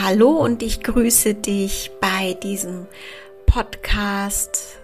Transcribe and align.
Hallo 0.00 0.30
und 0.30 0.62
ich 0.62 0.84
grüße 0.84 1.34
dich 1.34 1.90
bei 2.00 2.34
diesem 2.34 2.86
Podcast 3.46 4.78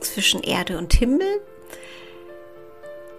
zwischen 0.00 0.42
Erde 0.42 0.78
und 0.78 0.94
Himmel, 0.94 1.42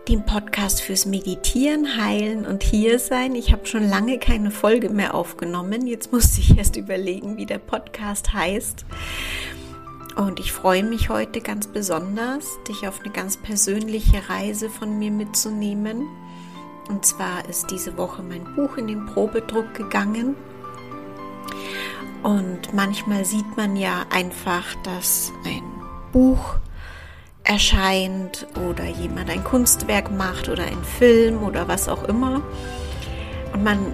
dem 0.09 0.25
Podcast 0.25 0.81
fürs 0.81 1.05
Meditieren, 1.05 2.03
Heilen 2.03 2.47
und 2.47 2.63
Hiersein. 2.63 3.35
Ich 3.35 3.51
habe 3.51 3.67
schon 3.67 3.87
lange 3.87 4.17
keine 4.17 4.49
Folge 4.49 4.89
mehr 4.89 5.13
aufgenommen. 5.13 5.85
Jetzt 5.85 6.11
musste 6.11 6.41
ich 6.41 6.57
erst 6.57 6.75
überlegen, 6.75 7.37
wie 7.37 7.45
der 7.45 7.59
Podcast 7.59 8.33
heißt. 8.33 8.83
Und 10.15 10.39
ich 10.39 10.51
freue 10.51 10.83
mich 10.83 11.09
heute 11.09 11.39
ganz 11.39 11.67
besonders, 11.67 12.47
dich 12.67 12.87
auf 12.87 13.01
eine 13.01 13.13
ganz 13.13 13.37
persönliche 13.37 14.27
Reise 14.27 14.71
von 14.71 14.97
mir 14.97 15.11
mitzunehmen. 15.11 16.07
Und 16.89 17.05
zwar 17.05 17.47
ist 17.47 17.69
diese 17.69 17.95
Woche 17.95 18.23
mein 18.23 18.55
Buch 18.55 18.77
in 18.77 18.87
den 18.87 19.05
Probedruck 19.05 19.75
gegangen. 19.75 20.35
Und 22.25 22.73
manchmal 22.73 23.23
sieht 23.23 23.55
man 23.55 23.75
ja 23.75 24.03
einfach, 24.09 24.63
dass 24.81 25.31
ein 25.45 25.61
Buch 26.11 26.55
erscheint 27.43 28.47
oder 28.67 28.83
jemand 28.83 29.29
ein 29.29 29.43
Kunstwerk 29.43 30.09
macht 30.09 30.49
oder 30.49 30.63
ein 30.63 30.83
Film 30.83 31.43
oder 31.43 31.67
was 31.67 31.87
auch 31.87 32.03
immer. 32.05 32.41
Und 33.53 33.63
man 33.63 33.93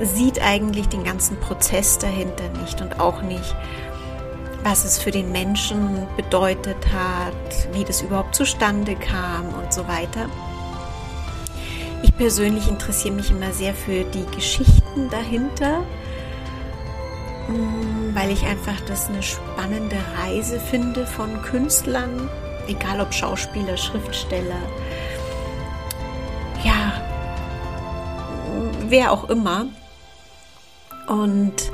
sieht 0.00 0.40
eigentlich 0.42 0.88
den 0.88 1.04
ganzen 1.04 1.38
Prozess 1.40 1.98
dahinter 1.98 2.48
nicht 2.62 2.80
und 2.80 2.98
auch 2.98 3.20
nicht, 3.20 3.54
was 4.62 4.86
es 4.86 4.96
für 4.96 5.10
den 5.10 5.30
Menschen 5.30 6.06
bedeutet 6.16 6.86
hat, 6.90 7.74
wie 7.74 7.84
das 7.84 8.00
überhaupt 8.00 8.34
zustande 8.34 8.94
kam 8.94 9.52
und 9.62 9.74
so 9.74 9.86
weiter. 9.86 10.30
Ich 12.02 12.16
persönlich 12.16 12.66
interessiere 12.66 13.14
mich 13.14 13.30
immer 13.30 13.52
sehr 13.52 13.74
für 13.74 14.04
die 14.04 14.24
Geschichten 14.34 15.10
dahinter 15.10 15.82
weil 18.14 18.30
ich 18.30 18.44
einfach 18.44 18.80
das 18.86 19.08
eine 19.08 19.22
spannende 19.22 19.96
Reise 20.18 20.60
finde 20.60 21.06
von 21.06 21.42
Künstlern, 21.42 22.28
egal 22.68 23.00
ob 23.00 23.12
Schauspieler, 23.12 23.76
Schriftsteller, 23.76 24.62
ja, 26.64 26.92
wer 28.88 29.12
auch 29.12 29.28
immer. 29.28 29.66
Und 31.08 31.72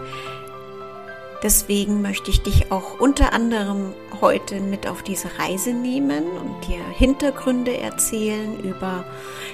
deswegen 1.42 2.00
möchte 2.00 2.30
ich 2.30 2.42
dich 2.42 2.72
auch 2.72 2.98
unter 2.98 3.32
anderem 3.32 3.92
heute 4.20 4.60
mit 4.60 4.88
auf 4.88 5.02
diese 5.02 5.28
Reise 5.38 5.72
nehmen 5.72 6.24
und 6.24 6.66
dir 6.66 6.82
Hintergründe 6.96 7.76
erzählen 7.76 8.58
über 8.60 9.04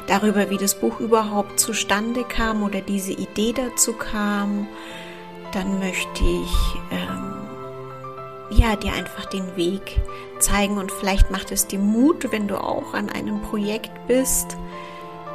darüber, 0.06 0.50
wie 0.50 0.58
das 0.58 0.78
Buch 0.78 1.00
überhaupt 1.00 1.58
zustande 1.58 2.24
kam 2.24 2.62
oder 2.62 2.80
diese 2.80 3.12
Idee 3.12 3.52
dazu 3.52 3.94
kam 3.94 4.68
dann 5.54 5.78
möchte 5.78 6.24
ich 6.24 6.52
ähm, 6.90 7.34
ja 8.50 8.76
dir 8.76 8.92
einfach 8.92 9.26
den 9.26 9.56
Weg 9.56 10.00
zeigen 10.38 10.78
und 10.78 10.90
vielleicht 10.90 11.30
macht 11.30 11.52
es 11.52 11.66
dir 11.66 11.78
Mut, 11.78 12.30
wenn 12.32 12.48
du 12.48 12.56
auch 12.56 12.92
an 12.92 13.08
einem 13.08 13.40
Projekt 13.42 13.90
bist, 14.08 14.56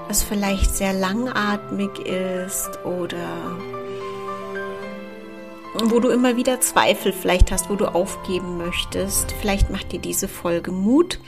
was 0.07 0.23
vielleicht 0.23 0.71
sehr 0.75 0.93
langatmig 0.93 1.99
ist 1.99 2.83
oder 2.83 3.57
wo 5.85 5.99
du 5.99 6.09
immer 6.09 6.35
wieder 6.35 6.59
Zweifel 6.59 7.13
vielleicht 7.13 7.51
hast, 7.51 7.69
wo 7.69 7.75
du 7.75 7.85
aufgeben 7.85 8.57
möchtest. 8.57 9.31
Vielleicht 9.39 9.69
macht 9.69 9.91
dir 9.91 9.99
diese 9.99 10.27
Folge 10.27 10.71
Mut 10.71 11.19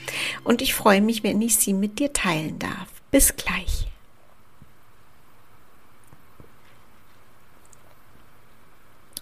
und 0.43 0.61
ich 0.61 0.73
freue 0.73 1.01
mich, 1.01 1.23
wenn 1.23 1.41
ich 1.41 1.55
sie 1.57 1.73
mit 1.73 1.99
dir 1.99 2.11
teilen 2.11 2.59
darf. 2.59 2.87
Bis 3.11 3.35
gleich. 3.35 3.90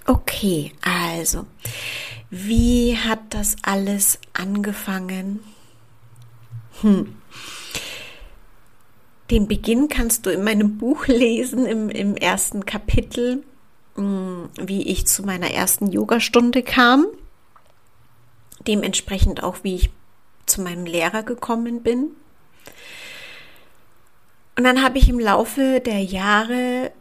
Okay, 0.10 0.74
also, 0.82 1.46
wie 2.32 2.98
hat 2.98 3.20
das 3.30 3.58
alles 3.62 4.18
angefangen? 4.34 5.40
Hm. 6.82 7.16
Den 9.30 9.48
Beginn 9.48 9.88
kannst 9.88 10.26
du 10.26 10.32
in 10.32 10.44
meinem 10.44 10.80
Buch 10.80 11.06
lesen, 11.06 11.68
im, 11.68 11.90
im 11.90 12.16
ersten 12.16 12.66
Kapitel, 12.66 13.44
hm, 13.94 14.50
wie 14.60 14.88
ich 14.88 15.06
zu 15.06 15.22
meiner 15.22 15.52
ersten 15.52 15.92
Yogastunde 15.92 16.64
kam. 16.64 17.06
Dementsprechend 18.66 19.44
auch, 19.44 19.58
wie 19.62 19.76
ich 19.76 19.92
zu 20.48 20.64
meinem 20.64 20.88
Lehrer 20.88 21.22
gekommen 21.22 21.84
bin. 21.84 22.16
Und 24.58 24.64
dann 24.64 24.82
habe 24.82 24.98
ich 24.98 25.08
im 25.08 25.20
Laufe 25.20 25.82
der 25.86 26.02
Jahre 26.02 26.92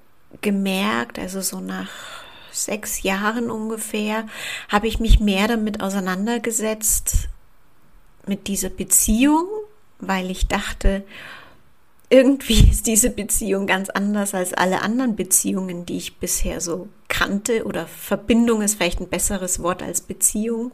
gemerkt, 0.42 1.18
also 1.18 1.40
so 1.40 1.60
nach 1.60 2.17
sechs 2.64 3.02
Jahren 3.02 3.50
ungefähr, 3.50 4.26
habe 4.68 4.88
ich 4.88 5.00
mich 5.00 5.20
mehr 5.20 5.48
damit 5.48 5.80
auseinandergesetzt, 5.80 7.28
mit 8.28 8.46
dieser 8.46 8.68
Beziehung, 8.68 9.46
weil 9.98 10.30
ich 10.30 10.46
dachte, 10.46 11.04
irgendwie 12.10 12.70
ist 12.70 12.86
diese 12.86 13.10
Beziehung 13.10 13.66
ganz 13.66 13.90
anders 13.90 14.34
als 14.34 14.54
alle 14.54 14.82
anderen 14.82 15.16
Beziehungen, 15.16 15.84
die 15.84 15.96
ich 15.96 16.18
bisher 16.18 16.60
so 16.60 16.88
kannte. 17.08 17.64
Oder 17.64 17.86
Verbindung 17.86 18.62
ist 18.62 18.76
vielleicht 18.76 19.00
ein 19.00 19.08
besseres 19.08 19.62
Wort 19.62 19.82
als 19.82 20.00
Beziehung. 20.00 20.72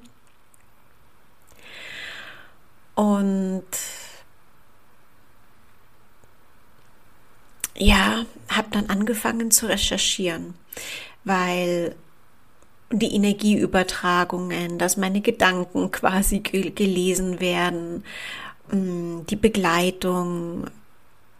Und 2.94 3.64
ja, 7.76 8.24
habe 8.48 8.68
dann 8.70 8.88
angefangen 8.88 9.50
zu 9.50 9.66
recherchieren 9.66 10.54
weil 11.24 11.94
die 12.90 13.14
Energieübertragungen, 13.14 14.78
dass 14.78 14.96
meine 14.96 15.20
Gedanken 15.20 15.90
quasi 15.90 16.40
gelesen 16.40 17.40
werden, 17.40 18.04
mm, 18.70 19.26
die 19.28 19.36
Begleitung, 19.36 20.66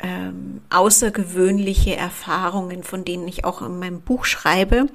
ähm, 0.01 0.61
außergewöhnliche 0.71 1.97
Erfahrungen, 1.97 2.83
von 2.83 3.05
denen 3.05 3.29
ich 3.29 3.45
auch 3.45 3.63
in 3.63 3.79
meinem 3.79 4.01
Buch 4.01 4.25
schreibe, 4.25 4.87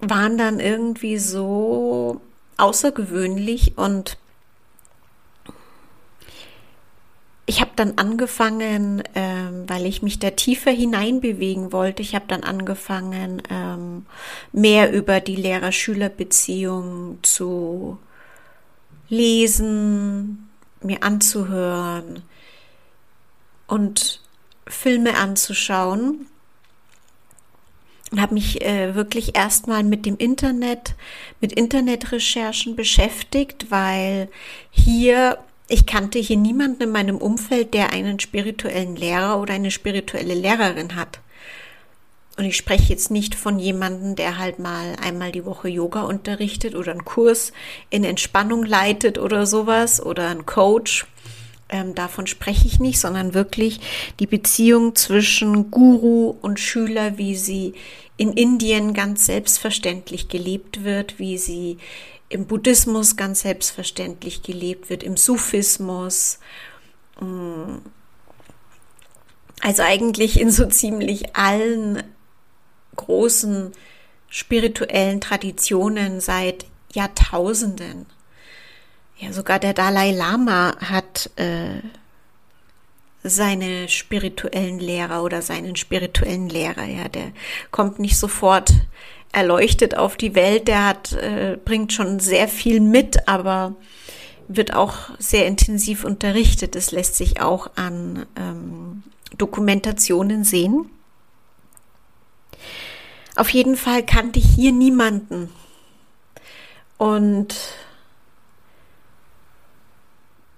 waren 0.00 0.36
dann 0.36 0.60
irgendwie 0.60 1.18
so 1.18 2.20
außergewöhnlich 2.58 3.78
und 3.78 4.18
ich 7.46 7.60
habe 7.60 7.72
dann 7.74 7.98
angefangen, 7.98 9.02
ähm, 9.14 9.64
weil 9.68 9.86
ich 9.86 10.02
mich 10.02 10.18
da 10.18 10.30
tiefer 10.30 10.70
hineinbewegen 10.70 11.72
wollte, 11.72 12.02
ich 12.02 12.14
habe 12.14 12.26
dann 12.28 12.44
angefangen, 12.44 13.42
ähm, 13.50 14.06
mehr 14.52 14.92
über 14.92 15.20
die 15.20 15.36
Lehrer-Schüler-Beziehung 15.36 17.18
zu 17.22 17.98
lesen, 19.08 20.48
mir 20.80 21.02
anzuhören 21.02 22.22
und 23.66 24.20
Filme 24.66 25.16
anzuschauen. 25.16 26.26
Und 28.10 28.20
habe 28.20 28.34
mich 28.34 28.62
äh, 28.62 28.94
wirklich 28.94 29.36
erstmal 29.36 29.84
mit 29.84 30.04
dem 30.04 30.18
Internet, 30.18 30.94
mit 31.40 31.52
Internetrecherchen 31.52 32.76
beschäftigt, 32.76 33.70
weil 33.70 34.28
hier 34.70 35.38
ich 35.72 35.86
kannte 35.86 36.18
hier 36.18 36.36
niemanden 36.36 36.82
in 36.82 36.90
meinem 36.90 37.16
Umfeld, 37.16 37.72
der 37.72 37.94
einen 37.94 38.20
spirituellen 38.20 38.94
Lehrer 38.94 39.40
oder 39.40 39.54
eine 39.54 39.70
spirituelle 39.70 40.34
Lehrerin 40.34 40.96
hat. 40.96 41.20
Und 42.36 42.44
ich 42.44 42.58
spreche 42.58 42.92
jetzt 42.92 43.10
nicht 43.10 43.34
von 43.34 43.58
jemandem, 43.58 44.14
der 44.14 44.36
halt 44.36 44.58
mal 44.58 44.96
einmal 45.02 45.32
die 45.32 45.46
Woche 45.46 45.68
Yoga 45.68 46.02
unterrichtet 46.02 46.74
oder 46.74 46.92
einen 46.92 47.06
Kurs 47.06 47.52
in 47.88 48.04
Entspannung 48.04 48.64
leitet 48.64 49.16
oder 49.16 49.46
sowas 49.46 50.04
oder 50.04 50.28
ein 50.28 50.44
Coach. 50.44 51.06
Ähm, 51.70 51.94
davon 51.94 52.26
spreche 52.26 52.66
ich 52.66 52.78
nicht, 52.78 53.00
sondern 53.00 53.32
wirklich 53.32 53.80
die 54.20 54.26
Beziehung 54.26 54.94
zwischen 54.94 55.70
Guru 55.70 56.36
und 56.42 56.60
Schüler, 56.60 57.16
wie 57.16 57.34
sie 57.34 57.72
in 58.18 58.34
Indien 58.34 58.92
ganz 58.92 59.24
selbstverständlich 59.24 60.28
gelebt 60.28 60.84
wird, 60.84 61.18
wie 61.18 61.38
sie 61.38 61.78
im 62.32 62.46
Buddhismus 62.46 63.16
ganz 63.16 63.40
selbstverständlich 63.40 64.42
gelebt 64.42 64.90
wird, 64.90 65.02
im 65.02 65.16
Sufismus. 65.16 66.38
Mm. 67.20 67.78
Also 69.60 69.82
eigentlich 69.82 70.40
in 70.40 70.50
so 70.50 70.66
ziemlich 70.66 71.36
allen 71.36 72.02
großen 72.96 73.72
spirituellen 74.28 75.20
Traditionen 75.20 76.20
seit 76.20 76.66
Jahrtausenden. 76.92 78.06
Ja, 79.18 79.32
sogar 79.32 79.60
der 79.60 79.72
Dalai 79.72 80.10
Lama 80.10 80.74
hat 80.80 81.30
äh, 81.36 81.80
seine 83.22 83.88
spirituellen 83.88 84.80
Lehrer 84.80 85.22
oder 85.22 85.42
seinen 85.42 85.76
spirituellen 85.76 86.48
Lehrer. 86.48 86.84
Ja, 86.84 87.08
der 87.08 87.32
kommt 87.70 87.98
nicht 87.98 88.16
sofort 88.18 88.72
erleuchtet 89.32 89.96
auf 89.96 90.16
die 90.16 90.34
Welt. 90.34 90.68
Der 90.68 90.86
hat, 90.86 91.12
äh, 91.14 91.58
bringt 91.62 91.92
schon 91.92 92.20
sehr 92.20 92.48
viel 92.48 92.80
mit, 92.80 93.28
aber 93.28 93.74
wird 94.48 94.74
auch 94.74 95.10
sehr 95.18 95.46
intensiv 95.46 96.04
unterrichtet. 96.04 96.74
Das 96.74 96.92
lässt 96.92 97.16
sich 97.16 97.40
auch 97.40 97.70
an 97.76 98.26
ähm, 98.36 99.02
Dokumentationen 99.36 100.44
sehen. 100.44 100.90
Auf 103.34 103.48
jeden 103.48 103.76
Fall 103.76 104.04
kannte 104.04 104.38
ich 104.38 104.46
hier 104.54 104.72
niemanden. 104.72 105.48
Und 106.98 107.56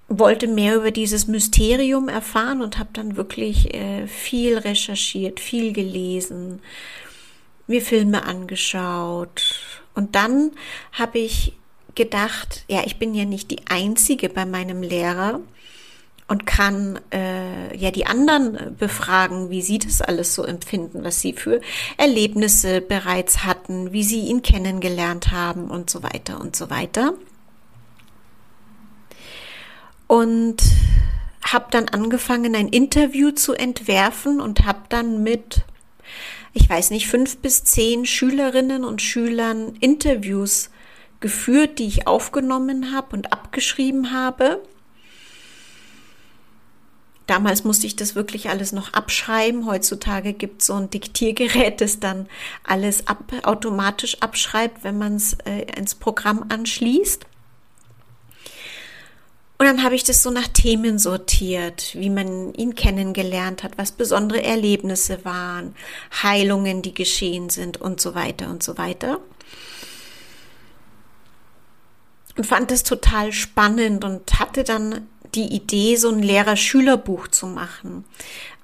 wollte 0.09 0.47
mehr 0.47 0.77
über 0.77 0.91
dieses 0.91 1.27
Mysterium 1.27 2.09
erfahren 2.09 2.63
und 2.63 2.79
habe 2.79 2.91
dann 2.93 3.17
wirklich 3.17 3.75
äh, 3.75 4.07
viel 4.07 4.59
recherchiert, 4.59 5.41
viel 5.41 5.73
gelesen, 5.73 6.61
mir 7.67 7.83
Filme 7.83 8.25
angeschaut. 8.25 9.61
Und 9.95 10.15
dann 10.15 10.53
habe 10.93 11.19
ich 11.19 11.55
gedacht, 11.95 12.65
ja, 12.69 12.83
ich 12.85 12.99
bin 12.99 13.15
ja 13.15 13.25
nicht 13.25 13.51
die 13.51 13.67
Einzige 13.69 14.29
bei 14.29 14.45
meinem 14.45 14.83
Lehrer 14.83 15.41
und 16.27 16.47
kann 16.47 16.99
äh, 17.13 17.77
ja 17.77 17.91
die 17.91 18.07
anderen 18.07 18.77
befragen, 18.77 19.51
wie 19.51 19.63
sie 19.63 19.79
das 19.79 20.01
alles 20.01 20.35
so 20.35 20.43
empfinden, 20.45 21.05
was 21.05 21.21
sie 21.21 21.35
für 21.35 21.61
Erlebnisse 21.97 22.81
bereits 22.81 23.45
hatten, 23.45 23.93
wie 23.93 24.03
sie 24.03 24.21
ihn 24.21 24.43
kennengelernt 24.43 25.33
haben 25.33 25.71
und 25.71 25.91
so 25.91 26.03
weiter 26.03 26.41
und 26.41 26.57
so 26.57 26.71
weiter. 26.71 27.15
Und 30.07 30.63
habe 31.45 31.67
dann 31.71 31.89
angefangen, 31.89 32.55
ein 32.55 32.69
Interview 32.69 33.31
zu 33.31 33.53
entwerfen 33.53 34.41
und 34.41 34.65
habe 34.65 34.81
dann 34.89 35.23
mit, 35.23 35.65
ich 36.55 36.71
weiß 36.71 36.91
nicht, 36.91 37.09
fünf 37.09 37.39
bis 37.39 37.65
zehn 37.65 38.07
Schülerinnen 38.07 38.85
und 38.85 39.03
Schülern 39.03 39.75
Interviews 39.81 40.71
geführt, 41.21 41.79
die 41.79 41.87
ich 41.87 42.07
aufgenommen 42.07 42.95
habe 42.95 43.17
und 43.17 43.33
abgeschrieben 43.33 44.13
habe. 44.13 44.63
Damals 47.27 47.65
musste 47.65 47.87
ich 47.87 47.97
das 47.97 48.15
wirklich 48.15 48.51
alles 48.51 48.73
noch 48.73 48.93
abschreiben. 48.93 49.67
Heutzutage 49.67 50.33
gibt 50.33 50.61
es 50.61 50.67
so 50.69 50.75
ein 50.75 50.91
Diktiergerät, 50.91 51.81
das 51.81 51.99
dann 51.99 52.29
alles 52.63 53.07
ab, 53.09 53.33
automatisch 53.43 54.19
abschreibt, 54.21 54.85
wenn 54.85 54.99
man 54.99 55.17
es 55.17 55.35
äh, 55.47 55.63
ins 55.77 55.95
Programm 55.95 56.45
anschließt. 56.51 57.25
Und 59.57 59.67
dann 59.67 59.85
habe 59.85 59.95
ich 59.95 60.03
das 60.03 60.23
so 60.23 60.31
nach 60.31 60.49
Themen 60.49 60.99
sortiert, 60.99 61.95
wie 61.95 62.11
man 62.11 62.53
ihn 62.55 62.75
kennengelernt 62.75 63.63
hat, 63.63 63.79
was 63.79 63.93
besondere 63.93 64.43
Erlebnisse 64.43 65.25
waren, 65.25 65.77
Heilungen, 66.23 66.83
die 66.83 66.93
geschehen 66.93 67.51
sind 67.51 67.81
und 67.81 68.01
so 68.01 68.15
weiter 68.17 68.51
und 68.51 68.63
so 68.65 68.77
weiter. 68.79 69.21
Und 72.37 72.47
fand 72.47 72.73
es 72.73 72.83
total 72.83 73.33
spannend 73.33 74.05
und 74.05 74.41
hatte 74.41 74.65
dann 74.65 75.07
die 75.37 75.55
Idee, 75.55 75.97
so 75.97 76.11
ein 76.11 76.23
Lehrer-Schüler-Buch 76.23 77.29
zu 77.29 77.47
machen 77.47 78.05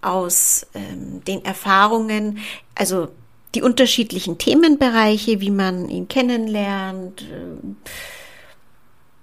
aus 0.02 0.66
ähm, 0.74 1.22
den 1.24 1.44
Erfahrungen, 1.44 2.38
also 2.74 3.08
die 3.54 3.62
unterschiedlichen 3.62 4.38
Themenbereiche, 4.38 5.40
wie 5.40 5.50
man 5.50 5.88
ihn 5.88 6.08
kennenlernt, 6.08 7.22
äh, 7.22 7.90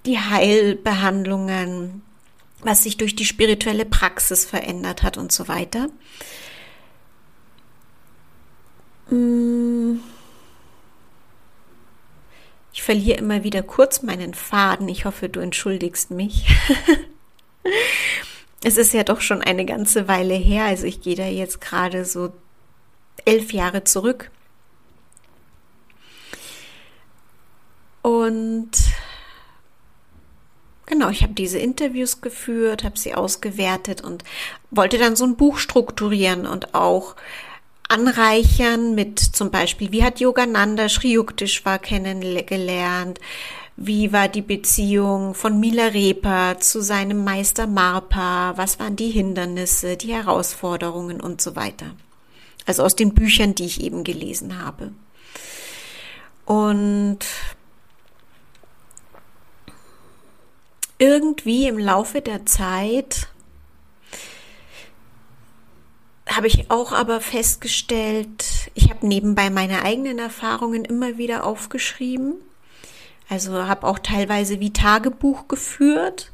die 0.05 0.19
Heilbehandlungen, 0.19 2.01
was 2.61 2.83
sich 2.83 2.97
durch 2.97 3.15
die 3.15 3.25
spirituelle 3.25 3.85
Praxis 3.85 4.45
verändert 4.45 5.03
hat 5.03 5.17
und 5.17 5.31
so 5.31 5.47
weiter. 5.47 5.89
Mmh 9.09 9.99
ich 12.77 12.83
verliere 12.83 13.17
immer 13.17 13.43
wieder 13.43 13.63
kurz 13.63 14.03
meinen 14.03 14.35
Faden. 14.35 14.87
Ich 14.87 15.05
hoffe, 15.05 15.29
du 15.29 15.39
entschuldigst 15.39 16.11
mich. 16.11 16.45
es 18.63 18.77
ist 18.77 18.93
ja 18.93 19.03
doch 19.03 19.19
schon 19.19 19.41
eine 19.41 19.65
ganze 19.65 20.07
Weile 20.07 20.35
her. 20.35 20.65
Also 20.65 20.85
ich 20.85 21.01
gehe 21.01 21.15
da 21.15 21.25
jetzt 21.25 21.59
gerade 21.59 22.05
so 22.05 22.31
elf 23.25 23.51
Jahre 23.51 23.83
zurück. 23.83 24.29
Und 28.03 28.69
genau, 30.87 31.09
ich 31.09 31.21
habe 31.21 31.33
diese 31.33 31.59
Interviews 31.59 32.21
geführt, 32.21 32.83
habe 32.83 32.97
sie 32.97 33.13
ausgewertet 33.13 34.01
und 34.01 34.23
wollte 34.71 34.97
dann 34.97 35.15
so 35.15 35.25
ein 35.25 35.35
Buch 35.35 35.59
strukturieren 35.59 36.47
und 36.47 36.73
auch 36.73 37.15
anreichern 37.87 38.95
mit 38.95 39.19
zum 39.19 39.51
Beispiel, 39.51 39.91
wie 39.91 40.03
hat 40.03 40.19
Yogananda 40.19 40.89
Sri 40.89 41.13
Yukteswar 41.13 41.79
kennengelernt, 41.79 43.19
wie 43.77 44.11
war 44.11 44.27
die 44.27 44.41
Beziehung 44.41 45.35
von 45.35 45.59
Milarepa 45.59 46.59
zu 46.59 46.81
seinem 46.81 47.23
Meister 47.23 47.67
Marpa, 47.67 48.53
was 48.57 48.79
waren 48.79 48.95
die 48.95 49.11
Hindernisse, 49.11 49.97
die 49.97 50.13
Herausforderungen 50.13 51.21
und 51.21 51.41
so 51.41 51.55
weiter. 51.55 51.91
Also 52.65 52.83
aus 52.83 52.95
den 52.95 53.13
Büchern, 53.13 53.55
die 53.55 53.65
ich 53.65 53.81
eben 53.81 54.03
gelesen 54.03 54.61
habe. 54.61 54.91
Und 56.45 57.19
irgendwie 60.99 61.67
im 61.67 61.77
Laufe 61.77 62.21
der 62.21 62.45
Zeit 62.45 63.27
habe 66.29 66.47
ich 66.47 66.69
auch 66.69 66.91
aber 66.91 67.21
festgestellt, 67.21 68.69
ich 68.73 68.89
habe 68.89 69.07
nebenbei 69.07 69.49
meine 69.49 69.83
eigenen 69.83 70.19
Erfahrungen 70.19 70.85
immer 70.85 71.17
wieder 71.17 71.45
aufgeschrieben. 71.45 72.35
Also 73.29 73.53
habe 73.53 73.87
auch 73.87 73.99
teilweise 73.99 74.59
wie 74.59 74.71
Tagebuch 74.71 75.47
geführt, 75.47 76.31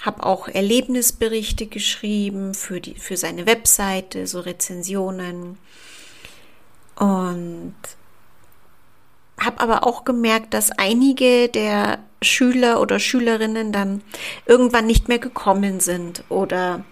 habe 0.00 0.24
auch 0.24 0.48
Erlebnisberichte 0.48 1.66
geschrieben 1.66 2.54
für, 2.54 2.80
die, 2.80 2.94
für 2.94 3.16
seine 3.16 3.46
Webseite, 3.46 4.26
so 4.26 4.40
Rezensionen. 4.40 5.58
Und 6.96 7.74
habe 9.38 9.60
aber 9.60 9.86
auch 9.86 10.04
gemerkt, 10.04 10.54
dass 10.54 10.70
einige 10.70 11.48
der 11.48 12.00
Schüler 12.22 12.80
oder 12.80 12.98
Schülerinnen 12.98 13.72
dann 13.72 14.02
irgendwann 14.46 14.86
nicht 14.86 15.08
mehr 15.08 15.18
gekommen 15.18 15.80
sind 15.80 16.24
oder 16.28 16.84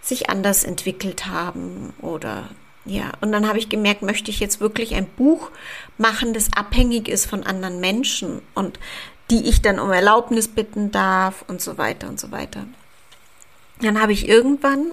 sich 0.00 0.30
anders 0.30 0.64
entwickelt 0.64 1.26
haben 1.26 1.92
oder 2.00 2.48
ja, 2.84 3.10
und 3.20 3.32
dann 3.32 3.48
habe 3.48 3.58
ich 3.58 3.68
gemerkt, 3.68 4.02
möchte 4.02 4.30
ich 4.30 4.38
jetzt 4.38 4.60
wirklich 4.60 4.94
ein 4.94 5.06
Buch 5.06 5.50
machen, 5.98 6.32
das 6.32 6.52
abhängig 6.52 7.08
ist 7.08 7.26
von 7.26 7.42
anderen 7.42 7.80
Menschen 7.80 8.42
und 8.54 8.78
die 9.28 9.48
ich 9.48 9.60
dann 9.60 9.80
um 9.80 9.90
Erlaubnis 9.90 10.46
bitten 10.46 10.92
darf 10.92 11.44
und 11.48 11.60
so 11.60 11.78
weiter 11.78 12.08
und 12.08 12.20
so 12.20 12.30
weiter. 12.30 12.64
Dann 13.80 14.00
habe 14.00 14.12
ich 14.12 14.28
irgendwann, 14.28 14.92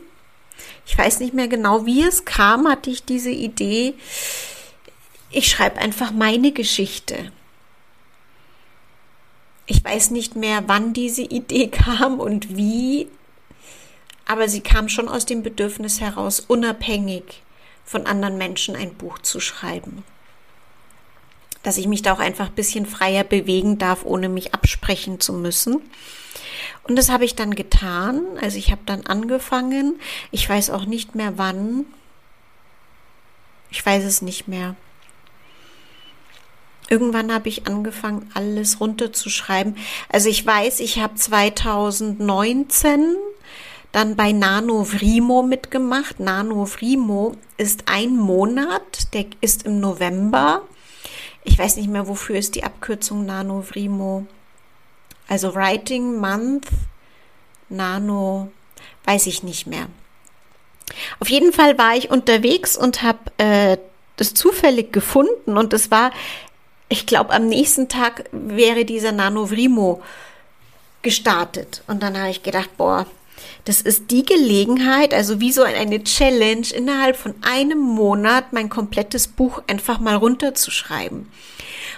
ich 0.88 0.98
weiß 0.98 1.20
nicht 1.20 1.36
mehr 1.36 1.48
genau, 1.48 1.86
wie 1.86 2.02
es 2.02 2.26
kam, 2.26 2.68
hatte 2.68 2.90
ich 2.90 3.06
diese 3.06 3.30
Idee, 3.30 3.94
ich 5.30 5.50
schreibe 5.50 5.78
einfach 5.80 6.12
meine 6.12 6.52
Geschichte. 6.52 7.32
Ich 9.66 9.84
weiß 9.84 10.12
nicht 10.12 10.36
mehr, 10.36 10.64
wann 10.68 10.94
diese 10.94 11.22
Idee 11.22 11.68
kam 11.72 12.20
und 12.20 12.58
wie, 12.58 13.08
aber 14.26 14.48
sie 14.48 14.62
kam 14.62 14.90
schon 14.90 15.08
aus 15.08 15.26
dem 15.26 15.44
Bedürfnis 15.44 16.02
heraus, 16.02 16.40
unabhängig 16.40 17.44
von 17.86 18.06
anderen 18.06 18.38
Menschen 18.38 18.76
ein 18.76 18.94
Buch 18.94 19.20
zu 19.20 19.40
schreiben. 19.40 20.04
Dass 21.64 21.78
ich 21.78 21.88
mich 21.88 22.02
da 22.02 22.14
auch 22.14 22.20
einfach 22.20 22.48
ein 22.48 22.56
bisschen 22.56 22.86
freier 22.86 23.24
bewegen 23.24 23.78
darf, 23.78 24.04
ohne 24.06 24.30
mich 24.30 24.54
absprechen 24.54 25.20
zu 25.20 25.34
müssen. 25.34 25.82
Und 26.84 26.98
das 26.98 27.10
habe 27.10 27.24
ich 27.24 27.36
dann 27.36 27.56
getan. 27.56 28.22
Also 28.42 28.58
ich 28.58 28.72
habe 28.72 28.82
dann 28.86 29.06
angefangen. 29.06 30.00
Ich 30.32 30.48
weiß 30.50 30.70
auch 30.70 30.86
nicht 30.86 31.16
mehr 31.16 31.38
wann. 31.38 31.86
Ich 33.70 33.86
weiß 33.86 34.04
es 34.04 34.22
nicht 34.22 34.48
mehr. 34.48 34.76
Irgendwann 36.94 37.34
habe 37.34 37.50
ich 37.50 37.66
angefangen, 37.66 38.30
alles 38.36 38.80
runterzuschreiben. 38.80 39.76
Also 40.10 40.30
ich 40.30 40.46
weiß, 40.46 40.80
ich 40.80 41.00
habe 41.00 41.16
2019 41.16 43.16
dann 43.92 44.16
bei 44.16 44.32
Nano 44.32 44.84
Vrimo 44.84 45.42
mitgemacht. 45.42 46.20
Nano 46.20 46.66
Vrimo 46.66 47.36
ist 47.58 47.86
ein 47.88 48.16
Monat, 48.16 49.12
der 49.16 49.26
ist 49.42 49.64
im 49.64 49.80
November. 49.80 50.62
Ich 51.44 51.58
weiß 51.58 51.78
nicht 51.78 51.90
mehr, 51.90 52.08
wofür 52.08 52.36
ist 52.36 52.54
die 52.54 52.64
Abkürzung 52.64 53.26
Nano 53.26 53.66
Vrimo. 53.68 54.28
Also 55.28 55.56
Writing 55.56 56.20
Month, 56.20 56.68
Nano, 57.70 58.52
weiß 59.06 59.26
ich 59.26 59.42
nicht 59.42 59.66
mehr. 59.66 59.88
Auf 61.20 61.32
jeden 61.32 61.54
Fall 61.54 61.80
war 61.80 61.96
ich 61.96 62.12
unterwegs 62.12 62.78
und 62.78 63.02
habe 63.02 63.18
äh, 63.40 63.78
das 64.16 64.36
zufällig 64.36 64.94
gefunden 64.94 65.58
und 65.58 65.74
es 65.74 65.90
war, 65.90 66.12
ich 66.90 67.06
glaube, 67.06 67.32
am 67.32 67.48
nächsten 67.48 67.90
Tag 67.90 68.26
wäre 68.32 68.86
dieser 68.86 69.12
Nano 69.12 69.50
Vrimo 69.50 70.02
gestartet. 71.02 71.84
Und 71.88 72.04
dann 72.04 72.18
habe 72.18 72.30
ich 72.30 72.44
gedacht, 72.44 72.78
boah, 72.78 73.06
das 73.66 73.82
ist 73.82 74.12
die 74.12 74.26
Gelegenheit, 74.26 75.14
also 75.14 75.40
wie 75.40 75.52
so 75.52 75.64
eine 75.64 76.04
Challenge, 76.04 76.68
innerhalb 76.74 77.16
von 77.16 77.34
einem 77.42 77.80
Monat 77.80 78.54
mein 78.54 78.70
komplettes 78.70 79.28
Buch 79.28 79.62
einfach 79.68 80.00
mal 80.00 80.16
runterzuschreiben. 80.16 81.32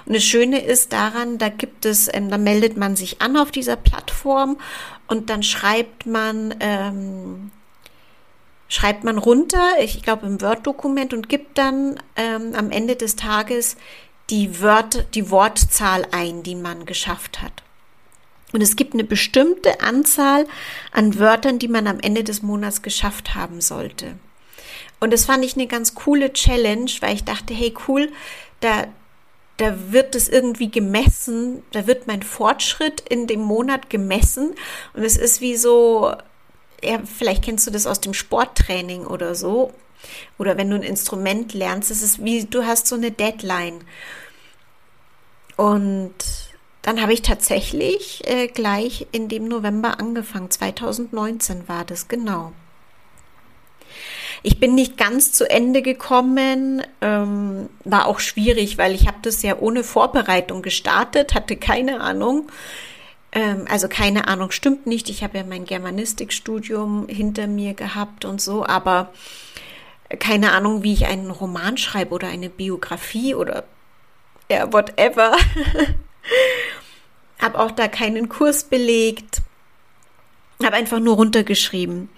Und 0.06 0.15
das 0.15 0.24
Schöne 0.24 0.63
ist 0.63 0.94
daran, 0.94 1.38
da 1.38 1.50
gibt 1.50 1.86
es, 1.86 2.08
ähm, 2.13 2.30
da 2.30 2.38
meldet 2.38 2.77
man 2.77 2.96
sich 2.96 3.22
an 3.22 3.38
auf 3.38 3.51
dieser 3.51 3.75
Plattform 3.75 4.58
und 5.08 5.30
dann 5.30 5.42
schreibt 5.44 6.06
man 6.06 6.54
ähm, 6.60 7.51
schreibt 8.68 9.04
man 9.04 9.18
runter, 9.18 9.63
ich 9.80 10.01
glaube 10.01 10.25
im 10.25 10.42
Word-Dokument 10.42 11.13
und 11.13 11.30
gibt 11.30 11.58
dann 11.58 12.00
ähm, 12.15 12.54
am 12.56 12.72
Ende 12.72 12.96
des 12.96 13.15
Tages 13.15 13.77
die 14.29 14.62
Wörter, 14.62 15.03
die 15.03 15.29
Wortzahl 15.29 16.08
ein, 16.12 16.44
die 16.44 16.55
man 16.55 16.86
geschafft 16.86 17.41
hat. 17.41 17.63
Und 18.53 18.62
es 18.62 18.75
gibt 18.75 18.94
eine 18.94 19.03
bestimmte 19.03 19.82
Anzahl 19.82 20.48
an 20.91 21.20
Wörtern, 21.20 21.60
die 21.60 21.67
man 21.67 21.88
am 21.88 22.00
Ende 22.00 22.24
des 22.24 22.41
Monats 22.41 22.82
geschafft 22.82 23.36
haben 23.36 23.60
sollte. 23.62 24.15
Und 25.00 25.12
das 25.12 25.25
fand 25.25 25.44
ich 25.44 25.55
eine 25.55 25.67
ganz 25.67 25.94
coole 25.94 26.32
Challenge, 26.32 26.89
weil 27.01 27.15
ich 27.15 27.25
dachte, 27.25 27.53
hey 27.53 27.74
cool, 27.88 28.12
da, 28.62 28.88
da 29.58 29.91
wird 29.91 30.15
es 30.15 30.29
irgendwie 30.29 30.72
gemessen, 30.72 31.63
da 31.72 31.86
wird 31.86 32.08
mein 32.08 32.24
Fortschritt 32.24 33.01
in 33.01 33.27
dem 33.27 33.41
Monat 33.41 33.89
gemessen. 33.89 34.55
Und 34.94 35.03
es 35.03 35.17
ist 35.17 35.41
wie 35.41 35.58
so, 35.58 36.15
ja, 36.84 37.00
vielleicht 37.03 37.44
kennst 37.44 37.67
du 37.67 37.72
das 37.72 37.88
aus 37.88 38.00
dem 38.00 38.13
Sporttraining 38.13 39.05
oder 39.05 39.36
so. 39.36 39.74
Oder 40.38 40.57
wenn 40.57 40.69
du 40.69 40.75
ein 40.75 40.83
Instrument 40.83 41.53
lernst, 41.53 41.91
es 41.91 42.01
ist 42.01 42.24
wie, 42.24 42.45
du 42.45 42.65
hast 42.65 42.88
so 42.88 42.95
eine 42.95 43.12
Deadline. 43.12 43.81
Und 45.55 46.13
dann 46.81 47.01
habe 47.01 47.13
ich 47.13 47.21
tatsächlich 47.21 48.21
äh, 48.27 48.47
gleich 48.47 49.07
in 49.12 49.27
dem 49.27 49.47
November 49.47 50.00
angefangen. 50.00 50.51
2019 50.51 51.67
war 51.67 51.85
das, 51.85 52.07
genau. 52.07 52.51
Ich 54.43 54.59
bin 54.59 54.75
nicht 54.75 54.95
ganz 54.95 55.31
zu 55.31 55.50
Ende 55.50 55.81
gekommen, 55.81 56.83
ähm, 57.01 57.69
war 57.83 58.05
auch 58.05 58.19
schwierig, 58.19 58.77
weil 58.77 58.93
ich 58.93 59.07
habe 59.07 59.17
das 59.24 59.41
ja 59.41 59.57
ohne 59.57 59.83
Vorbereitung 59.83 60.62
gestartet, 60.62 61.33
hatte 61.33 61.55
keine 61.55 62.01
Ahnung. 62.01 62.51
Ähm, 63.31 63.65
also 63.67 63.88
keine 63.88 64.27
Ahnung, 64.27 64.51
stimmt 64.51 64.85
nicht. 64.85 65.09
Ich 65.09 65.24
habe 65.24 65.39
ja 65.39 65.43
mein 65.43 65.65
Germanistikstudium 65.65 67.07
hinter 67.07 67.47
mir 67.47 67.74
gehabt 67.74 68.25
und 68.25 68.39
so, 68.39 68.63
aber 68.63 69.09
keine 70.19 70.51
Ahnung, 70.51 70.83
wie 70.83 70.93
ich 70.93 71.05
einen 71.05 71.31
Roman 71.31 71.77
schreibe 71.77 72.13
oder 72.13 72.27
eine 72.27 72.50
Biografie 72.50 73.35
oder 73.35 73.63
ja, 74.50 74.71
whatever. 74.71 75.35
habe 77.41 77.59
auch 77.59 77.71
da 77.71 77.88
keinen 77.88 78.29
Kurs 78.29 78.65
belegt, 78.65 79.41
habe 80.63 80.75
einfach 80.75 81.00
nur 81.00 81.15
runtergeschrieben. 81.15 82.09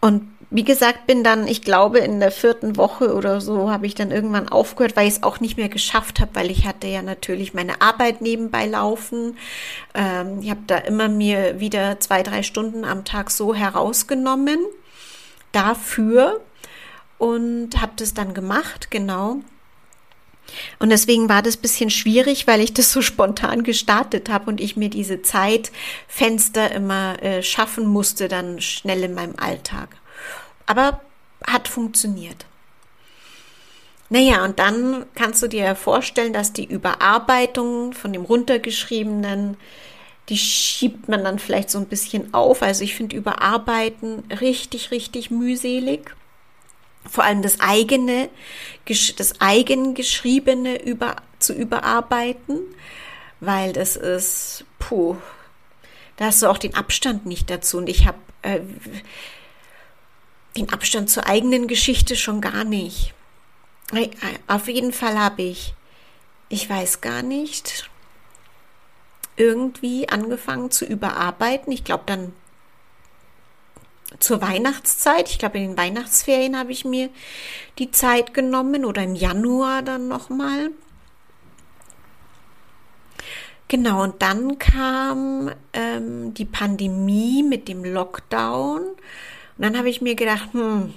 Und 0.00 0.30
wie 0.52 0.64
gesagt, 0.64 1.06
bin 1.06 1.22
dann, 1.22 1.46
ich 1.46 1.62
glaube, 1.62 2.00
in 2.00 2.18
der 2.18 2.32
vierten 2.32 2.76
Woche 2.76 3.14
oder 3.14 3.40
so 3.40 3.70
habe 3.70 3.86
ich 3.86 3.94
dann 3.94 4.10
irgendwann 4.10 4.48
aufgehört, 4.48 4.96
weil 4.96 5.06
ich 5.06 5.14
es 5.14 5.22
auch 5.22 5.38
nicht 5.38 5.56
mehr 5.56 5.68
geschafft 5.68 6.18
habe, 6.18 6.34
weil 6.34 6.50
ich 6.50 6.66
hatte 6.66 6.88
ja 6.88 7.02
natürlich 7.02 7.54
meine 7.54 7.80
Arbeit 7.80 8.20
nebenbei 8.20 8.66
laufen. 8.66 9.36
Ähm, 9.94 10.40
ich 10.42 10.50
habe 10.50 10.62
da 10.66 10.78
immer 10.78 11.08
mir 11.08 11.60
wieder 11.60 12.00
zwei, 12.00 12.22
drei 12.24 12.42
Stunden 12.42 12.84
am 12.84 13.04
Tag 13.04 13.30
so 13.30 13.54
herausgenommen 13.54 14.58
dafür 15.52 16.40
und 17.20 17.82
habe 17.82 17.92
das 17.96 18.14
dann 18.14 18.32
gemacht, 18.32 18.90
genau. 18.90 19.36
Und 20.78 20.88
deswegen 20.88 21.28
war 21.28 21.42
das 21.42 21.58
bisschen 21.58 21.90
schwierig, 21.90 22.46
weil 22.46 22.62
ich 22.62 22.72
das 22.72 22.90
so 22.90 23.02
spontan 23.02 23.62
gestartet 23.62 24.30
habe 24.30 24.50
und 24.50 24.58
ich 24.58 24.76
mir 24.76 24.88
diese 24.88 25.20
Zeitfenster 25.20 26.72
immer 26.72 27.22
äh, 27.22 27.42
schaffen 27.42 27.86
musste, 27.86 28.28
dann 28.28 28.60
schnell 28.62 29.04
in 29.04 29.12
meinem 29.12 29.34
Alltag. 29.38 29.90
Aber 30.64 31.02
hat 31.46 31.68
funktioniert. 31.68 32.46
Naja, 34.08 34.42
und 34.42 34.58
dann 34.58 35.04
kannst 35.14 35.42
du 35.42 35.46
dir 35.46 35.76
vorstellen, 35.76 36.32
dass 36.32 36.54
die 36.54 36.64
Überarbeitung 36.64 37.92
von 37.92 38.14
dem 38.14 38.24
runtergeschriebenen, 38.24 39.58
die 40.30 40.38
schiebt 40.38 41.08
man 41.08 41.22
dann 41.22 41.38
vielleicht 41.38 41.68
so 41.68 41.78
ein 41.78 41.86
bisschen 41.86 42.32
auf. 42.32 42.62
Also 42.62 42.82
ich 42.82 42.94
finde 42.94 43.14
Überarbeiten 43.14 44.24
richtig, 44.40 44.90
richtig 44.90 45.30
mühselig 45.30 46.16
vor 47.08 47.24
allem 47.24 47.42
das 47.42 47.60
eigene, 47.60 48.28
das 49.16 49.40
eigengeschriebene 49.40 50.82
über, 50.82 51.16
zu 51.38 51.52
überarbeiten, 51.54 52.60
weil 53.40 53.72
das 53.72 53.96
ist, 53.96 54.64
puh, 54.78 55.16
da 56.16 56.26
hast 56.26 56.42
du 56.42 56.48
auch 56.48 56.58
den 56.58 56.74
Abstand 56.74 57.26
nicht 57.26 57.48
dazu. 57.48 57.78
Und 57.78 57.88
ich 57.88 58.06
habe 58.06 58.18
äh, 58.42 58.60
den 60.56 60.72
Abstand 60.72 61.08
zur 61.08 61.26
eigenen 61.26 61.66
Geschichte 61.66 62.16
schon 62.16 62.40
gar 62.40 62.64
nicht. 62.64 63.14
Auf 64.46 64.68
jeden 64.68 64.92
Fall 64.92 65.18
habe 65.18 65.42
ich, 65.42 65.74
ich 66.48 66.68
weiß 66.68 67.00
gar 67.00 67.22
nicht, 67.22 67.88
irgendwie 69.36 70.08
angefangen 70.08 70.70
zu 70.70 70.84
überarbeiten. 70.84 71.72
Ich 71.72 71.84
glaube 71.84 72.04
dann 72.06 72.32
zur 74.18 74.42
Weihnachtszeit. 74.42 75.28
Ich 75.30 75.38
glaube, 75.38 75.58
in 75.58 75.70
den 75.70 75.78
Weihnachtsferien 75.78 76.58
habe 76.58 76.72
ich 76.72 76.84
mir 76.84 77.10
die 77.78 77.90
Zeit 77.90 78.34
genommen 78.34 78.84
oder 78.84 79.02
im 79.02 79.14
Januar 79.14 79.82
dann 79.82 80.08
nochmal. 80.08 80.70
Genau, 83.68 84.02
und 84.02 84.20
dann 84.20 84.58
kam 84.58 85.52
ähm, 85.72 86.34
die 86.34 86.44
Pandemie 86.44 87.44
mit 87.44 87.68
dem 87.68 87.84
Lockdown. 87.84 88.80
Und 88.80 88.96
dann 89.58 89.78
habe 89.78 89.88
ich 89.88 90.02
mir 90.02 90.16
gedacht, 90.16 90.48
hm, 90.52 90.92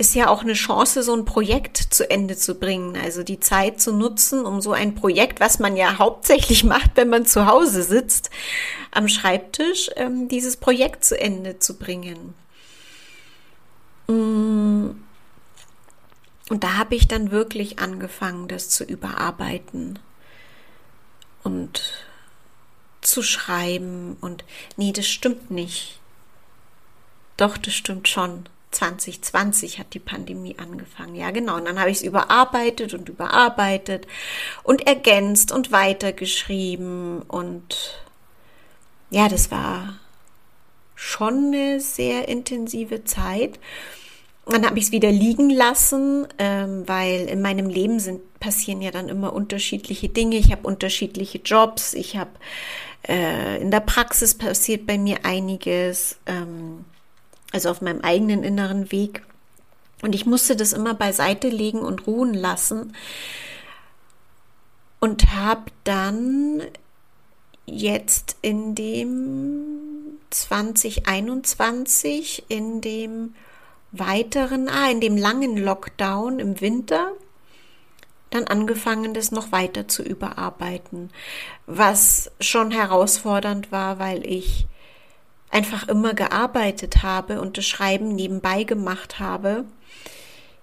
ist 0.00 0.14
ja 0.14 0.28
auch 0.28 0.40
eine 0.40 0.54
Chance, 0.54 1.02
so 1.02 1.14
ein 1.14 1.26
Projekt 1.26 1.76
zu 1.76 2.08
Ende 2.08 2.34
zu 2.34 2.54
bringen. 2.54 2.96
Also 2.96 3.22
die 3.22 3.38
Zeit 3.38 3.82
zu 3.82 3.92
nutzen, 3.92 4.46
um 4.46 4.62
so 4.62 4.72
ein 4.72 4.94
Projekt, 4.94 5.40
was 5.40 5.58
man 5.58 5.76
ja 5.76 5.98
hauptsächlich 5.98 6.64
macht, 6.74 6.92
wenn 6.94 7.10
man 7.10 7.26
zu 7.26 7.44
Hause 7.44 7.82
sitzt, 7.82 8.30
am 8.90 9.08
Schreibtisch, 9.08 9.90
ähm, 9.96 10.26
dieses 10.26 10.56
Projekt 10.56 11.04
zu 11.04 11.20
Ende 11.20 11.58
zu 11.58 11.76
bringen. 11.76 12.32
Mm. 14.08 14.90
Und 16.48 16.64
da 16.64 16.78
habe 16.78 16.94
ich 16.94 17.06
dann 17.06 17.30
wirklich 17.30 17.78
angefangen, 17.78 18.48
das 18.48 18.70
zu 18.70 18.84
überarbeiten 18.84 19.98
und 21.44 22.06
zu 23.02 23.22
schreiben. 23.22 24.16
Und 24.22 24.44
nee, 24.78 24.92
das 24.92 25.06
stimmt 25.06 25.50
nicht. 25.50 26.00
Doch, 27.36 27.58
das 27.58 27.74
stimmt 27.74 28.08
schon. 28.08 28.46
2020 28.70 29.78
hat 29.78 29.94
die 29.94 29.98
Pandemie 29.98 30.56
angefangen. 30.58 31.14
Ja, 31.14 31.30
genau. 31.30 31.56
Und 31.56 31.66
dann 31.66 31.80
habe 31.80 31.90
ich 31.90 31.98
es 31.98 32.02
überarbeitet 32.02 32.94
und 32.94 33.08
überarbeitet 33.08 34.06
und 34.62 34.86
ergänzt 34.86 35.52
und 35.52 35.72
weitergeschrieben. 35.72 37.22
Und 37.22 38.00
ja, 39.10 39.28
das 39.28 39.50
war 39.50 39.98
schon 40.94 41.46
eine 41.48 41.80
sehr 41.80 42.28
intensive 42.28 43.04
Zeit. 43.04 43.58
Dann 44.46 44.66
habe 44.66 44.78
ich 44.78 44.86
es 44.86 44.92
wieder 44.92 45.10
liegen 45.10 45.50
lassen, 45.50 46.26
ähm, 46.38 46.86
weil 46.86 47.26
in 47.26 47.40
meinem 47.40 47.68
Leben 47.68 48.00
sind 48.00 48.20
passieren 48.40 48.80
ja 48.80 48.90
dann 48.90 49.08
immer 49.08 49.32
unterschiedliche 49.32 50.08
Dinge. 50.08 50.36
Ich 50.36 50.50
habe 50.50 50.66
unterschiedliche 50.66 51.38
Jobs. 51.38 51.94
Ich 51.94 52.16
habe 52.16 52.30
äh, 53.06 53.60
in 53.60 53.70
der 53.70 53.80
Praxis 53.80 54.34
passiert 54.34 54.86
bei 54.86 54.98
mir 54.98 55.24
einiges. 55.24 56.18
Ähm, 56.26 56.84
also 57.52 57.70
auf 57.70 57.80
meinem 57.80 58.00
eigenen 58.00 58.44
inneren 58.44 58.92
Weg. 58.92 59.22
Und 60.02 60.14
ich 60.14 60.26
musste 60.26 60.56
das 60.56 60.72
immer 60.72 60.94
beiseite 60.94 61.48
legen 61.48 61.80
und 61.80 62.06
ruhen 62.06 62.34
lassen 62.34 62.94
und 64.98 65.34
habe 65.34 65.70
dann 65.84 66.62
jetzt 67.66 68.36
in 68.42 68.74
dem 68.74 70.18
2021, 70.30 72.44
in 72.48 72.80
dem 72.80 73.34
weiteren, 73.92 74.68
ah, 74.68 74.90
in 74.90 75.00
dem 75.00 75.16
langen 75.16 75.56
Lockdown 75.56 76.38
im 76.38 76.60
Winter, 76.60 77.12
dann 78.30 78.44
angefangen, 78.44 79.14
das 79.14 79.32
noch 79.32 79.50
weiter 79.50 79.88
zu 79.88 80.04
überarbeiten, 80.04 81.10
was 81.66 82.30
schon 82.38 82.70
herausfordernd 82.70 83.72
war, 83.72 83.98
weil 83.98 84.24
ich 84.24 84.68
einfach 85.50 85.88
immer 85.88 86.14
gearbeitet 86.14 87.02
habe 87.02 87.40
und 87.40 87.58
das 87.58 87.66
Schreiben 87.66 88.14
nebenbei 88.14 88.64
gemacht 88.64 89.18
habe. 89.18 89.64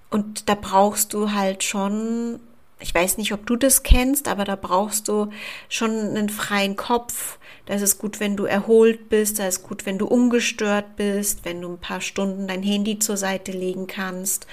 Und 0.09 0.47
da 0.49 0.55
brauchst 0.55 1.13
du 1.13 1.33
halt 1.33 1.63
schon, 1.63 2.39
ich 2.79 2.93
weiß 2.93 3.17
nicht, 3.17 3.33
ob 3.33 3.45
du 3.45 3.57
das 3.57 3.83
kennst, 3.83 4.27
aber 4.27 4.45
da 4.45 4.55
brauchst 4.55 5.09
du 5.09 5.29
schon 5.67 5.91
einen 5.91 6.29
freien 6.29 6.77
Kopf. 6.77 7.37
Da 7.65 7.73
ist 7.73 7.81
es 7.81 7.97
gut, 7.97 8.21
wenn 8.21 8.37
du 8.37 8.45
erholt 8.45 9.09
bist, 9.09 9.39
da 9.39 9.47
ist 9.47 9.63
gut, 9.63 9.85
wenn 9.85 9.97
du 9.97 10.07
ungestört 10.07 10.95
bist, 10.95 11.43
wenn 11.43 11.61
du 11.61 11.73
ein 11.73 11.79
paar 11.79 11.99
Stunden 11.99 12.47
dein 12.47 12.63
Handy 12.63 12.99
zur 12.99 13.17
Seite 13.17 13.51
legen 13.51 13.87
kannst 13.87 14.47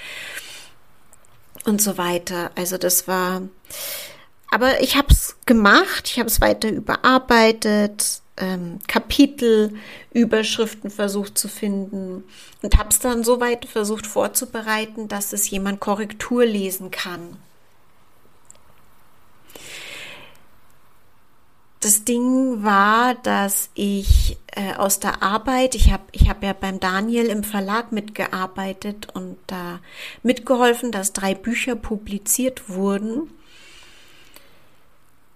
und 1.65 1.81
so 1.81 1.97
weiter. 1.97 2.51
Also 2.57 2.77
das 2.77 3.07
war, 3.07 3.43
aber 4.51 4.81
ich 4.81 4.97
habe 4.97 5.09
es 5.11 5.37
gemacht, 5.47 6.11
ich 6.11 6.19
habe 6.19 6.29
es 6.29 6.41
weiter 6.41 6.71
überarbeitet, 6.71 8.23
ähm, 8.37 8.79
Kapitelüberschriften 8.89 10.91
versucht 10.91 11.39
zu 11.39 11.49
finden 11.49 12.25
und 12.63 12.77
habe 12.77 12.91
es 12.91 12.99
dann 12.99 13.25
so 13.25 13.41
weit 13.41 13.65
versucht 13.67 14.07
vorzubereiten, 14.07 15.09
dass 15.09 15.33
es 15.33 15.49
jemand 15.51 15.81
Korrektur 15.81 16.45
lesen 16.45 16.91
kann. 16.91 17.39
das 21.85 22.05
Ding 22.05 22.63
war, 22.63 23.15
dass 23.15 23.69
ich 23.75 24.39
äh, 24.53 24.75
aus 24.75 25.01
der 25.01 25.23
Arbeit, 25.23 25.75
ich 25.75 25.93
habe 25.93 26.05
ich 26.13 26.31
hab 26.31 26.43
ja 26.43 26.55
beim 26.55 26.81
Daniel 26.81 27.27
im 27.27 27.45
Verlag 27.45 27.93
mitgearbeitet 27.93 29.09
und 29.13 29.37
da 29.47 29.81
mitgeholfen, 30.23 30.93
dass 30.93 31.13
drei 31.13 31.35
Bücher 31.35 31.77
publiziert 31.77 32.71
wurden. 32.71 33.31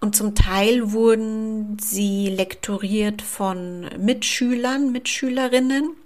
Und 0.00 0.14
zum 0.14 0.34
Teil 0.34 0.92
wurden 0.92 1.76
sie 1.80 2.28
lektoriert 2.28 3.20
von 3.20 3.88
Mitschülern, 3.98 4.92
Mitschülerinnen. 4.92 5.96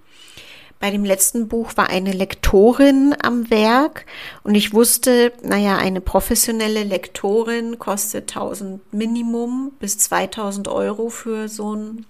Bei 0.80 0.90
dem 0.90 1.04
letzten 1.04 1.46
Buch 1.46 1.76
war 1.76 1.90
eine 1.90 2.12
Lektorin 2.12 3.14
am 3.22 3.50
Werk 3.50 4.04
und 4.42 4.56
ich 4.56 4.72
wusste, 4.72 5.32
naja, 5.42 5.76
eine 5.76 6.00
professionelle 6.00 6.82
Lektorin 6.82 7.78
kostet 7.78 8.34
1000 8.34 8.92
Minimum 8.92 9.72
bis 9.78 9.98
2000 9.98 10.66
Euro 10.66 11.08
für 11.08 11.48
so 11.48 11.76
ein 11.76 12.06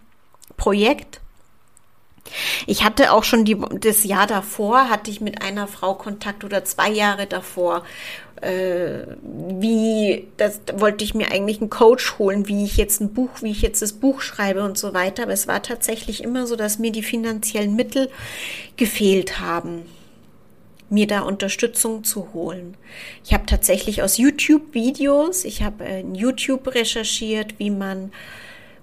Projekt. 0.57 1.21
Ich 2.67 2.85
hatte 2.85 3.13
auch 3.13 3.25
schon 3.25 3.45
die, 3.45 3.61
das 3.81 4.05
Jahr 4.05 4.27
davor, 4.27 4.89
hatte 4.89 5.11
ich 5.11 5.21
mit 5.21 5.43
einer 5.43 5.67
Frau 5.67 5.95
Kontakt 5.95 6.45
oder 6.45 6.65
zwei 6.65 6.89
Jahre 6.89 7.27
davor 7.27 7.83
äh, 8.43 9.07
wie, 9.23 10.27
das 10.37 10.61
wollte 10.75 11.05
ich 11.05 11.15
mir 11.15 11.31
eigentlich 11.31 11.61
einen 11.61 11.71
Coach 11.71 12.19
holen, 12.19 12.49
wie 12.49 12.65
ich 12.65 12.77
jetzt 12.77 13.01
ein 13.01 13.15
Buch, 13.15 13.31
wie 13.41 13.53
ich 13.53 13.63
jetzt 13.63 13.83
das 13.83 13.93
Buch 13.93 14.21
schreibe 14.21 14.65
und 14.65 14.77
so 14.77 14.93
weiter. 14.95 15.23
Aber 15.25 15.33
es 15.33 15.47
war 15.47 15.63
tatsächlich 15.63 16.23
immer 16.23 16.47
so, 16.47 16.57
dass 16.57 16.79
mir 16.79 16.91
die 16.91 17.05
finanziellen 17.05 17.77
Mittel 17.77 18.11
gefehlt 18.77 19.39
haben, 19.39 19.83
mir 20.91 21.07
da 21.07 21.21
Unterstützung 21.21 22.03
zu 22.03 22.33
holen. 22.35 22.77
Ich 23.25 23.33
habe 23.33 23.47
tatsächlich 23.47 24.03
aus 24.03 24.19
YouTube 24.19 24.75
Videos, 24.75 25.45
ich 25.45 25.63
habe 25.63 25.85
in 25.85 26.17
YouTube 26.17 26.75
recherchiert, 26.75 27.59
wie 27.59 27.71
man 27.71 28.13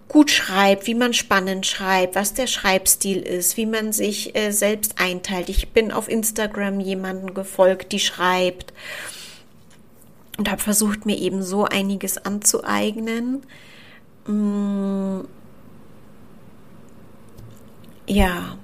gut 0.07 0.31
schreibt, 0.31 0.87
wie 0.87 0.95
man 0.95 1.13
spannend 1.13 1.67
schreibt, 1.67 2.15
was 2.15 2.33
der 2.33 2.47
Schreibstil 2.47 3.21
ist, 3.21 3.57
wie 3.57 3.67
man 3.67 3.91
sich 3.91 4.35
äh, 4.35 4.51
selbst 4.51 4.99
einteilt. 4.99 5.49
Ich 5.49 5.69
bin 5.69 5.91
auf 5.91 6.09
Instagram 6.09 6.79
jemanden 6.79 7.33
gefolgt, 7.33 7.91
die 7.91 7.99
schreibt 7.99 8.73
und 10.39 10.49
habe 10.49 10.61
versucht, 10.61 11.05
mir 11.05 11.17
eben 11.17 11.43
so 11.43 11.65
einiges 11.65 12.17
anzueignen. 12.17 13.43
Mm. 14.25 15.25
Ja, 18.07 18.57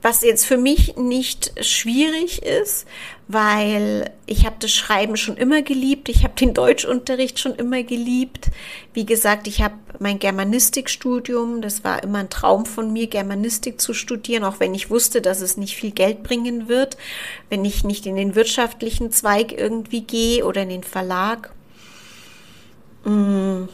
was 0.00 0.22
jetzt 0.22 0.46
für 0.46 0.56
mich 0.56 0.96
nicht 0.96 1.52
schwierig 1.62 2.42
ist, 2.42 2.86
weil 3.32 4.10
ich 4.26 4.44
habe 4.46 4.56
das 4.58 4.72
Schreiben 4.72 5.16
schon 5.16 5.36
immer 5.36 5.62
geliebt, 5.62 6.08
ich 6.08 6.24
habe 6.24 6.34
den 6.34 6.54
Deutschunterricht 6.54 7.38
schon 7.38 7.54
immer 7.54 7.82
geliebt. 7.82 8.50
Wie 8.92 9.06
gesagt, 9.06 9.46
ich 9.46 9.62
habe 9.62 9.74
mein 9.98 10.18
Germanistikstudium, 10.18 11.62
das 11.62 11.84
war 11.84 12.02
immer 12.02 12.18
ein 12.18 12.30
Traum 12.30 12.66
von 12.66 12.92
mir, 12.92 13.06
Germanistik 13.06 13.80
zu 13.80 13.94
studieren, 13.94 14.44
auch 14.44 14.60
wenn 14.60 14.74
ich 14.74 14.90
wusste, 14.90 15.22
dass 15.22 15.40
es 15.40 15.56
nicht 15.56 15.76
viel 15.76 15.92
Geld 15.92 16.22
bringen 16.22 16.68
wird, 16.68 16.96
wenn 17.48 17.64
ich 17.64 17.84
nicht 17.84 18.06
in 18.06 18.16
den 18.16 18.34
wirtschaftlichen 18.34 19.10
Zweig 19.10 19.52
irgendwie 19.52 20.02
gehe 20.02 20.44
oder 20.44 20.62
in 20.62 20.68
den 20.68 20.84
Verlag. 20.84 21.52
Mm. 23.04 23.64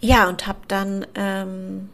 Ja, 0.00 0.28
und 0.28 0.46
habe 0.46 0.58
dann 0.66 1.06
ähm, 1.14 1.88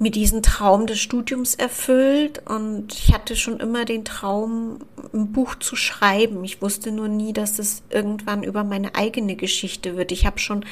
mir 0.00 0.10
diesen 0.10 0.42
Traum 0.42 0.86
des 0.86 0.98
Studiums 0.98 1.54
erfüllt 1.54 2.42
und 2.48 2.94
ich 2.94 3.12
hatte 3.12 3.36
schon 3.36 3.60
immer 3.60 3.84
den 3.84 4.04
Traum, 4.04 4.80
ein 5.12 5.30
Buch 5.30 5.54
zu 5.56 5.76
schreiben. 5.76 6.42
Ich 6.42 6.62
wusste 6.62 6.90
nur 6.90 7.08
nie, 7.08 7.32
dass 7.34 7.58
es 7.58 7.82
irgendwann 7.90 8.42
über 8.42 8.64
meine 8.64 8.94
eigene 8.94 9.36
Geschichte 9.36 9.96
wird. 9.96 10.10
Ich 10.10 10.24
habe 10.24 10.38
schon 10.38 10.64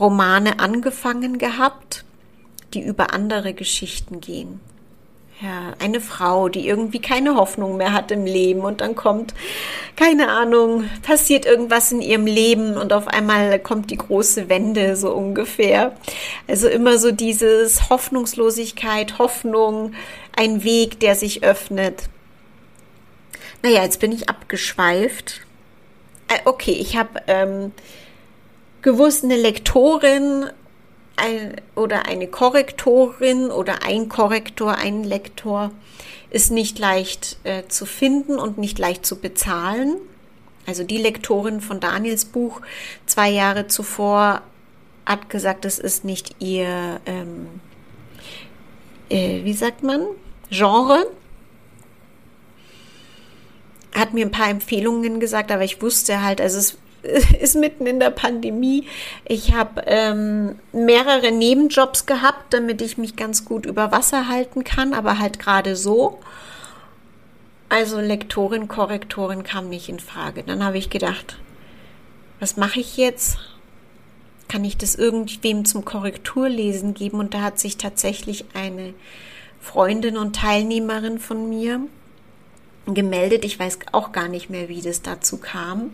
Romane 0.00 0.58
angefangen 0.58 1.38
gehabt, 1.38 2.04
die 2.74 2.82
über 2.82 3.14
andere 3.14 3.54
Geschichten 3.54 4.20
gehen 4.20 4.60
ja, 5.40 5.72
eine 5.80 6.00
Frau, 6.00 6.48
die 6.48 6.68
irgendwie 6.68 7.00
keine 7.00 7.34
Hoffnung 7.34 7.76
mehr 7.76 7.92
hat 7.92 8.12
im 8.12 8.24
Leben 8.24 8.60
und 8.60 8.80
dann 8.80 8.94
kommt, 8.94 9.34
keine 9.96 10.28
Ahnung, 10.28 10.84
passiert 11.02 11.46
irgendwas 11.46 11.90
in 11.90 12.00
ihrem 12.00 12.26
Leben 12.26 12.76
und 12.76 12.92
auf 12.92 13.08
einmal 13.08 13.58
kommt 13.58 13.90
die 13.90 13.96
große 13.96 14.48
Wende 14.48 14.94
so 14.94 15.12
ungefähr. 15.12 15.96
Also 16.46 16.68
immer 16.68 16.98
so 16.98 17.10
dieses 17.10 17.90
Hoffnungslosigkeit, 17.90 19.18
Hoffnung, 19.18 19.94
ein 20.36 20.62
Weg, 20.62 21.00
der 21.00 21.16
sich 21.16 21.42
öffnet. 21.42 22.04
Naja, 23.62 23.82
jetzt 23.82 24.00
bin 24.00 24.12
ich 24.12 24.28
abgeschweift. 24.28 25.40
Äh, 26.28 26.38
okay, 26.44 26.72
ich 26.72 26.96
habe 26.96 27.20
ähm, 27.26 27.72
gewusst, 28.82 29.24
eine 29.24 29.36
Lektorin 29.36 30.46
ein, 31.16 31.60
oder 31.74 32.06
eine 32.06 32.26
Korrektorin 32.26 33.50
oder 33.50 33.84
ein 33.84 34.08
Korrektor, 34.08 34.76
ein 34.76 35.04
Lektor 35.04 35.70
ist 36.30 36.50
nicht 36.50 36.78
leicht 36.78 37.36
äh, 37.44 37.64
zu 37.68 37.84
finden 37.84 38.38
und 38.38 38.58
nicht 38.58 38.78
leicht 38.78 39.04
zu 39.04 39.16
bezahlen. 39.16 39.96
Also 40.66 40.84
die 40.84 40.98
Lektorin 40.98 41.60
von 41.60 41.80
Daniels 41.80 42.24
Buch 42.24 42.60
zwei 43.06 43.30
Jahre 43.30 43.66
zuvor 43.66 44.42
hat 45.04 45.28
gesagt, 45.28 45.64
es 45.64 45.78
ist 45.78 46.04
nicht 46.04 46.36
ihr, 46.38 47.00
ähm, 47.06 47.48
äh, 49.10 49.44
wie 49.44 49.52
sagt 49.52 49.82
man, 49.82 50.06
Genre. 50.50 51.06
Hat 53.94 54.14
mir 54.14 54.24
ein 54.24 54.30
paar 54.30 54.48
Empfehlungen 54.48 55.20
gesagt, 55.20 55.50
aber 55.50 55.64
ich 55.64 55.82
wusste 55.82 56.22
halt, 56.22 56.40
also 56.40 56.58
es 56.58 56.78
ist 57.40 57.56
mitten 57.56 57.86
in 57.86 58.00
der 58.00 58.10
Pandemie. 58.10 58.86
Ich 59.24 59.54
habe 59.54 59.82
ähm, 59.86 60.56
mehrere 60.72 61.32
Nebenjobs 61.32 62.06
gehabt, 62.06 62.54
damit 62.54 62.80
ich 62.80 62.98
mich 62.98 63.16
ganz 63.16 63.44
gut 63.44 63.66
über 63.66 63.92
Wasser 63.92 64.28
halten 64.28 64.64
kann, 64.64 64.94
aber 64.94 65.18
halt 65.18 65.38
gerade 65.38 65.76
so. 65.76 66.20
Also 67.68 68.00
Lektorin, 68.00 68.68
Korrektorin 68.68 69.42
kam 69.42 69.68
nicht 69.68 69.88
in 69.88 69.98
Frage. 69.98 70.42
Dann 70.42 70.64
habe 70.64 70.78
ich 70.78 70.90
gedacht, 70.90 71.38
was 72.38 72.56
mache 72.56 72.80
ich 72.80 72.96
jetzt? 72.96 73.38
Kann 74.48 74.64
ich 74.64 74.76
das 74.76 74.94
irgendwem 74.94 75.64
zum 75.64 75.84
Korrekturlesen 75.84 76.92
geben? 76.92 77.18
Und 77.18 77.34
da 77.34 77.40
hat 77.40 77.58
sich 77.58 77.78
tatsächlich 77.78 78.44
eine 78.52 78.92
Freundin 79.60 80.18
und 80.18 80.36
Teilnehmerin 80.36 81.18
von 81.18 81.48
mir 81.48 81.80
gemeldet. 82.86 83.44
Ich 83.44 83.58
weiß 83.58 83.78
auch 83.92 84.12
gar 84.12 84.28
nicht 84.28 84.50
mehr, 84.50 84.68
wie 84.68 84.82
das 84.82 85.00
dazu 85.00 85.38
kam 85.38 85.92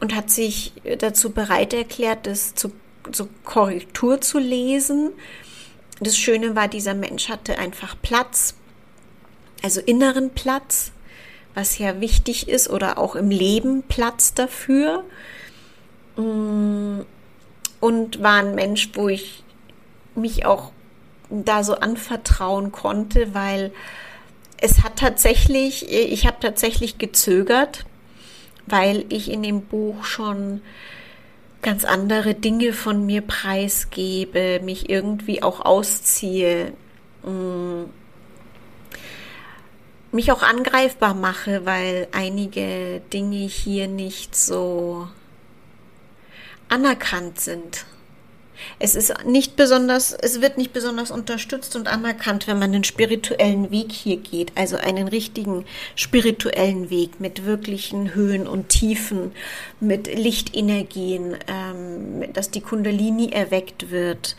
und 0.00 0.14
hat 0.14 0.30
sich 0.30 0.72
dazu 0.98 1.30
bereit 1.30 1.72
erklärt, 1.72 2.26
das 2.26 2.54
zu, 2.54 2.72
zur 3.12 3.28
Korrektur 3.44 4.20
zu 4.20 4.38
lesen. 4.38 5.12
Das 6.00 6.16
Schöne 6.16 6.54
war, 6.54 6.68
dieser 6.68 6.94
Mensch 6.94 7.28
hatte 7.28 7.58
einfach 7.58 7.96
Platz, 8.02 8.54
also 9.62 9.80
inneren 9.80 10.30
Platz, 10.30 10.92
was 11.54 11.78
ja 11.78 12.00
wichtig 12.00 12.48
ist, 12.48 12.68
oder 12.68 12.98
auch 12.98 13.16
im 13.16 13.30
Leben 13.30 13.82
Platz 13.82 14.34
dafür. 14.34 15.04
Mm, 16.16 17.00
und 17.80 18.22
war 18.22 18.40
ein 18.40 18.54
Mensch, 18.54 18.90
wo 18.94 19.08
ich 19.08 19.42
mich 20.14 20.44
auch 20.44 20.72
da 21.30 21.64
so 21.64 21.74
anvertrauen 21.74 22.72
konnte, 22.72 23.34
weil 23.34 23.72
es 24.58 24.82
hat 24.82 24.96
tatsächlich, 24.96 25.90
ich 25.90 26.26
habe 26.26 26.38
tatsächlich 26.40 26.98
gezögert, 26.98 27.84
weil 28.66 29.04
ich 29.08 29.30
in 29.30 29.42
dem 29.42 29.62
Buch 29.62 30.04
schon 30.04 30.60
ganz 31.62 31.84
andere 31.84 32.34
Dinge 32.34 32.72
von 32.72 33.06
mir 33.06 33.22
preisgebe, 33.22 34.60
mich 34.62 34.88
irgendwie 34.88 35.42
auch 35.42 35.60
ausziehe, 35.64 36.72
mm, 37.24 37.84
mich 40.12 40.32
auch 40.32 40.42
angreifbar 40.42 41.14
mache, 41.14 41.66
weil 41.66 42.08
einige 42.12 43.00
Dinge 43.12 43.38
hier 43.38 43.88
nicht 43.88 44.34
so 44.34 45.08
anerkannt 46.68 47.40
sind. 47.40 47.86
Es 48.78 48.94
ist 48.94 49.24
nicht 49.26 49.56
besonders, 49.56 50.12
es 50.12 50.40
wird 50.40 50.58
nicht 50.58 50.72
besonders 50.72 51.10
unterstützt 51.10 51.76
und 51.76 51.88
anerkannt, 51.88 52.46
wenn 52.46 52.58
man 52.58 52.72
den 52.72 52.84
spirituellen 52.84 53.70
Weg 53.70 53.92
hier 53.92 54.16
geht, 54.16 54.52
also 54.54 54.76
einen 54.76 55.08
richtigen 55.08 55.64
spirituellen 55.94 56.90
Weg 56.90 57.20
mit 57.20 57.44
wirklichen 57.44 58.14
Höhen 58.14 58.46
und 58.46 58.68
Tiefen, 58.68 59.32
mit 59.80 60.06
Lichtenergien, 60.06 61.36
ähm, 61.48 62.32
dass 62.32 62.50
die 62.50 62.60
Kundalini 62.60 63.30
erweckt 63.30 63.90
wird. 63.90 64.36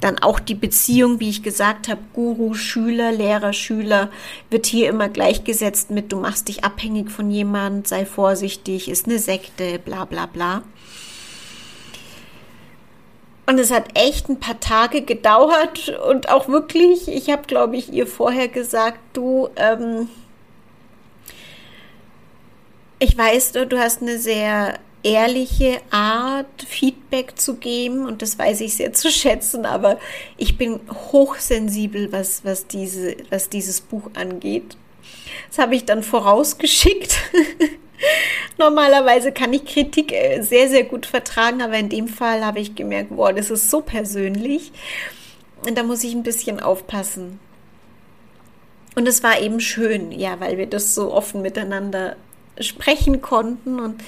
Dann 0.00 0.18
auch 0.18 0.40
die 0.40 0.54
Beziehung, 0.54 1.20
wie 1.20 1.30
ich 1.30 1.42
gesagt 1.42 1.88
habe, 1.88 2.00
Guru, 2.12 2.54
Schüler, 2.54 3.12
Lehrer, 3.12 3.52
Schüler, 3.52 4.10
wird 4.50 4.66
hier 4.66 4.88
immer 4.88 5.08
gleichgesetzt 5.08 5.90
mit, 5.90 6.12
du 6.12 6.20
machst 6.20 6.48
dich 6.48 6.64
abhängig 6.64 7.10
von 7.10 7.30
jemand, 7.30 7.88
sei 7.88 8.06
vorsichtig, 8.06 8.88
ist 8.88 9.06
eine 9.06 9.18
Sekte, 9.18 9.78
bla 9.78 10.04
bla 10.04 10.26
bla. 10.26 10.62
Und 13.46 13.60
es 13.60 13.70
hat 13.70 13.86
echt 13.94 14.28
ein 14.28 14.40
paar 14.40 14.58
Tage 14.58 15.02
gedauert 15.02 15.88
und 16.08 16.28
auch 16.28 16.48
wirklich, 16.48 17.06
ich 17.06 17.30
habe, 17.30 17.42
glaube 17.46 17.76
ich, 17.76 17.92
ihr 17.92 18.08
vorher 18.08 18.48
gesagt, 18.48 18.98
du, 19.12 19.48
ähm, 19.54 20.08
ich 22.98 23.16
weiß, 23.16 23.52
du, 23.52 23.66
du 23.66 23.78
hast 23.78 24.02
eine 24.02 24.18
sehr 24.18 24.80
ehrliche 25.04 25.80
Art, 25.90 26.46
Feedback 26.66 27.38
zu 27.38 27.54
geben 27.54 28.06
und 28.06 28.22
das 28.22 28.36
weiß 28.36 28.60
ich 28.62 28.74
sehr 28.74 28.92
zu 28.92 29.12
schätzen, 29.12 29.64
aber 29.64 30.00
ich 30.36 30.58
bin 30.58 30.80
hochsensibel, 31.12 32.10
was, 32.10 32.44
was, 32.44 32.66
diese, 32.66 33.16
was 33.30 33.48
dieses 33.48 33.80
Buch 33.80 34.10
angeht. 34.14 34.76
Das 35.48 35.58
habe 35.58 35.76
ich 35.76 35.84
dann 35.84 36.02
vorausgeschickt. 36.02 37.16
Normalerweise 38.58 39.32
kann 39.32 39.52
ich 39.52 39.64
Kritik 39.64 40.12
äh, 40.12 40.40
sehr, 40.42 40.68
sehr 40.68 40.84
gut 40.84 41.06
vertragen, 41.06 41.62
aber 41.62 41.78
in 41.78 41.88
dem 41.88 42.08
Fall 42.08 42.44
habe 42.44 42.60
ich 42.60 42.74
gemerkt, 42.74 43.14
boah, 43.14 43.32
das 43.32 43.50
ist 43.50 43.70
so 43.70 43.80
persönlich. 43.80 44.72
Und 45.66 45.76
da 45.76 45.82
muss 45.82 46.04
ich 46.04 46.14
ein 46.14 46.22
bisschen 46.22 46.60
aufpassen. 46.60 47.38
Und 48.94 49.06
es 49.06 49.22
war 49.22 49.40
eben 49.40 49.60
schön, 49.60 50.10
ja, 50.12 50.40
weil 50.40 50.56
wir 50.56 50.66
das 50.66 50.94
so 50.94 51.12
offen 51.12 51.42
miteinander 51.42 52.16
sprechen 52.60 53.20
konnten. 53.20 53.78
Und 53.78 54.02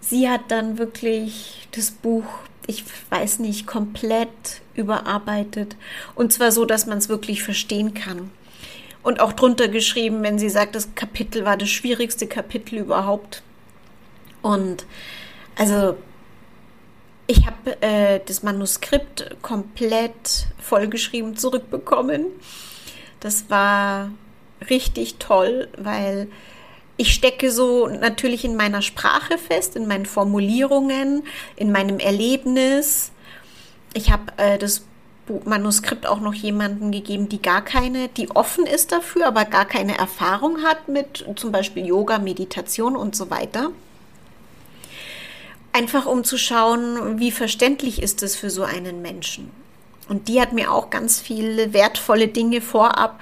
sie 0.00 0.28
hat 0.28 0.42
dann 0.48 0.78
wirklich 0.78 1.68
das 1.70 1.92
Buch, 1.92 2.24
ich 2.66 2.84
weiß 3.10 3.38
nicht, 3.38 3.66
komplett 3.66 4.28
überarbeitet. 4.74 5.76
Und 6.16 6.32
zwar 6.32 6.50
so, 6.50 6.64
dass 6.64 6.86
man 6.86 6.98
es 6.98 7.08
wirklich 7.08 7.44
verstehen 7.44 7.94
kann 7.94 8.30
und 9.06 9.20
auch 9.20 9.32
drunter 9.32 9.68
geschrieben, 9.68 10.24
wenn 10.24 10.36
sie 10.36 10.50
sagt, 10.50 10.74
das 10.74 10.96
Kapitel 10.96 11.44
war 11.44 11.56
das 11.56 11.68
schwierigste 11.68 12.26
Kapitel 12.26 12.80
überhaupt. 12.80 13.44
Und 14.42 14.84
also 15.54 15.96
ich 17.28 17.46
habe 17.46 17.80
äh, 17.82 18.18
das 18.26 18.42
Manuskript 18.42 19.36
komplett 19.42 20.48
vollgeschrieben 20.58 21.36
zurückbekommen. 21.36 22.26
Das 23.20 23.48
war 23.48 24.10
richtig 24.68 25.18
toll, 25.20 25.68
weil 25.78 26.26
ich 26.96 27.14
stecke 27.14 27.52
so 27.52 27.86
natürlich 27.86 28.44
in 28.44 28.56
meiner 28.56 28.82
Sprache 28.82 29.38
fest, 29.38 29.76
in 29.76 29.86
meinen 29.86 30.06
Formulierungen, 30.06 31.22
in 31.54 31.70
meinem 31.70 32.00
Erlebnis. 32.00 33.12
Ich 33.94 34.10
habe 34.10 34.32
äh, 34.36 34.58
das 34.58 34.84
Manuskript 35.44 36.06
auch 36.06 36.20
noch 36.20 36.34
jemanden 36.34 36.92
gegeben, 36.92 37.28
die 37.28 37.42
gar 37.42 37.64
keine, 37.64 38.08
die 38.08 38.30
offen 38.30 38.66
ist 38.66 38.92
dafür, 38.92 39.26
aber 39.26 39.44
gar 39.44 39.64
keine 39.64 39.98
Erfahrung 39.98 40.62
hat 40.62 40.88
mit 40.88 41.24
zum 41.36 41.52
Beispiel 41.52 41.86
Yoga, 41.86 42.18
Meditation 42.18 42.96
und 42.96 43.16
so 43.16 43.30
weiter. 43.30 43.70
Einfach 45.72 46.06
um 46.06 46.24
zu 46.24 46.38
schauen, 46.38 47.18
wie 47.18 47.30
verständlich 47.30 48.02
ist 48.02 48.22
es 48.22 48.36
für 48.36 48.50
so 48.50 48.62
einen 48.62 49.02
Menschen. 49.02 49.50
Und 50.08 50.28
die 50.28 50.40
hat 50.40 50.52
mir 50.52 50.72
auch 50.72 50.90
ganz 50.90 51.20
viele 51.20 51.72
wertvolle 51.72 52.28
Dinge 52.28 52.60
vorab 52.60 53.20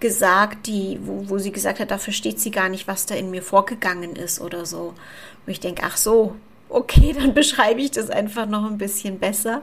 gesagt, 0.00 0.66
die, 0.66 0.98
wo, 1.02 1.28
wo 1.28 1.38
sie 1.38 1.52
gesagt 1.52 1.78
hat, 1.78 1.90
da 1.90 1.98
versteht 1.98 2.40
sie 2.40 2.50
gar 2.50 2.68
nicht, 2.68 2.88
was 2.88 3.06
da 3.06 3.14
in 3.14 3.30
mir 3.30 3.42
vorgegangen 3.42 4.16
ist 4.16 4.40
oder 4.40 4.66
so. 4.66 4.94
Und 5.46 5.52
ich 5.52 5.60
denke, 5.60 5.82
ach 5.86 5.96
so, 5.96 6.34
okay, 6.68 7.12
dann 7.18 7.34
beschreibe 7.34 7.80
ich 7.80 7.92
das 7.92 8.10
einfach 8.10 8.46
noch 8.46 8.64
ein 8.64 8.78
bisschen 8.78 9.18
besser. 9.18 9.62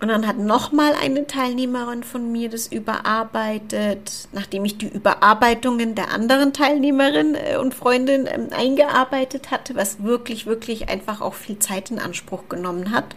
Und 0.00 0.08
dann 0.08 0.28
hat 0.28 0.38
nochmal 0.38 0.92
eine 0.94 1.26
Teilnehmerin 1.26 2.04
von 2.04 2.30
mir 2.30 2.48
das 2.48 2.68
überarbeitet, 2.68 4.28
nachdem 4.32 4.64
ich 4.64 4.78
die 4.78 4.86
Überarbeitungen 4.86 5.96
der 5.96 6.12
anderen 6.12 6.52
Teilnehmerin 6.52 7.34
äh, 7.34 7.56
und 7.56 7.74
Freundin 7.74 8.28
ähm, 8.28 8.48
eingearbeitet 8.52 9.50
hatte, 9.50 9.74
was 9.74 10.02
wirklich, 10.04 10.46
wirklich 10.46 10.88
einfach 10.88 11.20
auch 11.20 11.34
viel 11.34 11.58
Zeit 11.58 11.90
in 11.90 11.98
Anspruch 11.98 12.48
genommen 12.48 12.92
hat. 12.92 13.16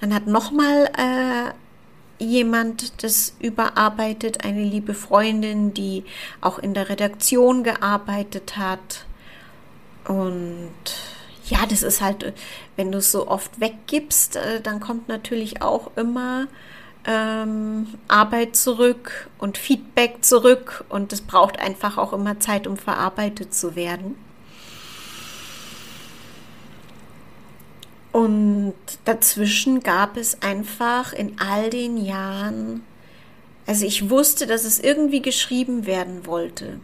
Dann 0.00 0.14
hat 0.14 0.26
nochmal 0.26 0.86
äh, 0.96 2.24
jemand 2.24 3.02
das 3.02 3.34
überarbeitet, 3.38 4.46
eine 4.46 4.64
liebe 4.64 4.94
Freundin, 4.94 5.74
die 5.74 6.04
auch 6.40 6.58
in 6.58 6.72
der 6.72 6.88
Redaktion 6.88 7.64
gearbeitet 7.64 8.56
hat. 8.56 9.04
Und 10.06 10.70
ja, 11.50 11.66
das 11.68 11.82
ist 11.82 12.00
halt, 12.00 12.32
wenn 12.80 12.92
du 12.92 12.98
es 12.98 13.12
so 13.12 13.28
oft 13.28 13.60
weggibst, 13.60 14.36
äh, 14.36 14.62
dann 14.62 14.80
kommt 14.80 15.06
natürlich 15.06 15.60
auch 15.60 15.90
immer 15.96 16.46
ähm, 17.06 17.86
Arbeit 18.08 18.56
zurück 18.56 19.28
und 19.36 19.58
Feedback 19.58 20.24
zurück 20.24 20.86
und 20.88 21.12
es 21.12 21.20
braucht 21.20 21.60
einfach 21.60 21.98
auch 21.98 22.14
immer 22.14 22.40
Zeit, 22.40 22.66
um 22.66 22.78
verarbeitet 22.78 23.52
zu 23.52 23.76
werden. 23.76 24.16
Und 28.12 28.74
dazwischen 29.04 29.82
gab 29.82 30.16
es 30.16 30.40
einfach 30.40 31.12
in 31.12 31.38
all 31.38 31.68
den 31.68 31.98
Jahren, 31.98 32.82
also 33.66 33.84
ich 33.84 34.08
wusste, 34.08 34.46
dass 34.46 34.64
es 34.64 34.80
irgendwie 34.80 35.20
geschrieben 35.20 35.84
werden 35.84 36.24
wollte. 36.24 36.80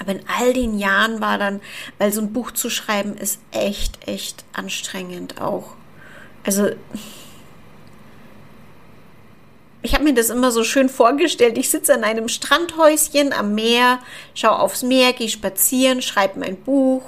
Aber 0.00 0.12
in 0.12 0.20
all 0.38 0.52
den 0.52 0.78
Jahren 0.78 1.20
war 1.20 1.38
dann, 1.38 1.60
weil 1.98 2.12
so 2.12 2.20
ein 2.20 2.32
Buch 2.32 2.52
zu 2.52 2.70
schreiben 2.70 3.16
ist 3.16 3.40
echt, 3.52 4.06
echt 4.06 4.44
anstrengend 4.52 5.40
auch. 5.40 5.74
Also 6.44 6.70
ich 9.82 9.94
habe 9.94 10.04
mir 10.04 10.14
das 10.14 10.30
immer 10.30 10.50
so 10.50 10.64
schön 10.64 10.88
vorgestellt. 10.88 11.56
Ich 11.56 11.70
sitze 11.70 11.92
in 11.92 12.02
einem 12.02 12.28
Strandhäuschen 12.28 13.32
am 13.32 13.54
Meer, 13.54 14.00
schaue 14.34 14.58
aufs 14.58 14.82
Meer, 14.82 15.12
gehe 15.12 15.28
spazieren, 15.28 16.02
schreibe 16.02 16.40
mein 16.40 16.56
Buch, 16.56 17.04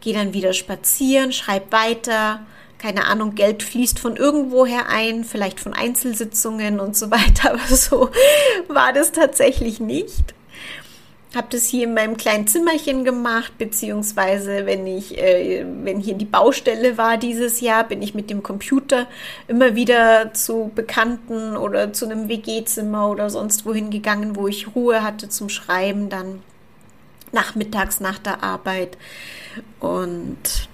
gehe 0.00 0.14
dann 0.14 0.32
wieder 0.32 0.52
spazieren, 0.52 1.32
schreibe 1.32 1.70
weiter. 1.72 2.46
Keine 2.78 3.04
Ahnung, 3.04 3.34
Geld 3.34 3.62
fließt 3.62 3.98
von 3.98 4.16
irgendwoher 4.16 4.88
ein, 4.88 5.24
vielleicht 5.24 5.60
von 5.60 5.74
Einzelsitzungen 5.74 6.80
und 6.80 6.96
so 6.96 7.10
weiter. 7.10 7.50
Aber 7.52 7.76
so 7.76 8.10
war 8.68 8.94
das 8.94 9.12
tatsächlich 9.12 9.78
nicht 9.78 10.34
habe 11.34 11.46
das 11.50 11.66
hier 11.66 11.84
in 11.84 11.94
meinem 11.94 12.16
kleinen 12.16 12.48
Zimmerchen 12.48 13.04
gemacht, 13.04 13.56
beziehungsweise 13.56 14.66
wenn 14.66 14.86
ich, 14.86 15.16
äh, 15.16 15.64
wenn 15.82 16.00
hier 16.00 16.14
die 16.14 16.24
Baustelle 16.24 16.98
war 16.98 17.18
dieses 17.18 17.60
Jahr, 17.60 17.84
bin 17.84 18.02
ich 18.02 18.14
mit 18.14 18.30
dem 18.30 18.42
Computer 18.42 19.06
immer 19.46 19.76
wieder 19.76 20.34
zu 20.34 20.72
Bekannten 20.74 21.56
oder 21.56 21.92
zu 21.92 22.06
einem 22.06 22.28
WG-Zimmer 22.28 23.08
oder 23.08 23.30
sonst 23.30 23.64
wohin 23.64 23.90
gegangen, 23.90 24.34
wo 24.34 24.48
ich 24.48 24.74
Ruhe 24.74 25.04
hatte 25.04 25.28
zum 25.28 25.48
Schreiben, 25.48 26.08
dann 26.08 26.42
nachmittags 27.30 28.00
nach 28.00 28.18
der 28.18 28.42
Arbeit. 28.42 28.98
Und 29.78 30.68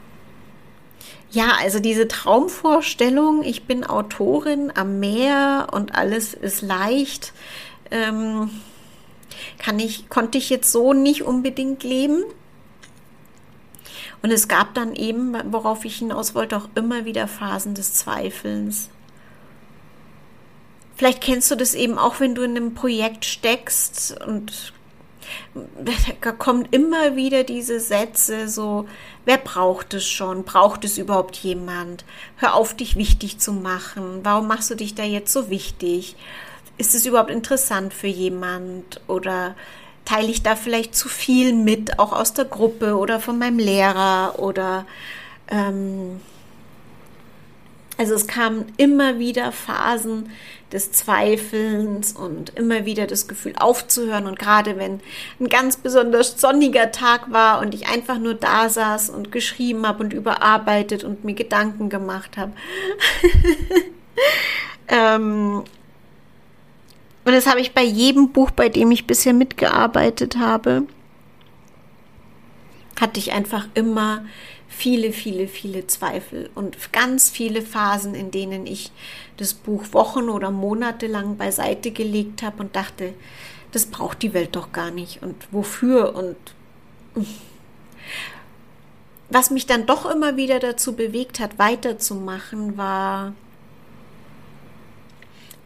ja, 1.30 1.52
also 1.60 1.80
diese 1.80 2.08
Traumvorstellung, 2.08 3.42
ich 3.42 3.64
bin 3.64 3.84
Autorin 3.84 4.72
am 4.74 5.00
Meer 5.00 5.68
und 5.72 5.94
alles 5.94 6.32
ist 6.32 6.62
leicht. 6.62 7.34
Ähm, 7.90 8.50
kann 9.58 9.78
ich, 9.78 10.08
konnte 10.08 10.38
ich 10.38 10.50
jetzt 10.50 10.72
so 10.72 10.92
nicht 10.92 11.22
unbedingt 11.22 11.82
leben. 11.82 12.24
Und 14.22 14.30
es 14.30 14.48
gab 14.48 14.74
dann 14.74 14.94
eben, 14.94 15.36
worauf 15.52 15.84
ich 15.84 15.96
hinaus 15.96 16.34
wollte, 16.34 16.56
auch 16.56 16.68
immer 16.74 17.04
wieder 17.04 17.28
Phasen 17.28 17.74
des 17.74 17.94
Zweifelns. 17.94 18.90
Vielleicht 20.96 21.20
kennst 21.20 21.50
du 21.50 21.56
das 21.56 21.74
eben 21.74 21.98
auch, 21.98 22.20
wenn 22.20 22.34
du 22.34 22.42
in 22.42 22.56
einem 22.56 22.74
Projekt 22.74 23.24
steckst 23.24 24.18
und 24.26 24.72
da 26.22 26.32
kommen 26.32 26.66
immer 26.70 27.16
wieder 27.16 27.44
diese 27.44 27.80
Sätze 27.80 28.48
so, 28.48 28.88
wer 29.24 29.38
braucht 29.38 29.94
es 29.94 30.06
schon? 30.06 30.44
Braucht 30.44 30.84
es 30.84 30.98
überhaupt 30.98 31.36
jemand? 31.36 32.04
Hör 32.36 32.54
auf, 32.54 32.74
dich 32.74 32.96
wichtig 32.96 33.38
zu 33.38 33.52
machen. 33.52 34.20
Warum 34.22 34.46
machst 34.46 34.70
du 34.70 34.74
dich 34.74 34.94
da 34.94 35.02
jetzt 35.02 35.32
so 35.32 35.50
wichtig? 35.50 36.16
Ist 36.78 36.94
es 36.94 37.06
überhaupt 37.06 37.30
interessant 37.30 37.94
für 37.94 38.06
jemand 38.06 39.00
oder 39.06 39.54
teile 40.04 40.28
ich 40.28 40.42
da 40.42 40.56
vielleicht 40.56 40.94
zu 40.94 41.08
viel 41.08 41.52
mit, 41.52 41.98
auch 41.98 42.12
aus 42.12 42.32
der 42.32 42.44
Gruppe 42.44 42.96
oder 42.96 43.20
von 43.20 43.38
meinem 43.38 43.58
Lehrer 43.58 44.38
oder 44.38 44.86
ähm, 45.48 46.20
also 47.98 48.14
es 48.14 48.26
kamen 48.26 48.72
immer 48.76 49.18
wieder 49.18 49.52
Phasen 49.52 50.30
des 50.70 50.92
Zweifelns 50.92 52.12
und 52.12 52.50
immer 52.56 52.84
wieder 52.84 53.06
das 53.06 53.28
Gefühl 53.28 53.54
aufzuhören 53.58 54.26
und 54.26 54.38
gerade 54.38 54.76
wenn 54.76 55.00
ein 55.40 55.48
ganz 55.48 55.76
besonders 55.76 56.38
sonniger 56.40 56.90
Tag 56.90 57.32
war 57.32 57.60
und 57.60 57.74
ich 57.74 57.88
einfach 57.88 58.18
nur 58.18 58.34
da 58.34 58.68
saß 58.68 59.10
und 59.10 59.32
geschrieben 59.32 59.86
habe 59.86 60.02
und 60.02 60.12
überarbeitet 60.12 61.04
und 61.04 61.24
mir 61.24 61.34
Gedanken 61.34 61.88
gemacht 61.88 62.36
habe. 62.36 62.52
ähm, 64.88 65.64
und 67.26 67.32
das 67.32 67.48
habe 67.48 67.60
ich 67.60 67.74
bei 67.74 67.82
jedem 67.82 68.30
Buch, 68.30 68.52
bei 68.52 68.68
dem 68.68 68.92
ich 68.92 69.08
bisher 69.08 69.32
mitgearbeitet 69.32 70.38
habe, 70.38 70.84
hatte 73.00 73.18
ich 73.18 73.32
einfach 73.32 73.66
immer 73.74 74.24
viele, 74.68 75.12
viele, 75.12 75.48
viele 75.48 75.88
Zweifel 75.88 76.50
und 76.54 76.92
ganz 76.92 77.28
viele 77.28 77.62
Phasen, 77.62 78.14
in 78.14 78.30
denen 78.30 78.64
ich 78.64 78.92
das 79.38 79.54
Buch 79.54 79.84
Wochen 79.90 80.30
oder 80.30 80.52
Monate 80.52 81.08
lang 81.08 81.36
beiseite 81.36 81.90
gelegt 81.90 82.44
habe 82.44 82.62
und 82.62 82.76
dachte, 82.76 83.12
das 83.72 83.86
braucht 83.86 84.22
die 84.22 84.32
Welt 84.32 84.54
doch 84.54 84.70
gar 84.70 84.92
nicht. 84.92 85.20
Und 85.20 85.34
wofür? 85.50 86.14
Und 86.14 86.36
was 89.30 89.50
mich 89.50 89.66
dann 89.66 89.86
doch 89.86 90.08
immer 90.08 90.36
wieder 90.36 90.60
dazu 90.60 90.94
bewegt 90.94 91.40
hat, 91.40 91.58
weiterzumachen, 91.58 92.76
war 92.76 93.32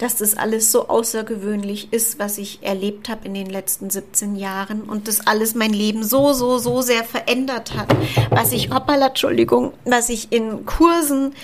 dass 0.01 0.17
das 0.17 0.35
alles 0.35 0.73
so 0.73 0.89
außergewöhnlich 0.89 1.93
ist, 1.93 2.19
was 2.19 2.39
ich 2.39 2.63
erlebt 2.63 3.11
habe 3.11 3.27
in 3.27 3.35
den 3.35 3.51
letzten 3.51 3.91
17 3.91 4.35
Jahren 4.35 4.81
und 4.85 5.09
das 5.09 5.27
alles 5.27 5.55
mein 5.55 5.75
Leben 5.75 6.03
so, 6.03 6.33
so, 6.33 6.57
so 6.57 6.81
sehr 6.81 7.05
verändert 7.05 7.75
hat, 7.77 7.95
was 8.31 8.53
ich, 8.53 8.71
hoppala, 8.71 9.09
Entschuldigung, 9.09 9.75
was 9.85 10.09
ich 10.09 10.33
in 10.33 10.65
Kursen 10.65 11.35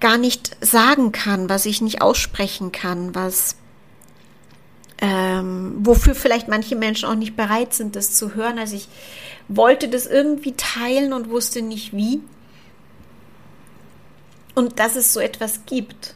gar 0.00 0.16
nicht 0.16 0.56
sagen 0.62 1.12
kann, 1.12 1.50
was 1.50 1.66
ich 1.66 1.82
nicht 1.82 2.00
aussprechen 2.00 2.72
kann, 2.72 3.14
was, 3.14 3.56
ähm, 5.02 5.74
wofür 5.80 6.14
vielleicht 6.14 6.48
manche 6.48 6.76
Menschen 6.76 7.10
auch 7.10 7.14
nicht 7.14 7.36
bereit 7.36 7.74
sind, 7.74 7.94
das 7.94 8.14
zu 8.14 8.34
hören. 8.34 8.58
Also 8.58 8.74
ich 8.74 8.88
wollte 9.48 9.86
das 9.86 10.06
irgendwie 10.06 10.54
teilen 10.56 11.12
und 11.12 11.28
wusste 11.28 11.60
nicht 11.60 11.92
wie. 11.94 12.22
Und 14.54 14.80
dass 14.80 14.96
es 14.96 15.12
so 15.12 15.20
etwas 15.20 15.66
gibt. 15.66 16.14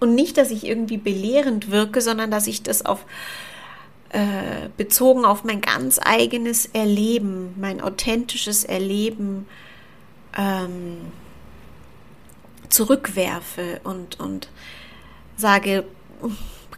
Und 0.00 0.14
nicht, 0.14 0.38
dass 0.38 0.50
ich 0.50 0.66
irgendwie 0.66 0.96
belehrend 0.96 1.70
wirke, 1.70 2.00
sondern 2.00 2.30
dass 2.30 2.46
ich 2.46 2.62
das 2.62 2.84
auf 2.84 3.04
äh, 4.10 4.68
bezogen 4.76 5.24
auf 5.24 5.44
mein 5.44 5.60
ganz 5.60 6.00
eigenes 6.02 6.66
Erleben, 6.66 7.54
mein 7.60 7.80
authentisches 7.80 8.64
Erleben 8.64 9.46
ähm, 10.36 10.96
zurückwerfe 12.68 13.80
und, 13.84 14.18
und 14.18 14.48
sage, 15.36 15.84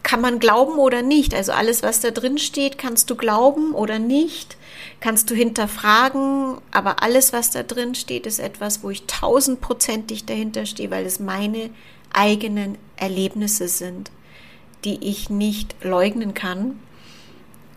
kann 0.02 0.20
man 0.20 0.40
glauben 0.40 0.78
oder 0.78 1.00
nicht? 1.02 1.34
Also 1.34 1.52
alles, 1.52 1.82
was 1.82 2.00
da 2.00 2.10
drin 2.10 2.38
steht, 2.38 2.76
kannst 2.76 3.08
du 3.08 3.14
glauben 3.14 3.72
oder 3.72 3.98
nicht, 3.98 4.56
kannst 5.00 5.30
du 5.30 5.34
hinterfragen, 5.34 6.58
aber 6.70 7.02
alles, 7.02 7.32
was 7.32 7.50
da 7.50 7.62
drin 7.62 7.94
steht, 7.94 8.26
ist 8.26 8.40
etwas, 8.40 8.82
wo 8.82 8.90
ich 8.90 9.06
tausendprozentig 9.06 10.26
dahinter 10.26 10.66
stehe, 10.66 10.90
weil 10.90 11.06
es 11.06 11.20
meine 11.20 11.70
eigenen 12.14 12.78
Erlebnisse 12.96 13.68
sind, 13.68 14.10
die 14.84 15.08
ich 15.08 15.30
nicht 15.30 15.76
leugnen 15.82 16.34
kann 16.34 16.78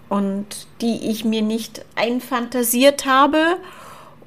und 0.10 0.68
die 0.82 1.10
ich 1.10 1.26
mir 1.26 1.42
nicht 1.42 1.86
einfantasiert 1.96 3.06
habe 3.06 3.58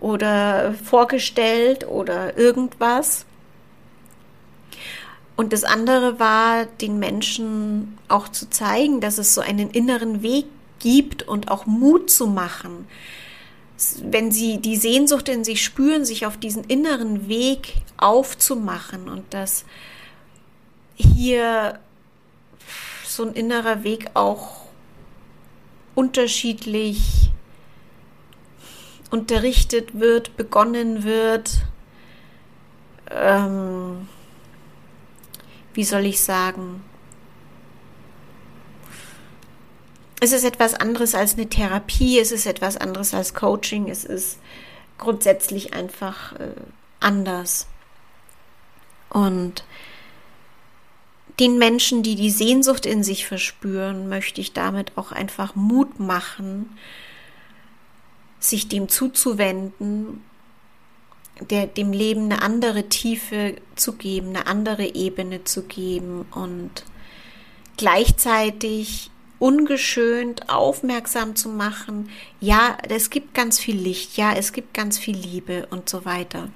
oder 0.01 0.75
vorgestellt 0.75 1.87
oder 1.87 2.37
irgendwas. 2.37 3.27
Und 5.37 5.53
das 5.53 5.63
andere 5.63 6.19
war, 6.19 6.67
den 6.67 6.99
Menschen 6.99 7.97
auch 8.09 8.29
zu 8.29 8.51
zeigen, 8.51 9.01
dass 9.01 9.19
es 9.19 9.35
so 9.35 9.41
einen 9.41 9.71
inneren 9.71 10.23
Weg 10.23 10.47
gibt 10.81 11.23
und 11.23 11.51
auch 11.51 11.67
Mut 11.67 12.11
zu 12.11 12.27
machen. 12.27 12.89
Wenn 14.03 14.33
sie 14.33 14.59
die 14.59 14.77
Sehnsucht 14.77 15.29
in 15.29 15.45
sich 15.45 15.63
spüren, 15.63 16.05
sich 16.05 16.27
auf 16.27 16.37
diesen 16.37 16.65
inneren 16.65 17.29
Weg 17.29 17.75
aufzumachen 17.97 19.09
und 19.09 19.33
dass 19.33 19.65
hier 20.99 21.79
so 23.05 23.25
ein 23.25 23.33
innerer 23.33 23.85
Weg 23.85 24.11
auch 24.15 24.63
unterschiedlich 25.95 27.31
unterrichtet 29.11 29.99
wird, 29.99 30.37
begonnen 30.37 31.05
wird. 31.05 31.63
Ähm, 33.11 34.09
wie 35.75 35.85
soll 35.85 36.05
ich 36.07 36.21
sagen? 36.21 36.85
Es 40.21 40.33
ist 40.33 40.45
etwas 40.45 40.75
anderes 40.75 41.15
als 41.15 41.35
eine 41.35 41.49
Therapie, 41.49 42.19
es 42.19 42.33
ist 42.33 42.47
etwas 42.47 42.77
anderes 42.77 43.15
als 43.15 43.35
Coaching, 43.35 43.89
es 43.89 44.05
ist 44.05 44.39
grundsätzlich 44.99 45.75
einfach 45.75 46.33
äh, 46.33 46.51
anders. 46.99 47.69
Und 49.11 49.65
den 51.41 51.59
Menschen, 51.59 52.03
die 52.03 52.17
die 52.17 52.31
Sehnsucht 52.31 52.87
in 52.87 53.05
sich 53.05 53.27
verspüren, 53.27 54.09
möchte 54.09 54.41
ich 54.41 54.53
damit 54.53 54.97
auch 54.97 55.13
einfach 55.13 55.55
Mut 55.55 56.01
machen, 56.01 56.77
sich 58.41 58.69
dem 58.69 58.89
zuzuwenden, 58.89 60.23
der, 61.51 61.67
dem 61.67 61.93
Leben 61.93 62.25
eine 62.25 62.43
andere 62.43 62.89
Tiefe 62.89 63.57
zu 63.77 63.93
geben, 63.93 64.29
eine 64.29 64.47
andere 64.47 64.95
Ebene 64.95 65.45
zu 65.45 65.63
geben 65.63 66.27
und 66.33 66.85
gleichzeitig 67.77 69.11
ungeschönt 69.39 70.49
aufmerksam 70.49 71.37
zu 71.37 71.49
machen, 71.49 72.11
ja, 72.41 72.77
es 72.89 73.11
gibt 73.11 73.35
ganz 73.35 73.61
viel 73.61 73.77
Licht, 73.77 74.17
ja, 74.17 74.33
es 74.33 74.53
gibt 74.53 74.75
ganz 74.75 74.99
viel 74.99 75.17
Liebe 75.17 75.67
und 75.71 75.89
so 75.89 76.05
weiter. 76.05 76.49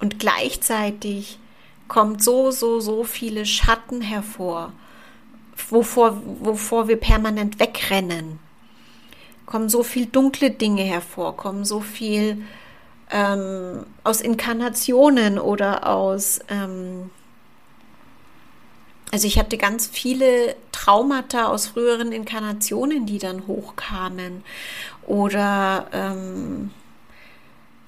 Und 0.00 0.20
gleichzeitig 0.20 1.40
kommt 1.88 2.22
so, 2.22 2.50
so, 2.50 2.80
so 2.80 3.02
viele 3.04 3.46
Schatten 3.46 4.00
hervor, 4.00 4.72
wovor, 5.70 6.22
wovor 6.40 6.86
wir 6.86 6.96
permanent 6.96 7.58
wegrennen. 7.58 8.38
Kommen 9.46 9.70
so 9.70 9.82
viel 9.82 10.06
dunkle 10.06 10.50
Dinge 10.50 10.82
hervor, 10.82 11.36
kommen 11.36 11.64
so 11.64 11.80
viel 11.80 12.44
ähm, 13.10 13.86
aus 14.04 14.20
Inkarnationen 14.20 15.38
oder 15.38 15.86
aus, 15.88 16.40
ähm, 16.50 17.10
also 19.10 19.26
ich 19.26 19.38
hatte 19.38 19.56
ganz 19.56 19.86
viele 19.86 20.54
Traumata 20.70 21.46
aus 21.46 21.68
früheren 21.68 22.12
Inkarnationen, 22.12 23.06
die 23.06 23.18
dann 23.18 23.46
hochkamen 23.46 24.44
oder 25.06 25.86
ähm, 25.92 26.70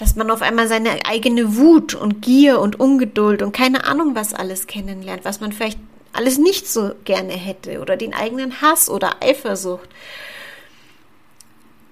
dass 0.01 0.17
man 0.17 0.31
auf 0.31 0.41
einmal 0.41 0.67
seine 0.67 1.05
eigene 1.05 1.59
Wut 1.59 1.95
und 1.95 2.23
Gier 2.23 2.59
und 2.59 2.81
Ungeduld 2.81 3.43
und 3.43 3.53
keine 3.53 3.85
Ahnung 3.85 4.15
was 4.15 4.33
alles 4.33 4.67
kennenlernt, 4.67 5.27
was 5.27 5.41
man 5.41 5.53
vielleicht 5.53 5.79
alles 6.15 6.39
nicht 6.39 6.67
so 6.67 6.93
gerne 7.05 7.35
hätte 7.35 7.81
oder 7.81 7.99
den 7.99 8.15
eigenen 8.15 8.63
Hass 8.63 8.89
oder 8.89 9.23
Eifersucht. 9.23 9.89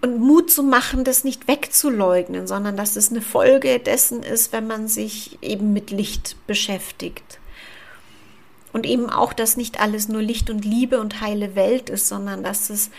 Und 0.00 0.20
Mut 0.20 0.50
zu 0.50 0.62
machen, 0.62 1.04
das 1.04 1.22
nicht 1.22 1.48
wegzuleugnen, 1.48 2.46
sondern 2.46 2.78
dass 2.78 2.96
es 2.96 3.10
eine 3.10 3.20
Folge 3.20 3.78
dessen 3.78 4.22
ist, 4.22 4.52
wenn 4.52 4.66
man 4.66 4.88
sich 4.88 5.38
eben 5.42 5.74
mit 5.74 5.90
Licht 5.90 6.36
beschäftigt. 6.46 7.38
Und 8.72 8.86
eben 8.86 9.10
auch, 9.10 9.34
dass 9.34 9.58
nicht 9.58 9.80
alles 9.80 10.08
nur 10.08 10.22
Licht 10.22 10.48
und 10.48 10.64
Liebe 10.64 10.98
und 10.98 11.20
heile 11.20 11.54
Welt 11.56 11.90
ist, 11.90 12.08
sondern 12.08 12.42
dass 12.42 12.70
es 12.70 12.90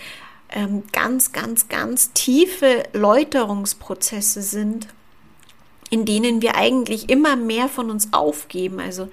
ähm, 0.50 0.84
ganz, 0.92 1.32
ganz, 1.32 1.68
ganz 1.68 2.12
tiefe 2.14 2.84
Läuterungsprozesse 2.94 4.42
sind, 4.42 4.88
in 5.90 6.06
denen 6.06 6.42
wir 6.42 6.56
eigentlich 6.56 7.10
immer 7.10 7.36
mehr 7.36 7.68
von 7.68 7.90
uns 7.90 8.14
aufgeben. 8.14 8.80
Also, 8.80 9.10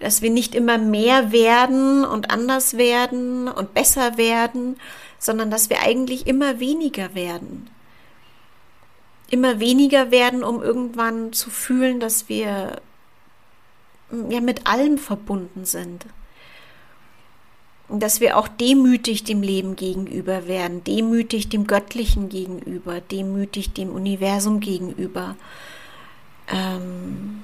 dass 0.00 0.22
wir 0.22 0.30
nicht 0.30 0.54
immer 0.54 0.78
mehr 0.78 1.32
werden 1.32 2.04
und 2.04 2.30
anders 2.30 2.76
werden 2.76 3.48
und 3.48 3.74
besser 3.74 4.16
werden, 4.16 4.76
sondern 5.18 5.50
dass 5.50 5.70
wir 5.70 5.80
eigentlich 5.80 6.26
immer 6.26 6.60
weniger 6.60 7.14
werden. 7.14 7.70
Immer 9.30 9.60
weniger 9.60 10.10
werden, 10.10 10.44
um 10.44 10.62
irgendwann 10.62 11.32
zu 11.32 11.48
fühlen, 11.48 12.00
dass 12.00 12.28
wir 12.28 12.80
ja 14.28 14.40
mit 14.40 14.66
allem 14.66 14.98
verbunden 14.98 15.64
sind. 15.64 16.06
Und 17.88 18.02
dass 18.02 18.20
wir 18.20 18.36
auch 18.38 18.48
demütig 18.48 19.24
dem 19.24 19.42
Leben 19.42 19.76
gegenüber 19.76 20.48
werden, 20.48 20.82
demütig 20.84 21.50
dem 21.50 21.66
Göttlichen 21.66 22.28
gegenüber, 22.28 23.00
demütig 23.00 23.72
dem 23.72 23.90
Universum 23.90 24.60
gegenüber 24.60 25.36
ähm, 26.48 27.42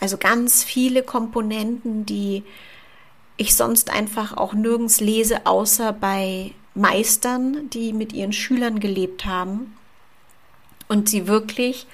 also 0.00 0.16
ganz 0.18 0.64
viele 0.64 1.02
Komponenten, 1.02 2.04
die 2.06 2.42
ich 3.36 3.54
sonst 3.54 3.90
einfach 3.90 4.36
auch 4.36 4.52
nirgends 4.52 5.00
lese, 5.00 5.46
außer 5.46 5.92
bei 5.92 6.52
Meistern, 6.74 7.70
die 7.70 7.92
mit 7.92 8.12
ihren 8.12 8.32
Schülern 8.32 8.80
gelebt 8.80 9.24
haben 9.24 9.76
und 10.88 11.08
sie 11.08 11.26
wirklich 11.26 11.86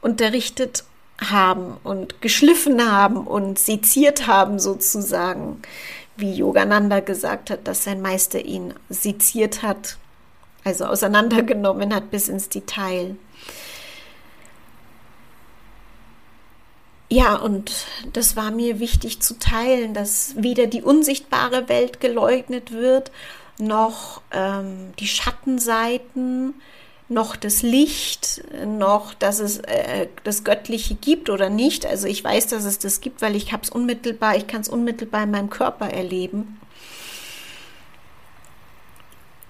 unterrichtet 0.00 0.84
haben 1.20 1.76
und 1.82 2.20
geschliffen 2.20 2.90
haben 2.90 3.26
und 3.26 3.58
seziert 3.58 4.26
haben 4.26 4.58
sozusagen, 4.58 5.60
wie 6.16 6.34
Yogananda 6.34 7.00
gesagt 7.00 7.50
hat, 7.50 7.66
dass 7.66 7.84
sein 7.84 8.00
Meister 8.00 8.44
ihn 8.44 8.74
seziert 8.88 9.62
hat, 9.62 9.96
also 10.64 10.84
auseinandergenommen 10.84 11.94
hat 11.94 12.10
bis 12.10 12.28
ins 12.28 12.48
Detail. 12.48 13.16
Ja, 17.10 17.36
und 17.36 17.86
das 18.12 18.36
war 18.36 18.50
mir 18.50 18.80
wichtig 18.80 19.20
zu 19.20 19.38
teilen, 19.38 19.94
dass 19.94 20.34
weder 20.36 20.66
die 20.66 20.82
unsichtbare 20.82 21.68
Welt 21.68 22.00
geleugnet 22.00 22.72
wird, 22.72 23.10
noch 23.58 24.20
ähm, 24.30 24.92
die 24.98 25.06
Schattenseiten, 25.06 26.54
noch 27.08 27.36
das 27.36 27.62
Licht, 27.62 28.42
noch 28.66 29.14
dass 29.14 29.40
es 29.40 29.58
äh, 29.60 30.08
das 30.24 30.44
Göttliche 30.44 30.94
gibt 30.94 31.30
oder 31.30 31.48
nicht. 31.48 31.86
Also 31.86 32.06
ich 32.06 32.22
weiß, 32.22 32.48
dass 32.48 32.64
es 32.64 32.78
das 32.78 33.00
gibt, 33.00 33.22
weil 33.22 33.36
ich 33.36 33.52
habe 33.52 33.62
es 33.62 33.70
unmittelbar, 33.70 34.36
ich 34.36 34.46
kann 34.46 34.60
es 34.60 34.68
unmittelbar 34.68 35.22
in 35.22 35.30
meinem 35.30 35.50
Körper 35.50 35.88
erleben. 35.88 36.60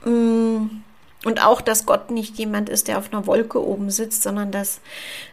Mm. 0.05 0.83
Und 1.24 1.44
auch, 1.44 1.61
dass 1.61 1.85
Gott 1.85 2.11
nicht 2.11 2.38
jemand 2.38 2.68
ist, 2.68 2.87
der 2.87 2.98
auf 2.98 3.12
einer 3.12 3.26
Wolke 3.26 3.64
oben 3.64 3.90
sitzt, 3.90 4.22
sondern 4.22 4.52
dass 4.52 4.81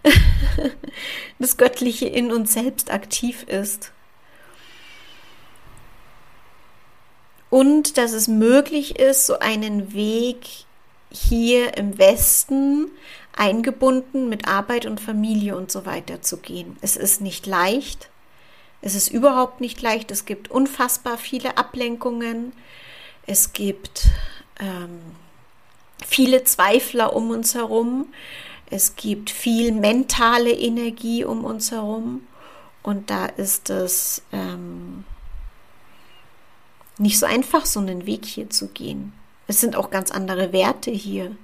das 1.39 1.58
Göttliche 1.58 2.08
in 2.08 2.32
uns 2.32 2.54
selbst 2.54 2.91
aktiv 2.91 3.43
ist. 3.43 3.91
und 7.56 7.98
dass 7.98 8.12
es 8.12 8.28
möglich 8.28 9.00
ist, 9.00 9.26
so 9.26 9.39
einen 9.39 9.93
Weg 9.93 10.45
hier 11.10 11.78
im 11.78 11.98
Westen 11.98 12.91
eingebunden 13.34 14.28
mit 14.28 14.45
Arbeit 14.45 14.86
und 14.86 15.00
Familie 15.00 15.56
und 15.56 15.71
so 15.71 15.86
weiter 15.86 16.21
zu 16.21 16.36
gehen. 16.36 16.76
Es 16.82 16.98
ist 16.98 17.21
nicht 17.21 17.45
leicht. 17.45 18.10
Es 18.82 18.93
ist 18.93 19.08
überhaupt 19.08 19.62
nicht 19.62 19.82
leicht. 19.82 20.12
Es 20.12 20.26
gibt 20.26 20.52
unfassbar 20.52 21.17
viele 21.17 21.58
Ablenkungen. 21.58 22.52
Es 23.26 23.54
gibt 23.54 24.08
ähm, 24.60 25.00
viele 26.05 26.43
Zweifler 26.43 27.15
um 27.15 27.29
uns 27.29 27.55
herum. 27.55 28.08
Es 28.69 28.95
gibt 28.95 29.29
viel 29.29 29.71
mentale 29.71 30.51
Energie 30.51 31.23
um 31.23 31.45
uns 31.45 31.71
herum. 31.71 32.27
Und 32.84 33.10
da 33.10 33.25
ist 33.25 33.69
es 33.69 34.21
ähm, 34.31 35.05
nicht 36.97 37.19
so 37.19 37.25
einfach, 37.25 37.65
so 37.65 37.79
einen 37.79 38.05
Weg 38.05 38.25
hier 38.25 38.49
zu 38.49 38.67
gehen. 38.67 39.13
Es 39.47 39.62
sind 39.62 39.75
auch 39.75 39.89
ganz 39.89 40.12
andere 40.12 40.51
Werte 40.51 40.91
hier 40.91 41.36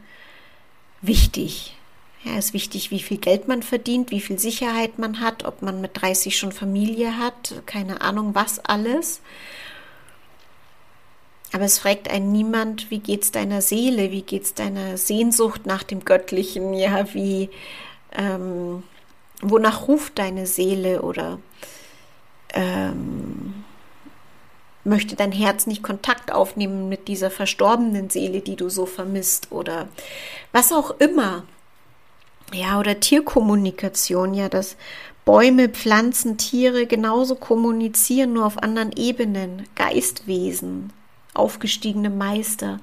wichtig. 1.01 1.75
Ja, 2.23 2.33
es 2.33 2.47
ist 2.47 2.53
wichtig, 2.53 2.91
wie 2.91 2.99
viel 2.99 3.17
Geld 3.17 3.47
man 3.47 3.63
verdient, 3.63 4.11
wie 4.11 4.21
viel 4.21 4.37
Sicherheit 4.37 4.99
man 4.99 5.19
hat, 5.19 5.43
ob 5.43 5.63
man 5.63 5.81
mit 5.81 5.99
30 5.99 6.37
schon 6.37 6.51
Familie 6.51 7.17
hat, 7.17 7.63
keine 7.65 8.01
Ahnung, 8.01 8.35
was 8.35 8.59
alles. 8.59 9.21
Aber 11.53 11.65
es 11.65 11.79
fragt 11.79 12.09
einen 12.09 12.31
niemand, 12.31 12.91
wie 12.91 12.99
geht's 12.99 13.31
deiner 13.31 13.61
Seele, 13.61 14.11
wie 14.11 14.21
geht's 14.21 14.53
deiner 14.53 14.97
Sehnsucht 14.97 15.65
nach 15.65 15.83
dem 15.83 16.05
Göttlichen, 16.05 16.73
ja, 16.73 17.13
wie, 17.13 17.49
ähm, 18.13 18.83
wonach 19.41 19.87
ruft 19.87 20.17
deine 20.17 20.47
Seele? 20.47 21.01
Oder 21.01 21.39
ähm, 22.53 23.65
möchte 24.85 25.17
dein 25.17 25.33
Herz 25.33 25.67
nicht 25.67 25.83
Kontakt 25.83 26.31
aufnehmen 26.31 26.87
mit 26.87 27.09
dieser 27.09 27.29
verstorbenen 27.29 28.09
Seele, 28.09 28.39
die 28.39 28.55
du 28.55 28.69
so 28.69 28.85
vermisst? 28.85 29.51
Oder 29.51 29.89
was 30.53 30.71
auch 30.71 30.91
immer. 30.99 31.43
Ja, 32.53 32.79
oder 32.79 32.99
Tierkommunikation, 32.99 34.33
ja, 34.33 34.47
dass 34.47 34.77
Bäume, 35.25 35.69
Pflanzen, 35.69 36.37
Tiere 36.37 36.87
genauso 36.87 37.35
kommunizieren, 37.35 38.33
nur 38.33 38.45
auf 38.45 38.57
anderen 38.57 38.91
Ebenen. 38.93 39.67
Geistwesen, 39.75 40.91
aufgestiegene 41.34 42.10
Meister. 42.10 42.80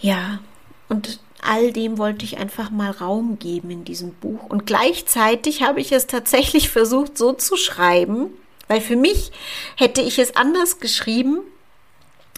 Ja, 0.00 0.40
und 0.88 1.20
all 1.42 1.72
dem 1.72 1.98
wollte 1.98 2.24
ich 2.24 2.38
einfach 2.38 2.70
mal 2.70 2.90
Raum 2.90 3.38
geben 3.38 3.70
in 3.70 3.84
diesem 3.84 4.14
Buch. 4.14 4.44
Und 4.48 4.66
gleichzeitig 4.66 5.62
habe 5.62 5.80
ich 5.80 5.92
es 5.92 6.06
tatsächlich 6.06 6.68
versucht 6.70 7.18
so 7.18 7.32
zu 7.32 7.56
schreiben, 7.56 8.30
weil 8.66 8.80
für 8.80 8.96
mich 8.96 9.32
hätte 9.76 10.02
ich 10.02 10.18
es 10.18 10.36
anders 10.36 10.80
geschrieben. 10.80 11.40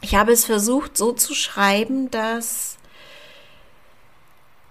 Ich 0.02 0.14
habe 0.14 0.32
es 0.32 0.44
versucht 0.44 0.96
so 0.96 1.12
zu 1.12 1.34
schreiben, 1.34 2.10
dass 2.10 2.76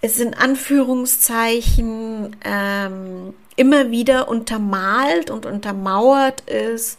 es 0.02 0.20
in 0.20 0.34
Anführungszeichen 0.34 2.36
ähm, 2.44 3.34
immer 3.58 3.92
wieder 3.92 4.30
untermalt 4.30 5.30
und 5.30 5.46
untermauert 5.46 6.42
ist 6.50 6.98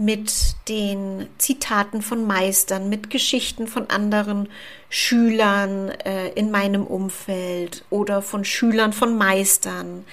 mit 0.00 0.54
den 0.66 1.28
Zitaten 1.36 2.00
von 2.00 2.26
Meistern, 2.26 2.88
mit 2.88 3.10
Geschichten 3.10 3.68
von 3.68 3.90
anderen 3.90 4.48
Schülern 4.88 5.90
äh, 5.90 6.30
in 6.30 6.50
meinem 6.50 6.86
Umfeld 6.86 7.84
oder 7.90 8.22
von 8.22 8.46
Schülern 8.46 8.94
von 8.94 9.18
Meistern 9.18 10.06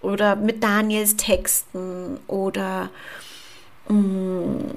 oder 0.00 0.34
mit 0.34 0.64
Daniels 0.64 1.16
Texten 1.16 2.18
oder 2.26 2.88
mh, 3.88 3.98
mm, 3.98 4.70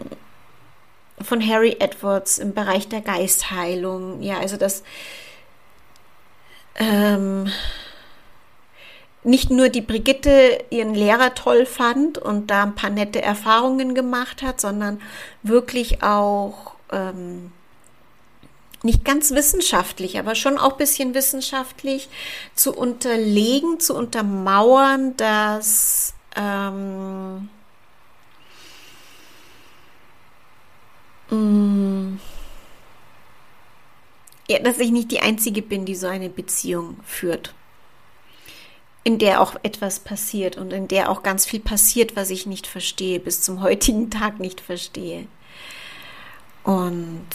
von 1.22 1.48
Harry 1.48 1.78
Edwards 1.80 2.38
im 2.38 2.54
Bereich 2.54 2.90
der 2.90 3.00
Geistheilung. 3.00 4.22
Ja, 4.22 4.40
also 4.40 4.58
das 4.58 4.84
ähm, 6.76 7.50
nicht 9.24 9.50
nur 9.50 9.70
die 9.70 9.82
Brigitte 9.82 10.64
ihren 10.70 10.94
Lehrer 10.94 11.36
toll 11.36 11.66
fand 11.66 12.18
und 12.18 12.48
da 12.48 12.64
ein 12.64 12.76
paar 12.76 12.90
nette 12.90 13.22
Erfahrungen 13.22 13.94
gemacht 13.94 14.42
hat, 14.42 14.62
sondern 14.62 15.02
wirklich 15.44 16.04
auch 16.04 16.76
ähm, 16.92 17.52
nicht 18.84 19.04
ganz 19.04 19.32
wissenschaftlich, 19.32 20.20
aber 20.20 20.36
schon 20.36 20.58
auch 20.58 20.78
bisschen 20.78 21.14
wissenschaftlich 21.14 22.10
zu 22.56 22.74
unterlegen, 22.74 23.80
zu 23.80 23.96
untermauern, 23.96 25.18
dass 25.18 26.14
ähm, 26.36 27.50
mm, 31.30 32.20
ja, 34.50 34.60
dass 34.60 34.80
ich 34.80 34.92
nicht 34.92 35.12
die 35.12 35.20
Einzige 35.20 35.62
bin, 35.62 35.86
die 35.86 35.96
so 35.96 36.08
eine 36.08 36.30
Beziehung 36.30 36.98
führt. 37.04 37.54
In 39.08 39.20
der 39.20 39.40
auch 39.40 39.56
etwas 39.64 40.02
passiert 40.02 40.58
und 40.58 40.74
in 40.74 40.90
der 40.90 41.10
auch 41.10 41.24
ganz 41.24 41.46
viel 41.46 41.62
passiert, 41.62 42.18
was 42.18 42.30
ich 42.30 42.46
nicht 42.46 42.68
verstehe, 42.68 43.22
bis 43.22 43.42
zum 43.42 43.62
heutigen 43.68 44.10
Tag 44.10 44.42
nicht 44.42 44.60
verstehe. 44.60 45.28
Und 46.66 47.26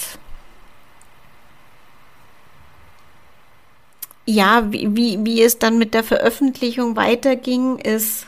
ja, 4.27 4.71
wie, 4.71 4.95
wie, 4.95 5.25
wie 5.25 5.43
es 5.43 5.59
dann 5.59 5.79
mit 5.79 5.95
der 5.95 6.05
Veröffentlichung 6.05 6.95
weiterging, 6.95 7.79
ist, 7.79 8.27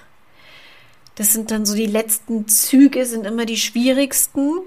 das 1.15 1.35
sind 1.35 1.51
dann 1.51 1.67
so 1.67 1.75
die 1.75 1.85
letzten 1.85 2.49
Züge, 2.49 3.05
sind 3.05 3.27
immer 3.27 3.45
die 3.45 3.59
schwierigsten. 3.59 4.61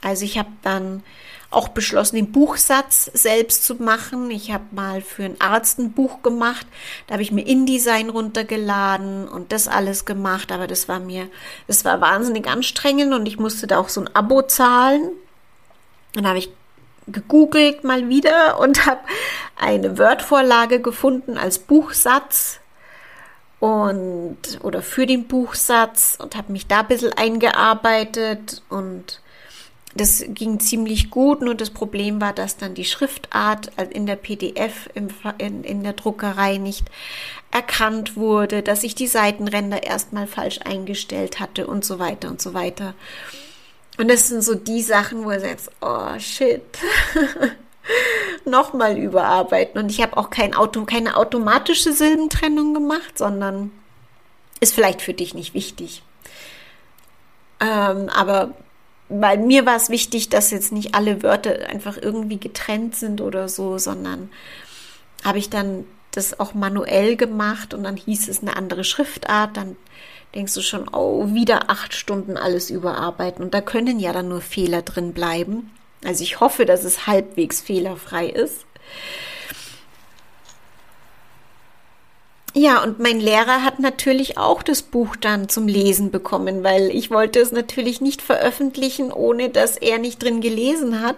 Also 0.00 0.24
ich 0.24 0.36
habe 0.36 0.50
dann 0.62 1.04
auch 1.52 1.68
beschlossen, 1.68 2.16
den 2.16 2.32
Buchsatz 2.32 3.10
selbst 3.14 3.64
zu 3.64 3.76
machen. 3.76 4.30
Ich 4.30 4.50
habe 4.52 4.64
mal 4.70 5.00
für 5.02 5.24
einen 5.24 5.40
Arzt 5.40 5.78
ein 5.78 5.92
Buch 5.92 6.22
gemacht. 6.22 6.66
Da 7.06 7.14
habe 7.14 7.22
ich 7.22 7.32
mir 7.32 7.46
InDesign 7.46 8.10
runtergeladen 8.10 9.28
und 9.28 9.52
das 9.52 9.68
alles 9.68 10.04
gemacht. 10.04 10.52
Aber 10.52 10.66
das 10.66 10.88
war 10.88 11.00
mir, 11.00 11.28
das 11.66 11.84
war 11.84 12.00
wahnsinnig 12.00 12.48
anstrengend 12.48 13.12
und 13.12 13.26
ich 13.26 13.38
musste 13.38 13.66
da 13.66 13.78
auch 13.78 13.88
so 13.88 14.00
ein 14.00 14.14
Abo 14.14 14.42
zahlen. 14.42 15.10
Dann 16.14 16.26
habe 16.26 16.38
ich 16.38 16.50
gegoogelt 17.06 17.84
mal 17.84 18.08
wieder 18.08 18.58
und 18.60 18.86
habe 18.86 19.00
eine 19.56 19.98
Word-Vorlage 19.98 20.80
gefunden 20.80 21.38
als 21.38 21.58
Buchsatz 21.58 22.60
und 23.62 24.38
oder 24.62 24.82
für 24.82 25.06
den 25.06 25.28
Buchsatz 25.28 26.18
und 26.20 26.36
habe 26.36 26.50
mich 26.50 26.66
da 26.66 26.80
ein 26.80 26.88
bisschen 26.88 27.12
eingearbeitet 27.12 28.62
und 28.68 29.21
das 29.94 30.24
ging 30.28 30.58
ziemlich 30.60 31.10
gut, 31.10 31.42
nur 31.42 31.54
das 31.54 31.70
Problem 31.70 32.20
war, 32.20 32.32
dass 32.32 32.56
dann 32.56 32.74
die 32.74 32.84
Schriftart 32.84 33.70
in 33.90 34.06
der 34.06 34.16
PDF 34.16 34.88
im, 34.94 35.08
in, 35.38 35.64
in 35.64 35.82
der 35.82 35.92
Druckerei 35.92 36.56
nicht 36.56 36.86
erkannt 37.50 38.16
wurde, 38.16 38.62
dass 38.62 38.82
ich 38.82 38.94
die 38.94 39.06
Seitenränder 39.06 39.82
erstmal 39.82 40.26
falsch 40.26 40.60
eingestellt 40.64 41.40
hatte 41.40 41.66
und 41.66 41.84
so 41.84 41.98
weiter 41.98 42.28
und 42.28 42.40
so 42.40 42.54
weiter. 42.54 42.94
Und 43.98 44.08
das 44.08 44.28
sind 44.28 44.42
so 44.42 44.54
die 44.54 44.80
Sachen, 44.80 45.24
wo 45.24 45.30
er 45.30 45.40
sagt, 45.40 45.70
oh 45.82 46.18
shit, 46.18 46.62
nochmal 48.46 48.96
überarbeiten. 48.96 49.80
Und 49.80 49.90
ich 49.90 50.00
habe 50.00 50.16
auch 50.16 50.30
kein 50.30 50.54
Auto, 50.54 50.84
keine 50.86 51.16
automatische 51.16 51.92
Silbentrennung 51.92 52.72
gemacht, 52.72 53.18
sondern 53.18 53.70
ist 54.60 54.74
vielleicht 54.74 55.02
für 55.02 55.12
dich 55.12 55.34
nicht 55.34 55.52
wichtig. 55.52 56.02
Ähm, 57.60 58.08
aber 58.08 58.54
weil 59.20 59.38
mir 59.38 59.66
war 59.66 59.76
es 59.76 59.90
wichtig, 59.90 60.28
dass 60.28 60.50
jetzt 60.50 60.72
nicht 60.72 60.94
alle 60.94 61.22
Wörter 61.22 61.68
einfach 61.68 61.96
irgendwie 62.00 62.38
getrennt 62.38 62.96
sind 62.96 63.20
oder 63.20 63.48
so, 63.48 63.78
sondern 63.78 64.30
habe 65.24 65.38
ich 65.38 65.50
dann 65.50 65.84
das 66.12 66.38
auch 66.40 66.54
manuell 66.54 67.16
gemacht 67.16 67.74
und 67.74 67.84
dann 67.84 67.96
hieß 67.96 68.28
es 68.28 68.42
eine 68.42 68.56
andere 68.56 68.84
Schriftart, 68.84 69.56
dann 69.56 69.76
denkst 70.34 70.54
du 70.54 70.62
schon, 70.62 70.88
oh, 70.88 71.34
wieder 71.34 71.70
acht 71.70 71.94
Stunden 71.94 72.36
alles 72.36 72.70
überarbeiten 72.70 73.44
und 73.44 73.54
da 73.54 73.60
können 73.60 73.98
ja 73.98 74.12
dann 74.12 74.28
nur 74.28 74.40
Fehler 74.40 74.82
drin 74.82 75.12
bleiben. 75.12 75.70
Also 76.04 76.22
ich 76.22 76.40
hoffe, 76.40 76.66
dass 76.66 76.84
es 76.84 77.06
halbwegs 77.06 77.60
fehlerfrei 77.60 78.26
ist. 78.26 78.64
Ja, 82.54 82.82
und 82.82 82.98
mein 82.98 83.18
Lehrer 83.18 83.64
hat 83.64 83.80
natürlich 83.80 84.36
auch 84.36 84.62
das 84.62 84.82
Buch 84.82 85.16
dann 85.16 85.48
zum 85.48 85.68
Lesen 85.68 86.10
bekommen, 86.10 86.62
weil 86.62 86.90
ich 86.90 87.10
wollte 87.10 87.40
es 87.40 87.50
natürlich 87.50 88.02
nicht 88.02 88.20
veröffentlichen, 88.20 89.10
ohne 89.10 89.48
dass 89.48 89.78
er 89.78 89.98
nicht 89.98 90.22
drin 90.22 90.42
gelesen 90.42 91.00
hat. 91.00 91.16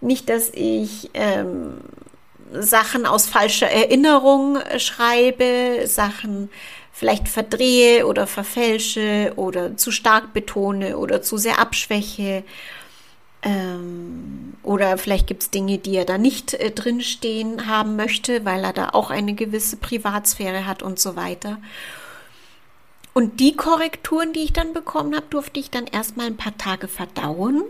Nicht, 0.00 0.30
dass 0.30 0.50
ich 0.54 1.10
ähm, 1.12 1.74
Sachen 2.52 3.04
aus 3.04 3.26
falscher 3.26 3.68
Erinnerung 3.68 4.58
schreibe, 4.78 5.82
Sachen 5.86 6.48
vielleicht 6.90 7.28
verdrehe 7.28 8.06
oder 8.06 8.26
verfälsche 8.26 9.34
oder 9.36 9.76
zu 9.76 9.90
stark 9.90 10.32
betone 10.32 10.96
oder 10.96 11.20
zu 11.20 11.36
sehr 11.36 11.58
abschwäche 11.58 12.44
ähm, 13.42 14.54
oder 14.62 14.98
vielleicht 14.98 15.26
gibt 15.26 15.42
es 15.42 15.50
Dinge, 15.50 15.78
die 15.78 15.96
er 15.96 16.04
da 16.04 16.18
nicht 16.18 16.54
äh, 16.54 16.70
drinstehen 16.70 17.66
haben 17.66 17.96
möchte, 17.96 18.44
weil 18.44 18.64
er 18.64 18.72
da 18.72 18.90
auch 18.90 19.10
eine 19.10 19.34
gewisse 19.34 19.76
Privatsphäre 19.76 20.66
hat 20.66 20.82
und 20.82 20.98
so 20.98 21.16
weiter. 21.16 21.58
Und 23.14 23.40
die 23.40 23.56
Korrekturen, 23.56 24.32
die 24.32 24.40
ich 24.40 24.52
dann 24.52 24.72
bekommen 24.72 25.14
habe, 25.14 25.26
durfte 25.30 25.60
ich 25.60 25.70
dann 25.70 25.86
erstmal 25.86 26.26
ein 26.26 26.36
paar 26.36 26.56
Tage 26.58 26.88
verdauen. 26.88 27.62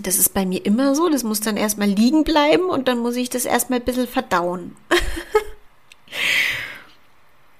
Das 0.00 0.18
ist 0.18 0.34
bei 0.34 0.46
mir 0.46 0.64
immer 0.64 0.94
so. 0.94 1.08
Das 1.08 1.22
muss 1.22 1.40
dann 1.40 1.56
erstmal 1.56 1.88
liegen 1.88 2.24
bleiben 2.24 2.64
und 2.64 2.88
dann 2.88 2.98
muss 2.98 3.16
ich 3.16 3.30
das 3.30 3.44
erstmal 3.44 3.80
ein 3.80 3.84
bisschen 3.84 4.08
verdauen. 4.08 4.76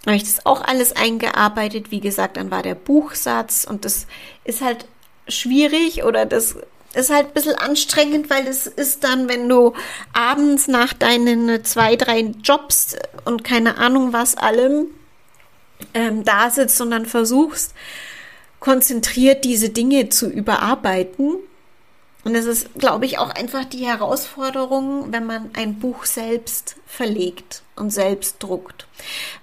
habe 0.06 0.16
ich 0.16 0.24
das 0.24 0.46
auch 0.46 0.62
alles 0.62 0.96
eingearbeitet. 0.96 1.90
Wie 1.90 2.00
gesagt, 2.00 2.36
dann 2.36 2.50
war 2.50 2.62
der 2.62 2.74
Buchsatz 2.74 3.66
und 3.68 3.84
das 3.84 4.06
ist 4.44 4.62
halt 4.62 4.86
schwierig 5.28 6.04
oder 6.04 6.26
das 6.26 6.56
ist 6.94 7.10
halt 7.10 7.28
ein 7.28 7.32
bisschen 7.32 7.54
anstrengend, 7.54 8.30
weil 8.30 8.44
das 8.44 8.66
ist 8.66 9.04
dann, 9.04 9.28
wenn 9.28 9.48
du 9.48 9.74
abends 10.12 10.66
nach 10.66 10.92
deinen 10.92 11.64
zwei, 11.64 11.96
drei 11.96 12.32
Jobs 12.42 12.96
und 13.24 13.44
keine 13.44 13.78
Ahnung 13.78 14.12
was 14.12 14.36
allem 14.36 14.86
ähm, 15.94 16.24
da 16.24 16.50
sitzt 16.50 16.80
und 16.80 16.90
dann 16.90 17.06
versuchst, 17.06 17.74
konzentriert 18.58 19.44
diese 19.44 19.70
Dinge 19.70 20.08
zu 20.08 20.28
überarbeiten. 20.28 21.36
Und 22.22 22.34
es 22.34 22.44
ist, 22.44 22.74
glaube 22.74 23.06
ich, 23.06 23.18
auch 23.18 23.30
einfach 23.30 23.64
die 23.64 23.86
Herausforderung, 23.86 25.10
wenn 25.10 25.24
man 25.24 25.50
ein 25.54 25.78
Buch 25.78 26.04
selbst 26.04 26.76
verlegt 26.84 27.62
und 27.76 27.90
selbst 27.90 28.36
druckt. 28.40 28.86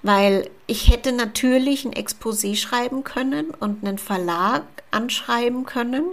Weil 0.04 0.52
ich 0.68 0.92
hätte 0.92 1.12
natürlich 1.12 1.86
ein 1.86 1.94
Exposé 1.94 2.56
schreiben 2.56 3.04
können 3.04 3.50
und 3.60 3.84
einen 3.84 3.98
Verlag 3.98 4.64
anschreiben 4.92 5.66
können 5.66 6.04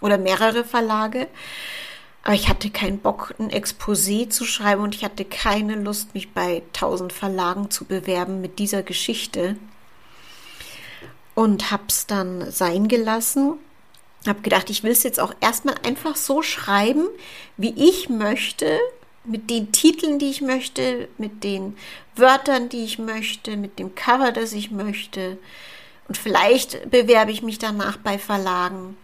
oder 0.00 0.18
mehrere 0.18 0.64
Verlage. 0.64 1.28
Aber 2.22 2.34
ich 2.34 2.48
hatte 2.48 2.70
keinen 2.70 2.98
Bock, 2.98 3.34
ein 3.38 3.50
Exposé 3.50 4.28
zu 4.28 4.44
schreiben 4.44 4.82
und 4.82 4.94
ich 4.96 5.04
hatte 5.04 5.24
keine 5.24 5.76
Lust, 5.76 6.12
mich 6.12 6.32
bei 6.32 6.62
tausend 6.72 7.12
Verlagen 7.12 7.70
zu 7.70 7.84
bewerben 7.84 8.40
mit 8.40 8.58
dieser 8.58 8.82
Geschichte. 8.82 9.56
Und 11.36 11.70
hab's 11.70 12.06
dann 12.06 12.50
sein 12.50 12.88
gelassen. 12.88 13.58
Hab 14.26 14.42
gedacht, 14.42 14.70
ich 14.70 14.82
will 14.82 14.90
es 14.90 15.04
jetzt 15.04 15.20
auch 15.20 15.34
erstmal 15.40 15.76
einfach 15.86 16.16
so 16.16 16.42
schreiben, 16.42 17.06
wie 17.56 17.74
ich 17.76 18.08
möchte, 18.08 18.80
mit 19.22 19.50
den 19.50 19.70
Titeln, 19.70 20.18
die 20.18 20.30
ich 20.30 20.40
möchte, 20.40 21.08
mit 21.18 21.44
den 21.44 21.76
Wörtern, 22.16 22.68
die 22.68 22.84
ich 22.84 22.98
möchte, 22.98 23.56
mit 23.56 23.78
dem 23.78 23.94
Cover, 23.94 24.32
das 24.32 24.52
ich 24.52 24.70
möchte. 24.70 25.38
Und 26.08 26.16
vielleicht 26.16 26.90
bewerbe 26.90 27.30
ich 27.30 27.42
mich 27.42 27.58
danach 27.58 27.98
bei 27.98 28.18
Verlagen. 28.18 28.96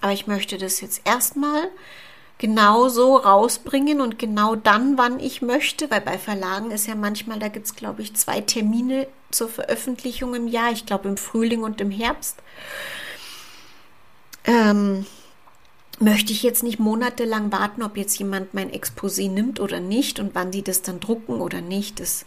Aber 0.00 0.12
ich 0.12 0.26
möchte 0.26 0.58
das 0.58 0.80
jetzt 0.80 1.02
erstmal 1.04 1.68
genau 2.38 2.88
so 2.88 3.16
rausbringen 3.16 4.00
und 4.00 4.18
genau 4.18 4.54
dann, 4.54 4.96
wann 4.96 5.18
ich 5.18 5.42
möchte, 5.42 5.90
weil 5.90 6.00
bei 6.00 6.18
Verlagen 6.18 6.70
ist 6.70 6.86
ja 6.86 6.94
manchmal, 6.94 7.38
da 7.38 7.48
gibt 7.48 7.66
es, 7.66 7.74
glaube 7.74 8.02
ich, 8.02 8.14
zwei 8.14 8.40
Termine 8.40 9.08
zur 9.30 9.48
Veröffentlichung 9.48 10.34
im 10.34 10.46
Jahr, 10.46 10.70
ich 10.70 10.86
glaube 10.86 11.08
im 11.08 11.16
Frühling 11.16 11.62
und 11.64 11.80
im 11.80 11.90
Herbst. 11.90 12.36
Ähm, 14.44 15.04
möchte 15.98 16.32
ich 16.32 16.42
jetzt 16.42 16.62
nicht 16.62 16.78
monatelang 16.78 17.50
warten, 17.50 17.82
ob 17.82 17.96
jetzt 17.96 18.18
jemand 18.18 18.54
mein 18.54 18.70
Exposé 18.70 19.28
nimmt 19.28 19.58
oder 19.58 19.80
nicht 19.80 20.20
und 20.20 20.34
wann 20.34 20.52
sie 20.52 20.62
das 20.62 20.82
dann 20.82 21.00
drucken 21.00 21.40
oder 21.40 21.60
nicht. 21.60 22.00
Das, 22.00 22.24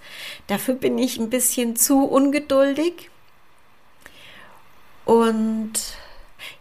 dafür 0.48 0.76
bin 0.76 0.98
ich 0.98 1.18
ein 1.18 1.30
bisschen 1.30 1.76
zu 1.76 2.04
ungeduldig. 2.04 3.10
Und 5.06 5.74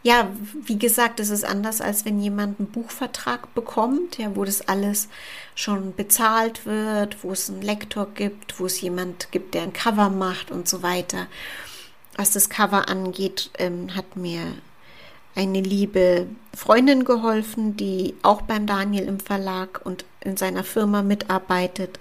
ja, 0.03 0.29
wie 0.65 0.79
gesagt, 0.79 1.21
es 1.21 1.31
ist 1.31 1.45
anders, 1.45 1.81
als 1.81 2.05
wenn 2.05 2.21
jemand 2.21 2.59
einen 2.59 2.71
Buchvertrag 2.71 3.55
bekommt, 3.55 4.19
ja, 4.19 4.35
wo 4.35 4.45
das 4.45 4.67
alles 4.69 5.09
schon 5.55 5.95
bezahlt 5.95 6.65
wird, 6.67 7.23
wo 7.23 7.33
es 7.33 7.51
einen 7.51 7.63
Lektor 7.63 8.09
gibt, 8.15 8.59
wo 8.59 8.67
es 8.67 8.81
jemand 8.81 9.31
gibt, 9.31 9.55
der 9.55 9.63
ein 9.63 9.73
Cover 9.73 10.09
macht 10.09 10.51
und 10.51 10.69
so 10.69 10.83
weiter. 10.83 11.27
Was 12.17 12.33
das 12.33 12.49
Cover 12.49 12.89
angeht, 12.89 13.51
ähm, 13.59 13.95
hat 13.95 14.17
mir 14.17 14.41
eine 15.35 15.61
liebe 15.61 16.27
Freundin 16.55 17.05
geholfen, 17.05 17.77
die 17.77 18.15
auch 18.23 18.43
beim 18.43 18.67
Daniel 18.67 19.07
im 19.07 19.21
Verlag 19.21 19.81
und 19.85 20.05
in 20.21 20.37
seiner 20.37 20.65
Firma 20.65 21.03
mitarbeitet 21.03 22.01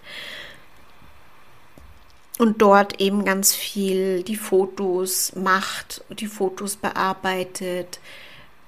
und 2.39 2.61
dort 2.61 3.01
eben 3.01 3.25
ganz 3.25 3.53
viel 3.53 4.23
die 4.23 4.37
Fotos 4.37 5.35
macht, 5.35 6.05
die 6.09 6.25
Fotos 6.25 6.77
bearbeitet, 6.77 7.99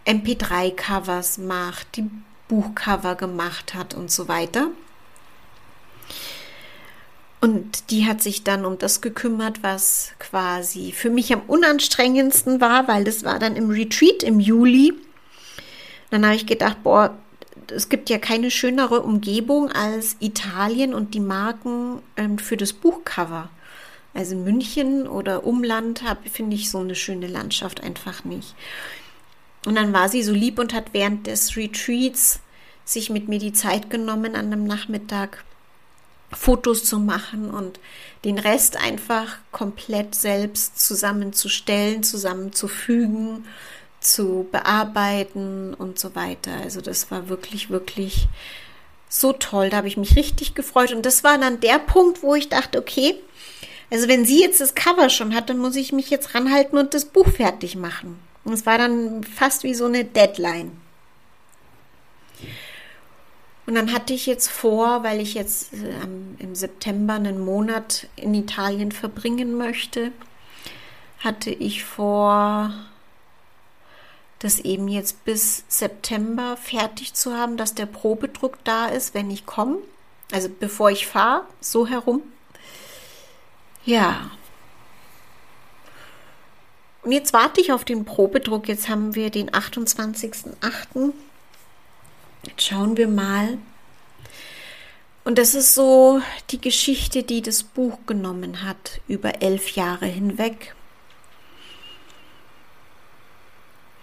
MP3-Covers 0.05 1.39
macht, 1.39 1.95
die 1.95 2.03
Buchcover 2.49 3.15
gemacht 3.15 3.73
hat 3.73 3.93
und 3.93 4.11
so 4.11 4.27
weiter. 4.27 4.67
Und 7.39 7.89
die 7.91 8.05
hat 8.05 8.21
sich 8.21 8.43
dann 8.43 8.65
um 8.65 8.77
das 8.77 8.99
gekümmert, 8.99 9.63
was 9.63 10.11
quasi 10.19 10.91
für 10.91 11.09
mich 11.09 11.33
am 11.33 11.41
unanstrengendsten 11.47 12.59
war, 12.59 12.89
weil 12.89 13.05
das 13.05 13.23
war 13.23 13.39
dann 13.39 13.55
im 13.55 13.69
Retreat 13.69 14.21
im 14.21 14.41
Juli. 14.41 14.93
Dann 16.09 16.25
habe 16.25 16.35
ich 16.35 16.45
gedacht, 16.45 16.83
boah, 16.83 17.17
es 17.73 17.87
gibt 17.87 18.09
ja 18.09 18.17
keine 18.17 18.51
schönere 18.51 18.99
Umgebung 19.01 19.71
als 19.71 20.17
Italien 20.19 20.93
und 20.93 21.13
die 21.13 21.21
Marken 21.21 22.01
ähm, 22.17 22.37
für 22.37 22.57
das 22.57 22.73
Buchcover. 22.73 23.49
Also 24.13 24.35
München 24.35 25.07
oder 25.07 25.45
Umland 25.45 26.03
finde 26.31 26.55
ich 26.55 26.69
so 26.69 26.79
eine 26.79 26.95
schöne 26.95 27.27
Landschaft 27.27 27.81
einfach 27.81 28.23
nicht. 28.23 28.55
Und 29.65 29.75
dann 29.75 29.93
war 29.93 30.09
sie 30.09 30.23
so 30.23 30.33
lieb 30.33 30.59
und 30.59 30.73
hat 30.73 30.93
während 30.93 31.27
des 31.27 31.55
Retreats 31.55 32.39
sich 32.83 33.09
mit 33.09 33.27
mir 33.27 33.39
die 33.39 33.53
Zeit 33.53 33.89
genommen, 33.89 34.35
an 34.35 34.47
einem 34.47 34.65
Nachmittag 34.65 35.43
Fotos 36.33 36.85
zu 36.85 36.97
machen 36.99 37.49
und 37.51 37.79
den 38.23 38.37
Rest 38.37 38.77
einfach 38.77 39.37
komplett 39.51 40.15
selbst 40.15 40.79
zusammenzustellen, 40.79 42.03
zusammenzufügen, 42.03 43.45
zu 43.99 44.47
bearbeiten 44.51 45.73
und 45.73 45.99
so 45.99 46.15
weiter. 46.15 46.51
Also 46.63 46.81
das 46.81 47.11
war 47.11 47.29
wirklich, 47.29 47.69
wirklich 47.69 48.27
so 49.09 49.33
toll. 49.33 49.69
Da 49.69 49.77
habe 49.77 49.87
ich 49.87 49.97
mich 49.97 50.15
richtig 50.15 50.55
gefreut. 50.55 50.91
Und 50.93 51.05
das 51.05 51.23
war 51.23 51.37
dann 51.37 51.59
der 51.59 51.79
Punkt, 51.79 52.23
wo 52.23 52.33
ich 52.33 52.49
dachte, 52.49 52.79
okay, 52.79 53.15
also 53.91 54.07
wenn 54.07 54.25
sie 54.25 54.39
jetzt 54.39 54.61
das 54.61 54.73
Cover 54.73 55.09
schon 55.09 55.35
hat, 55.35 55.49
dann 55.49 55.57
muss 55.57 55.75
ich 55.75 55.91
mich 55.91 56.09
jetzt 56.09 56.33
ranhalten 56.33 56.77
und 56.77 56.93
das 56.93 57.05
Buch 57.05 57.27
fertig 57.27 57.75
machen. 57.75 58.17
Und 58.45 58.53
es 58.53 58.65
war 58.65 58.77
dann 58.77 59.23
fast 59.23 59.63
wie 59.63 59.73
so 59.73 59.85
eine 59.85 60.05
Deadline. 60.05 60.71
Und 63.67 63.75
dann 63.75 63.93
hatte 63.93 64.13
ich 64.13 64.25
jetzt 64.25 64.49
vor, 64.49 65.03
weil 65.03 65.19
ich 65.19 65.33
jetzt 65.33 65.73
ähm, 65.73 66.35
im 66.39 66.55
September 66.55 67.13
einen 67.13 67.43
Monat 67.43 68.07
in 68.15 68.33
Italien 68.33 68.91
verbringen 68.91 69.57
möchte, 69.57 70.11
hatte 71.19 71.51
ich 71.51 71.83
vor, 71.83 72.73
das 74.39 74.59
eben 74.59 74.87
jetzt 74.87 75.23
bis 75.25 75.63
September 75.67 76.57
fertig 76.57 77.13
zu 77.13 77.35
haben, 77.35 77.57
dass 77.57 77.75
der 77.75 77.85
Probedruck 77.85 78.57
da 78.63 78.87
ist, 78.87 79.13
wenn 79.13 79.29
ich 79.29 79.45
komme. 79.45 79.77
Also 80.31 80.49
bevor 80.49 80.89
ich 80.89 81.07
fahre, 81.07 81.43
so 81.59 81.85
herum. 81.85 82.23
Ja. 83.85 84.31
Und 87.03 87.11
jetzt 87.11 87.33
warte 87.33 87.61
ich 87.61 87.71
auf 87.71 87.83
den 87.83 88.05
Probedruck. 88.05 88.67
Jetzt 88.67 88.89
haben 88.89 89.15
wir 89.15 89.29
den 89.29 89.49
28.08. 89.49 91.13
Jetzt 92.43 92.63
schauen 92.63 92.97
wir 92.97 93.07
mal. 93.07 93.57
Und 95.23 95.37
das 95.37 95.53
ist 95.53 95.75
so 95.75 96.21
die 96.49 96.61
Geschichte, 96.61 97.23
die 97.23 97.41
das 97.41 97.63
Buch 97.63 97.97
genommen 98.07 98.63
hat 98.63 99.01
über 99.07 99.41
elf 99.41 99.69
Jahre 99.69 100.05
hinweg. 100.05 100.75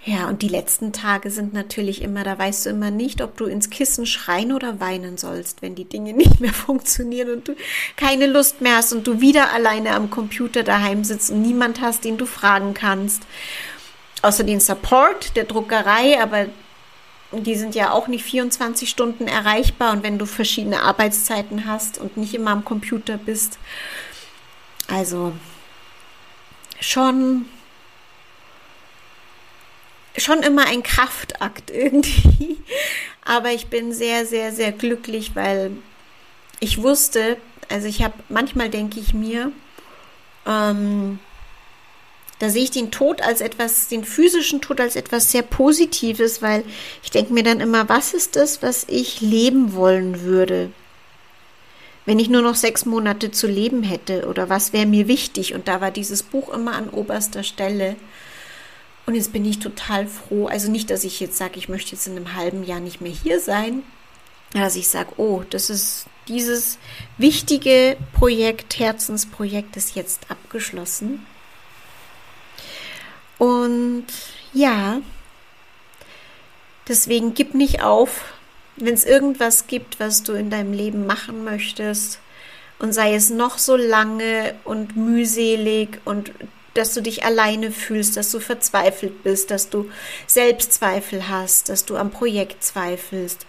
Ja, 0.04 0.28
und 0.28 0.42
die 0.42 0.48
letzten 0.48 0.92
Tage 0.92 1.30
sind 1.30 1.52
natürlich 1.52 2.02
immer, 2.02 2.24
da 2.24 2.38
weißt 2.38 2.66
du 2.66 2.70
immer 2.70 2.90
nicht, 2.90 3.20
ob 3.20 3.36
du 3.36 3.46
ins 3.46 3.68
Kissen 3.68 4.06
schreien 4.06 4.52
oder 4.52 4.80
weinen 4.80 5.18
sollst, 5.18 5.60
wenn 5.60 5.74
die 5.74 5.84
Dinge 5.84 6.12
nicht 6.14 6.40
mehr 6.40 6.52
funktionieren 6.52 7.30
und 7.30 7.48
du 7.48 7.56
keine 7.96 8.26
Lust 8.26 8.60
mehr 8.60 8.76
hast 8.76 8.92
und 8.92 9.06
du 9.06 9.20
wieder 9.20 9.52
alleine 9.52 9.90
am 9.94 10.10
Computer 10.10 10.62
daheim 10.62 11.04
sitzt 11.04 11.30
und 11.30 11.42
niemand 11.42 11.80
hast, 11.80 12.04
den 12.04 12.16
du 12.16 12.26
fragen 12.26 12.74
kannst. 12.74 13.24
Außer 14.22 14.44
den 14.44 14.60
Support 14.60 15.36
der 15.36 15.44
Druckerei, 15.44 16.20
aber 16.20 16.46
die 17.32 17.56
sind 17.56 17.74
ja 17.74 17.92
auch 17.92 18.08
nicht 18.08 18.24
24 18.24 18.88
Stunden 18.88 19.28
erreichbar 19.28 19.92
und 19.92 20.02
wenn 20.02 20.18
du 20.18 20.26
verschiedene 20.26 20.82
Arbeitszeiten 20.82 21.66
hast 21.66 21.98
und 21.98 22.16
nicht 22.16 22.34
immer 22.34 22.52
am 22.52 22.64
Computer 22.64 23.18
bist. 23.18 23.58
Also 24.88 25.32
schon 26.80 27.46
schon 30.18 30.42
immer 30.42 30.66
ein 30.66 30.82
Kraftakt 30.82 31.70
irgendwie. 31.74 32.58
Aber 33.24 33.52
ich 33.52 33.66
bin 33.66 33.92
sehr, 33.92 34.26
sehr, 34.26 34.52
sehr 34.52 34.72
glücklich, 34.72 35.32
weil 35.34 35.72
ich 36.60 36.82
wusste, 36.82 37.36
also 37.68 37.86
ich 37.86 38.02
habe, 38.02 38.14
manchmal 38.28 38.70
denke 38.70 38.98
ich 39.00 39.14
mir, 39.14 39.52
ähm, 40.46 41.18
da 42.38 42.48
sehe 42.50 42.62
ich 42.62 42.70
den 42.70 42.90
Tod 42.90 43.20
als 43.20 43.40
etwas, 43.40 43.88
den 43.88 44.04
physischen 44.04 44.60
Tod 44.60 44.80
als 44.80 44.96
etwas 44.96 45.32
sehr 45.32 45.42
Positives, 45.42 46.40
weil 46.40 46.64
ich 47.02 47.10
denke 47.10 47.32
mir 47.32 47.42
dann 47.42 47.60
immer, 47.60 47.88
was 47.88 48.14
ist 48.14 48.36
das, 48.36 48.62
was 48.62 48.86
ich 48.88 49.20
leben 49.20 49.74
wollen 49.74 50.22
würde, 50.22 50.70
wenn 52.06 52.20
ich 52.20 52.28
nur 52.30 52.42
noch 52.42 52.54
sechs 52.54 52.86
Monate 52.86 53.32
zu 53.32 53.48
leben 53.48 53.82
hätte 53.82 54.26
oder 54.28 54.48
was 54.48 54.72
wäre 54.72 54.86
mir 54.86 55.08
wichtig? 55.08 55.52
Und 55.54 55.68
da 55.68 55.80
war 55.80 55.90
dieses 55.90 56.22
Buch 56.22 56.52
immer 56.54 56.72
an 56.72 56.88
oberster 56.88 57.42
Stelle. 57.42 57.96
Und 59.08 59.14
jetzt 59.14 59.32
bin 59.32 59.46
ich 59.46 59.58
total 59.58 60.06
froh. 60.06 60.48
Also 60.48 60.70
nicht, 60.70 60.90
dass 60.90 61.02
ich 61.02 61.18
jetzt 61.18 61.38
sage, 61.38 61.56
ich 61.56 61.70
möchte 61.70 61.92
jetzt 61.92 62.06
in 62.06 62.14
einem 62.14 62.34
halben 62.34 62.62
Jahr 62.62 62.78
nicht 62.78 63.00
mehr 63.00 63.10
hier 63.10 63.40
sein. 63.40 63.82
Dass 64.52 64.76
ich 64.76 64.88
sage, 64.88 65.12
oh, 65.16 65.44
das 65.48 65.70
ist 65.70 66.04
dieses 66.28 66.76
wichtige 67.16 67.96
Projekt, 68.12 68.78
Herzensprojekt 68.78 69.78
ist 69.78 69.96
jetzt 69.96 70.30
abgeschlossen. 70.30 71.24
Und 73.38 74.04
ja, 74.52 75.00
deswegen 76.86 77.32
gib 77.32 77.54
nicht 77.54 77.82
auf, 77.82 78.34
wenn 78.76 78.92
es 78.92 79.06
irgendwas 79.06 79.68
gibt, 79.68 80.00
was 80.00 80.22
du 80.22 80.34
in 80.34 80.50
deinem 80.50 80.74
Leben 80.74 81.06
machen 81.06 81.44
möchtest 81.44 82.20
und 82.78 82.92
sei 82.92 83.14
es 83.14 83.30
noch 83.30 83.56
so 83.56 83.74
lange 83.74 84.54
und 84.64 84.96
mühselig 84.96 85.98
und 86.04 86.30
dass 86.78 86.94
du 86.94 87.02
dich 87.02 87.24
alleine 87.24 87.72
fühlst, 87.72 88.16
dass 88.16 88.30
du 88.30 88.40
verzweifelt 88.40 89.24
bist, 89.24 89.50
dass 89.50 89.68
du 89.68 89.90
Selbstzweifel 90.26 91.28
hast, 91.28 91.68
dass 91.68 91.84
du 91.84 91.96
am 91.96 92.10
Projekt 92.10 92.62
zweifelst, 92.62 93.46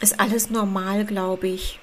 ist 0.00 0.18
alles 0.18 0.50
normal, 0.50 1.04
glaube 1.04 1.48
ich. 1.48 1.78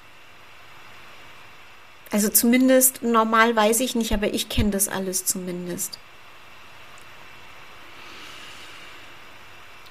Also 2.10 2.28
zumindest 2.28 3.02
normal 3.02 3.54
weiß 3.54 3.80
ich 3.80 3.94
nicht, 3.94 4.12
aber 4.12 4.32
ich 4.32 4.48
kenne 4.48 4.70
das 4.70 4.88
alles 4.88 5.24
zumindest. 5.24 5.98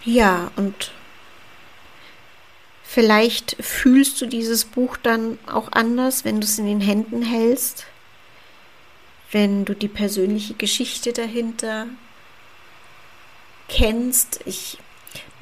Ja, 0.04 0.52
und 0.56 0.92
vielleicht 2.84 3.58
fühlst 3.60 4.22
du 4.22 4.28
dieses 4.28 4.66
Buch 4.66 4.98
dann 4.98 5.40
auch 5.48 5.72
anders, 5.72 6.26
wenn 6.26 6.40
du 6.40 6.46
es 6.46 6.60
in 6.60 6.66
den 6.66 6.82
Händen 6.82 7.22
hältst, 7.22 7.86
wenn 9.36 9.66
du 9.66 9.74
die 9.74 9.90
persönliche 9.90 10.54
Geschichte 10.54 11.12
dahinter 11.12 11.88
kennst. 13.68 14.40
Ich, 14.46 14.78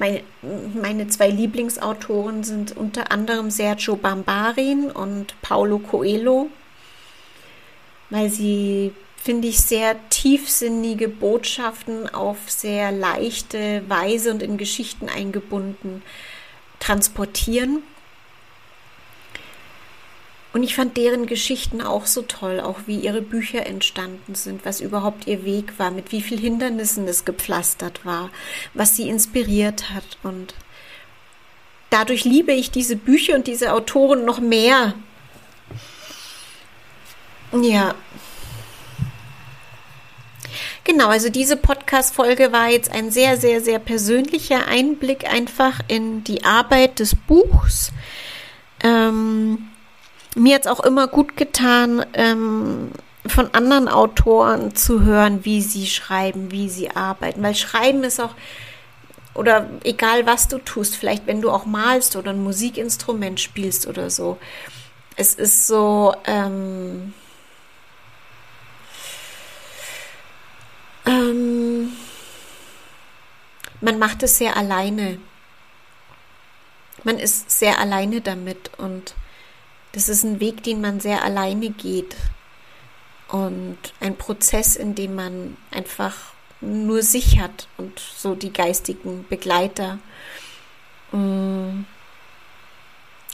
meine, 0.00 0.24
meine 0.42 1.06
zwei 1.06 1.28
Lieblingsautoren 1.28 2.42
sind 2.42 2.76
unter 2.76 3.12
anderem 3.12 3.52
Sergio 3.52 3.94
Bambarin 3.94 4.90
und 4.90 5.40
Paulo 5.42 5.78
Coelho, 5.78 6.50
weil 8.10 8.30
sie 8.30 8.90
finde 9.14 9.46
ich, 9.46 9.60
sehr 9.60 9.96
tiefsinnige 10.10 11.06
Botschaften 11.08 12.12
auf 12.12 12.38
sehr 12.48 12.90
leichte 12.90 13.88
Weise 13.88 14.32
und 14.32 14.42
in 14.42 14.58
Geschichten 14.58 15.08
eingebunden 15.08 16.02
transportieren. 16.80 17.84
Und 20.54 20.62
ich 20.62 20.76
fand 20.76 20.96
deren 20.96 21.26
Geschichten 21.26 21.82
auch 21.82 22.06
so 22.06 22.22
toll, 22.22 22.60
auch 22.60 22.78
wie 22.86 23.00
ihre 23.00 23.22
Bücher 23.22 23.66
entstanden 23.66 24.36
sind, 24.36 24.64
was 24.64 24.80
überhaupt 24.80 25.26
ihr 25.26 25.44
Weg 25.44 25.80
war, 25.80 25.90
mit 25.90 26.12
wie 26.12 26.22
vielen 26.22 26.40
Hindernissen 26.40 27.08
es 27.08 27.24
gepflastert 27.24 28.06
war, 28.06 28.30
was 28.72 28.94
sie 28.94 29.08
inspiriert 29.08 29.90
hat. 29.90 30.04
Und 30.22 30.54
dadurch 31.90 32.24
liebe 32.24 32.52
ich 32.52 32.70
diese 32.70 32.94
Bücher 32.94 33.34
und 33.34 33.48
diese 33.48 33.72
Autoren 33.72 34.24
noch 34.24 34.38
mehr. 34.38 34.94
Ja, 37.60 37.96
Genau, 40.84 41.08
also 41.08 41.30
diese 41.30 41.56
Podcast-Folge 41.56 42.52
war 42.52 42.68
jetzt 42.68 42.92
ein 42.92 43.10
sehr, 43.10 43.38
sehr, 43.38 43.62
sehr 43.62 43.78
persönlicher 43.78 44.68
Einblick 44.68 45.26
einfach 45.26 45.80
in 45.88 46.22
die 46.24 46.44
Arbeit 46.44 46.98
des 47.00 47.16
Buchs. 47.16 47.90
Ähm, 48.82 49.70
mir 50.34 50.58
es 50.60 50.66
auch 50.66 50.80
immer 50.80 51.06
gut 51.06 51.36
getan, 51.36 52.04
ähm, 52.14 52.90
von 53.26 53.54
anderen 53.54 53.88
Autoren 53.88 54.74
zu 54.74 55.02
hören, 55.02 55.44
wie 55.44 55.62
sie 55.62 55.86
schreiben, 55.86 56.50
wie 56.50 56.68
sie 56.68 56.90
arbeiten, 56.90 57.42
weil 57.42 57.54
Schreiben 57.54 58.04
ist 58.04 58.20
auch, 58.20 58.34
oder 59.34 59.68
egal 59.82 60.26
was 60.26 60.48
du 60.48 60.58
tust, 60.58 60.96
vielleicht 60.96 61.26
wenn 61.26 61.40
du 61.40 61.50
auch 61.50 61.64
malst 61.64 62.16
oder 62.16 62.30
ein 62.30 62.42
Musikinstrument 62.42 63.40
spielst 63.40 63.86
oder 63.86 64.10
so, 64.10 64.38
es 65.16 65.34
ist 65.34 65.66
so, 65.66 66.14
ähm, 66.26 67.14
Ähm, 71.06 71.92
man 73.80 73.98
macht 73.98 74.22
es 74.22 74.38
sehr 74.38 74.56
alleine. 74.56 75.18
Man 77.02 77.18
ist 77.18 77.50
sehr 77.50 77.78
alleine 77.78 78.20
damit 78.20 78.70
und 78.78 79.14
das 79.94 80.08
ist 80.08 80.24
ein 80.24 80.40
Weg, 80.40 80.62
den 80.64 80.80
man 80.80 80.98
sehr 80.98 81.22
alleine 81.22 81.70
geht 81.70 82.16
und 83.28 83.78
ein 84.00 84.16
Prozess, 84.16 84.74
in 84.74 84.94
dem 84.96 85.14
man 85.14 85.56
einfach 85.70 86.14
nur 86.60 87.02
sich 87.02 87.38
hat 87.38 87.68
und 87.76 88.00
so 88.00 88.34
die 88.34 88.52
geistigen 88.52 89.24
Begleiter. 89.28 89.98
Mm. 91.12 91.84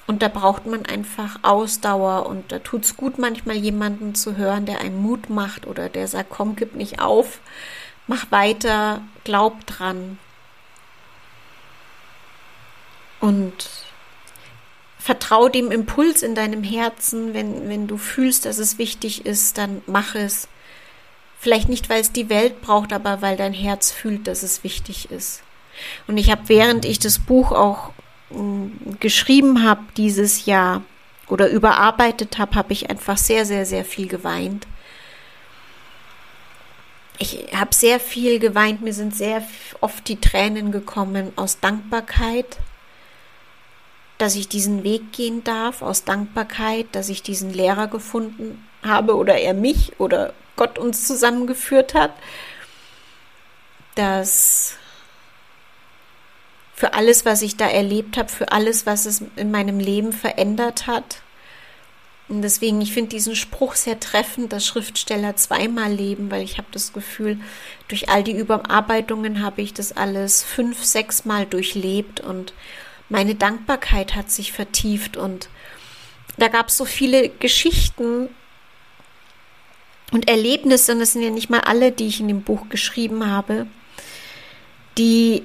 Und 0.06 0.22
da 0.22 0.28
braucht 0.28 0.66
man 0.66 0.84
einfach 0.86 1.38
Ausdauer 1.42 2.26
und 2.26 2.50
da 2.50 2.58
tut 2.58 2.84
es 2.84 2.96
gut, 2.96 3.18
manchmal 3.18 3.56
jemanden 3.56 4.14
zu 4.14 4.36
hören, 4.36 4.66
der 4.66 4.80
einen 4.80 5.00
Mut 5.00 5.30
macht 5.30 5.66
oder 5.66 5.88
der 5.88 6.08
sagt, 6.08 6.30
komm, 6.30 6.56
gib 6.56 6.74
nicht 6.74 7.00
auf, 7.00 7.38
mach 8.08 8.30
weiter, 8.32 9.02
glaub 9.22 9.64
dran. 9.66 10.18
Und 13.20 13.79
vertrau 15.10 15.48
dem 15.48 15.72
Impuls 15.72 16.22
in 16.22 16.36
deinem 16.36 16.62
Herzen, 16.62 17.34
wenn, 17.34 17.68
wenn 17.68 17.88
du 17.88 17.96
fühlst, 17.96 18.44
dass 18.44 18.58
es 18.58 18.78
wichtig 18.78 19.26
ist, 19.26 19.58
dann 19.58 19.82
mach 19.88 20.14
es. 20.14 20.46
Vielleicht 21.40 21.68
nicht, 21.68 21.90
weil 21.90 22.00
es 22.00 22.12
die 22.12 22.28
Welt 22.28 22.62
braucht, 22.62 22.92
aber 22.92 23.20
weil 23.20 23.36
dein 23.36 23.52
Herz 23.52 23.90
fühlt, 23.90 24.28
dass 24.28 24.44
es 24.44 24.62
wichtig 24.62 25.10
ist. 25.10 25.42
Und 26.06 26.16
ich 26.16 26.30
habe, 26.30 26.42
während 26.46 26.84
ich 26.84 27.00
das 27.00 27.18
Buch 27.18 27.50
auch 27.50 27.90
geschrieben 29.00 29.64
habe 29.64 29.82
dieses 29.96 30.46
Jahr 30.46 30.82
oder 31.26 31.50
überarbeitet 31.50 32.38
habe, 32.38 32.54
habe 32.54 32.72
ich 32.72 32.88
einfach 32.88 33.16
sehr, 33.16 33.44
sehr, 33.44 33.66
sehr 33.66 33.84
viel 33.84 34.06
geweint. 34.06 34.68
Ich 37.18 37.48
habe 37.52 37.74
sehr 37.74 37.98
viel 37.98 38.38
geweint, 38.38 38.80
mir 38.80 38.94
sind 38.94 39.16
sehr 39.16 39.42
oft 39.80 40.06
die 40.06 40.20
Tränen 40.20 40.70
gekommen 40.70 41.32
aus 41.34 41.58
Dankbarkeit, 41.58 42.58
dass 44.20 44.34
ich 44.34 44.48
diesen 44.48 44.84
Weg 44.84 45.12
gehen 45.12 45.42
darf, 45.44 45.80
aus 45.80 46.04
Dankbarkeit, 46.04 46.86
dass 46.92 47.08
ich 47.08 47.22
diesen 47.22 47.54
Lehrer 47.54 47.86
gefunden 47.86 48.66
habe 48.82 49.16
oder 49.16 49.38
er 49.38 49.54
mich 49.54 49.98
oder 49.98 50.34
Gott 50.56 50.78
uns 50.78 51.06
zusammengeführt 51.06 51.94
hat, 51.94 52.12
dass 53.94 54.74
für 56.74 56.92
alles, 56.92 57.24
was 57.24 57.40
ich 57.40 57.56
da 57.56 57.66
erlebt 57.66 58.18
habe, 58.18 58.28
für 58.28 58.52
alles, 58.52 58.84
was 58.84 59.06
es 59.06 59.22
in 59.36 59.50
meinem 59.50 59.80
Leben 59.80 60.12
verändert 60.12 60.86
hat. 60.86 61.22
Und 62.28 62.42
deswegen, 62.42 62.80
ich 62.82 62.92
finde 62.92 63.10
diesen 63.10 63.36
Spruch 63.36 63.74
sehr 63.74 64.00
treffend, 64.00 64.52
dass 64.52 64.66
Schriftsteller 64.66 65.36
zweimal 65.36 65.92
leben, 65.92 66.30
weil 66.30 66.42
ich 66.42 66.58
habe 66.58 66.68
das 66.72 66.92
Gefühl, 66.92 67.38
durch 67.88 68.10
all 68.10 68.22
die 68.22 68.36
Überarbeitungen 68.36 69.42
habe 69.42 69.62
ich 69.62 69.72
das 69.74 69.92
alles 69.92 70.42
fünf, 70.42 70.84
sechs 70.84 71.24
Mal 71.24 71.46
durchlebt 71.46 72.20
und 72.20 72.52
meine 73.10 73.34
Dankbarkeit 73.34 74.14
hat 74.16 74.30
sich 74.30 74.52
vertieft 74.52 75.16
und 75.16 75.48
da 76.38 76.48
gab 76.48 76.68
es 76.68 76.76
so 76.76 76.86
viele 76.86 77.28
Geschichten 77.28 78.30
und 80.12 80.28
Erlebnisse, 80.28 80.92
und 80.92 81.00
das 81.00 81.12
sind 81.12 81.22
ja 81.22 81.30
nicht 81.30 81.50
mal 81.50 81.60
alle, 81.60 81.92
die 81.92 82.06
ich 82.06 82.20
in 82.20 82.28
dem 82.28 82.42
Buch 82.42 82.68
geschrieben 82.68 83.30
habe, 83.30 83.66
die 84.96 85.44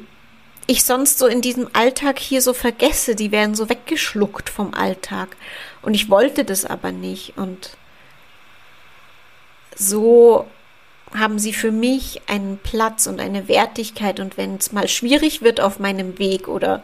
ich 0.68 0.84
sonst 0.84 1.20
so 1.20 1.28
in 1.28 1.42
diesem 1.42 1.70
Alltag 1.74 2.18
hier 2.20 2.42
so 2.42 2.54
vergesse. 2.54 3.16
Die 3.16 3.32
werden 3.32 3.54
so 3.54 3.70
weggeschluckt 3.70 4.50
vom 4.50 4.74
Alltag. 4.74 5.36
Und 5.84 5.94
ich 5.94 6.10
wollte 6.10 6.44
das 6.44 6.66
aber 6.66 6.92
nicht. 6.92 7.38
Und 7.38 7.78
so 9.76 10.48
haben 11.14 11.38
sie 11.38 11.54
für 11.54 11.72
mich 11.72 12.22
einen 12.28 12.58
Platz 12.58 13.06
und 13.06 13.20
eine 13.20 13.48
Wertigkeit. 13.48 14.20
Und 14.20 14.38
wenn 14.38 14.56
es 14.56 14.72
mal 14.72 14.88
schwierig 14.88 15.44
wird 15.44 15.62
auf 15.62 15.78
meinem 15.78 16.18
Weg 16.18 16.48
oder 16.48 16.84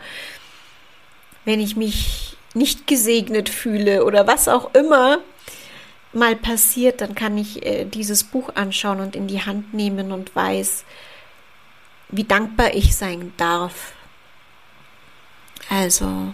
wenn 1.46 1.60
ich 1.60 1.76
mich 1.76 2.38
nicht 2.54 2.88
gesegnet 2.88 3.50
fühle 3.50 4.06
oder 4.06 4.28
was 4.28 4.48
auch 4.48 4.74
immer 4.74 5.20
mal 6.14 6.36
passiert, 6.36 7.02
dann 7.02 7.16
kann 7.16 7.38
ich 7.38 7.66
äh, 7.66 7.86
dieses 7.86 8.24
Buch 8.24 8.50
anschauen 8.56 9.00
und 9.00 9.16
in 9.16 9.28
die 9.28 9.42
Hand 9.42 9.74
nehmen 9.74 10.12
und 10.12 10.36
weiß, 10.36 10.84
wie 12.10 12.26
dankbar 12.26 12.74
ich 12.74 12.96
sein 12.96 13.32
darf. 13.38 13.94
Also, 15.70 16.34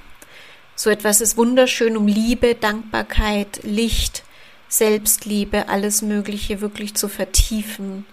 so 0.75 0.89
etwas 0.89 1.21
ist 1.21 1.37
wunderschön, 1.37 1.95
um 1.95 2.07
Liebe, 2.07 2.55
Dankbarkeit, 2.55 3.59
Licht, 3.63 4.23
Selbstliebe, 4.67 5.69
alles 5.69 6.01
Mögliche 6.01 6.61
wirklich 6.61 6.95
zu 6.95 7.07
vertiefen, 7.07 8.05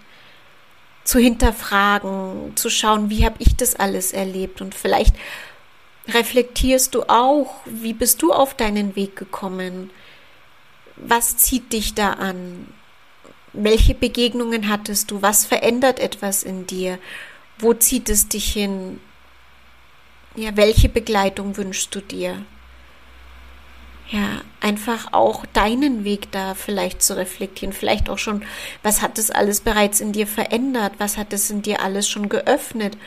zu 1.03 1.19
hinterfragen, 1.19 2.55
zu 2.55 2.69
schauen, 2.69 3.09
wie 3.09 3.25
habe 3.25 3.35
ich 3.39 3.55
das 3.55 3.75
alles 3.75 4.13
erlebt 4.13 4.61
und 4.61 4.73
vielleicht 4.75 5.15
reflektierst 6.07 6.95
du 6.95 7.03
auch, 7.03 7.55
wie 7.65 7.93
bist 7.93 8.21
du 8.21 8.31
auf 8.31 8.53
deinen 8.53 8.95
Weg 8.95 9.15
gekommen? 9.15 9.91
Was 10.97 11.37
zieht 11.37 11.73
dich 11.73 11.93
da 11.93 12.13
an? 12.13 12.67
welche 13.57 13.93
Begegnungen 13.93 14.69
hattest 14.69 15.11
du? 15.11 15.21
Was 15.21 15.45
verändert 15.45 15.99
etwas 15.99 16.43
in 16.43 16.67
dir? 16.67 16.99
Wo 17.57 17.73
zieht 17.73 18.09
es 18.09 18.27
dich 18.27 18.51
hin? 18.51 18.99
Ja, 20.35 20.55
welche 20.55 20.89
Begleitung 20.89 21.55
wünschst 21.57 21.95
du 21.95 22.01
dir? 22.01 22.45
Ja, 24.09 24.41
einfach 24.59 25.13
auch 25.13 25.45
deinen 25.47 26.03
Weg 26.03 26.31
da 26.31 26.53
vielleicht 26.53 27.01
zu 27.01 27.17
reflektieren. 27.17 27.73
Vielleicht 27.73 28.09
auch 28.09 28.19
schon, 28.19 28.43
was 28.83 29.01
hat 29.01 29.17
es 29.17 29.31
alles 29.31 29.61
bereits 29.61 29.99
in 29.99 30.11
dir 30.11 30.27
verändert? 30.27 30.93
Was 30.99 31.17
hat 31.17 31.33
es 31.33 31.49
in 31.49 31.61
dir 31.61 31.81
alles 31.81 32.07
schon 32.07 32.29
geöffnet? 32.29 32.97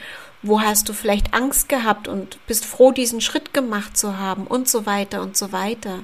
Wo 0.42 0.60
hast 0.60 0.88
du 0.88 0.92
vielleicht 0.92 1.34
Angst 1.34 1.68
gehabt 1.68 2.06
und 2.06 2.44
bist 2.46 2.64
froh, 2.64 2.92
diesen 2.92 3.20
Schritt 3.20 3.52
gemacht 3.52 3.96
zu 3.96 4.18
haben 4.18 4.46
und 4.46 4.68
so 4.68 4.86
weiter 4.86 5.20
und 5.20 5.36
so 5.36 5.52
weiter. 5.52 6.00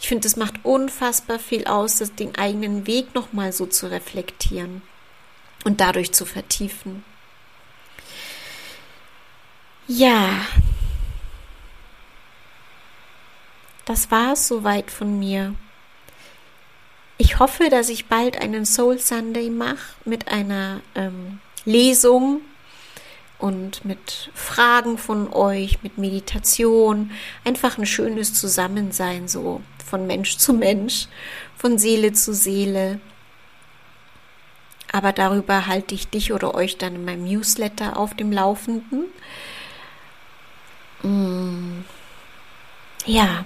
Ich 0.00 0.08
finde, 0.08 0.28
es 0.28 0.36
macht 0.36 0.64
unfassbar 0.64 1.38
viel 1.38 1.66
aus, 1.66 1.98
das, 1.98 2.14
den 2.14 2.36
eigenen 2.36 2.86
Weg 2.86 3.14
nochmal 3.14 3.52
so 3.52 3.66
zu 3.66 3.90
reflektieren 3.90 4.82
und 5.64 5.80
dadurch 5.80 6.12
zu 6.12 6.26
vertiefen. 6.26 7.04
Ja, 9.88 10.46
das 13.84 14.10
war 14.10 14.32
es 14.32 14.48
soweit 14.48 14.90
von 14.90 15.18
mir. 15.18 15.54
Ich 17.18 17.38
hoffe, 17.38 17.70
dass 17.70 17.88
ich 17.88 18.06
bald 18.06 18.40
einen 18.40 18.66
Soul 18.66 18.98
Sunday 18.98 19.48
mache 19.48 19.94
mit 20.04 20.28
einer 20.28 20.82
ähm, 20.94 21.40
Lesung 21.64 22.42
und 23.38 23.84
mit 23.84 24.30
Fragen 24.34 24.98
von 24.98 25.32
euch, 25.32 25.82
mit 25.82 25.98
Meditation, 25.98 27.10
einfach 27.44 27.78
ein 27.78 27.86
schönes 27.86 28.34
Zusammensein 28.34 29.28
so 29.28 29.60
von 29.84 30.06
Mensch 30.06 30.38
zu 30.38 30.52
Mensch, 30.52 31.06
von 31.56 31.78
Seele 31.78 32.12
zu 32.12 32.34
Seele. 32.34 33.00
Aber 34.92 35.12
darüber 35.12 35.66
halte 35.66 35.94
ich 35.94 36.08
dich 36.08 36.32
oder 36.32 36.54
euch 36.54 36.78
dann 36.78 36.94
in 36.94 37.04
meinem 37.04 37.24
Newsletter 37.24 37.98
auf 37.98 38.14
dem 38.14 38.32
Laufenden. 38.32 39.04
Mm. 41.02 41.84
Ja, 43.04 43.44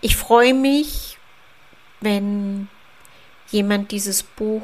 ich 0.00 0.16
freue 0.16 0.54
mich, 0.54 1.18
wenn 2.00 2.68
jemand 3.50 3.92
dieses 3.92 4.22
Buch 4.22 4.62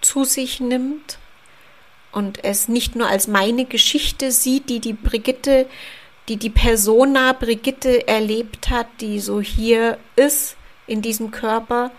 zu 0.00 0.24
sich 0.24 0.60
nimmt 0.60 1.18
und 2.12 2.44
es 2.44 2.68
nicht 2.68 2.96
nur 2.96 3.08
als 3.08 3.28
meine 3.28 3.64
Geschichte 3.64 4.32
sieht, 4.32 4.68
die 4.68 4.80
die 4.80 4.92
Brigitte, 4.92 5.66
die 6.28 6.36
die 6.36 6.50
Persona 6.50 7.32
Brigitte 7.32 8.08
erlebt 8.08 8.70
hat, 8.70 8.86
die 9.00 9.20
so 9.20 9.40
hier 9.40 9.98
ist 10.16 10.56
in 10.86 11.02
diesem 11.02 11.30
Körper, 11.30 11.90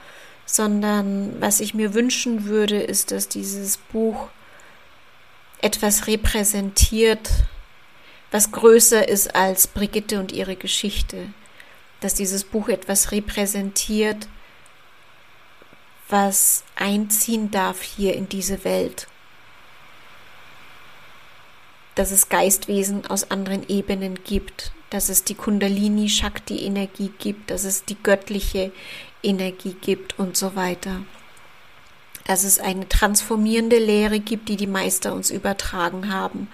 sondern 0.45 1.39
was 1.39 1.60
ich 1.60 1.74
mir 1.74 1.93
wünschen 1.93 2.45
würde, 2.45 2.82
ist, 2.82 3.12
dass 3.12 3.28
dieses 3.28 3.78
Buch 3.78 4.30
etwas 5.62 6.08
repräsentiert, 6.08 7.30
was 8.32 8.51
größer 8.51 9.08
ist 9.08 9.36
als 9.36 9.68
Brigitte 9.68 10.20
und 10.20 10.32
ihre 10.32 10.55
Geschichte, 10.55 11.28
dass 11.99 12.14
dieses 12.14 12.43
Buch 12.43 12.70
etwas 12.70 13.12
repräsentiert, 13.12 14.28
was 16.10 16.64
einziehen 16.76 17.51
darf 17.51 17.82
hier 17.82 18.16
in 18.16 18.30
diese 18.30 18.64
Welt 18.64 19.08
dass 21.98 22.12
es 22.12 22.30
Geistwesen 22.30 23.08
aus 23.08 23.32
anderen 23.32 23.68
Ebenen 23.68 24.24
gibt, 24.24 24.72
dass 24.91 25.10
es 25.10 25.24
die 25.24 25.34
Kundalini 25.34 26.10
Shakti 26.10 26.64
Energie 26.64 27.12
gibt, 27.18 27.50
dass 27.50 27.64
es 27.64 27.86
die 27.86 27.98
göttliche 28.02 28.72
Energie 29.24 29.76
gibt 29.82 30.18
und 30.20 30.38
so 30.38 30.56
weiter. 30.56 31.02
Dass 32.26 32.43
es 32.43 32.60
eine 32.60 32.88
transformierende 32.88 33.80
Lehre 33.80 34.20
gibt, 34.20 34.48
die 34.48 34.58
die 34.58 34.68
Meister 34.68 35.14
uns 35.14 35.32
übertragen 35.32 36.14
haben. 36.14 36.50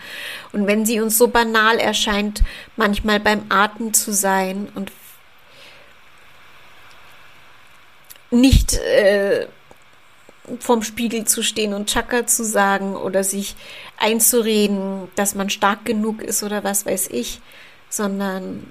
Und 0.54 0.66
wenn 0.66 0.86
sie 0.86 1.02
uns 1.02 1.18
so 1.18 1.28
banal 1.28 1.78
erscheint, 1.78 2.42
manchmal 2.78 3.20
beim 3.20 3.44
Atmen 3.50 3.94
zu 3.94 4.14
sein 4.14 4.70
und 4.76 4.92
nicht 8.32 8.76
äh, 8.76 9.48
vorm 10.60 10.84
Spiegel 10.84 11.26
zu 11.26 11.42
stehen 11.42 11.74
und 11.74 11.90
Chakra 11.90 12.28
zu 12.28 12.44
sagen 12.44 12.96
oder 12.96 13.24
sich 13.24 13.56
einzureden, 13.98 15.08
dass 15.16 15.36
man 15.36 15.50
stark 15.50 15.86
genug 15.86 16.22
ist 16.22 16.44
oder 16.44 16.64
was 16.64 16.86
weiß 16.86 17.08
ich, 17.12 17.40
sondern 17.90 18.70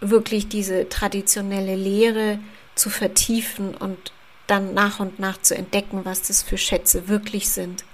wirklich 0.00 0.48
diese 0.48 0.88
traditionelle 0.88 1.74
Lehre 1.74 2.38
zu 2.74 2.90
vertiefen 2.90 3.74
und 3.74 4.12
dann 4.46 4.74
nach 4.74 5.00
und 5.00 5.18
nach 5.18 5.40
zu 5.40 5.56
entdecken, 5.56 6.00
was 6.04 6.22
das 6.22 6.42
für 6.42 6.58
Schätze 6.58 7.08
wirklich 7.08 7.48
sind. 7.48 7.84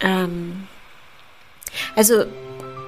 Ähm 0.00 0.66
also 1.94 2.24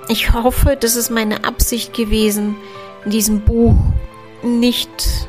ich 0.09 0.33
hoffe, 0.33 0.77
das 0.79 0.97
ist 0.97 1.11
meine 1.11 1.45
Absicht 1.45 1.95
gewesen, 1.95 2.57
in 3.05 3.11
diesem 3.13 3.41
Buch 3.43 3.77
nicht, 4.43 5.29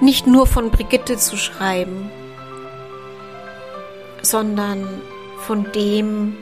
nicht 0.00 0.26
nur 0.26 0.46
von 0.46 0.70
Brigitte 0.70 1.16
zu 1.16 1.36
schreiben, 1.36 2.10
sondern 4.22 4.86
von 5.38 5.70
dem, 5.72 6.36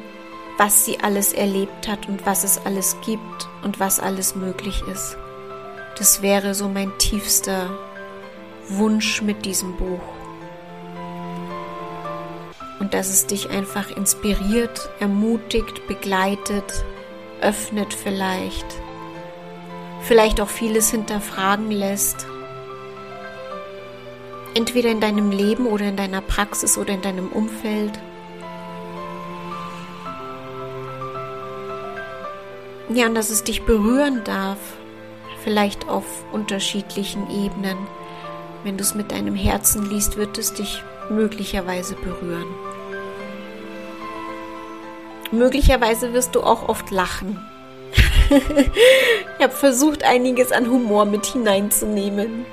was 0.56 0.84
sie 0.84 1.00
alles 1.00 1.32
erlebt 1.32 1.88
hat 1.88 2.08
und 2.08 2.26
was 2.26 2.44
es 2.44 2.58
alles 2.64 2.96
gibt 3.04 3.48
und 3.62 3.78
was 3.78 4.00
alles 4.00 4.34
möglich 4.34 4.82
ist. 4.92 5.16
Das 5.96 6.22
wäre 6.22 6.54
so 6.54 6.68
mein 6.68 6.96
tiefster 6.98 7.70
Wunsch 8.68 9.22
mit 9.22 9.44
diesem 9.44 9.76
Buch. 9.76 10.00
Und 12.80 12.94
dass 12.94 13.08
es 13.08 13.26
dich 13.26 13.50
einfach 13.50 13.90
inspiriert, 13.90 14.88
ermutigt, 15.00 15.86
begleitet, 15.86 16.84
öffnet 17.40 17.94
vielleicht, 17.94 18.66
vielleicht 20.02 20.40
auch 20.40 20.48
vieles 20.48 20.90
hinterfragen 20.90 21.70
lässt 21.70 22.26
entweder 24.54 24.90
in 24.90 25.00
deinem 25.00 25.30
Leben 25.30 25.66
oder 25.66 25.86
in 25.86 25.96
deiner 25.96 26.20
Praxis 26.20 26.78
oder 26.78 26.94
in 26.94 27.02
deinem 27.02 27.28
Umfeld. 27.28 27.98
Ja, 32.90 33.06
und 33.06 33.14
dass 33.14 33.30
es 33.30 33.44
dich 33.44 33.62
berühren 33.62 34.22
darf, 34.24 34.58
vielleicht 35.44 35.88
auf 35.88 36.04
unterschiedlichen 36.32 37.30
Ebenen. 37.30 37.76
Wenn 38.64 38.76
du 38.76 38.82
es 38.82 38.94
mit 38.94 39.12
deinem 39.12 39.34
Herzen 39.34 39.88
liest, 39.88 40.16
wird 40.16 40.38
es 40.38 40.54
dich 40.54 40.82
möglicherweise 41.10 41.94
berühren. 41.94 42.48
Möglicherweise 45.30 46.14
wirst 46.14 46.34
du 46.34 46.40
auch 46.40 46.68
oft 46.68 46.90
lachen. 46.90 47.38
ich 48.30 49.44
habe 49.44 49.54
versucht, 49.54 50.02
einiges 50.02 50.52
an 50.52 50.68
Humor 50.68 51.04
mit 51.04 51.26
hineinzunehmen. 51.26 52.46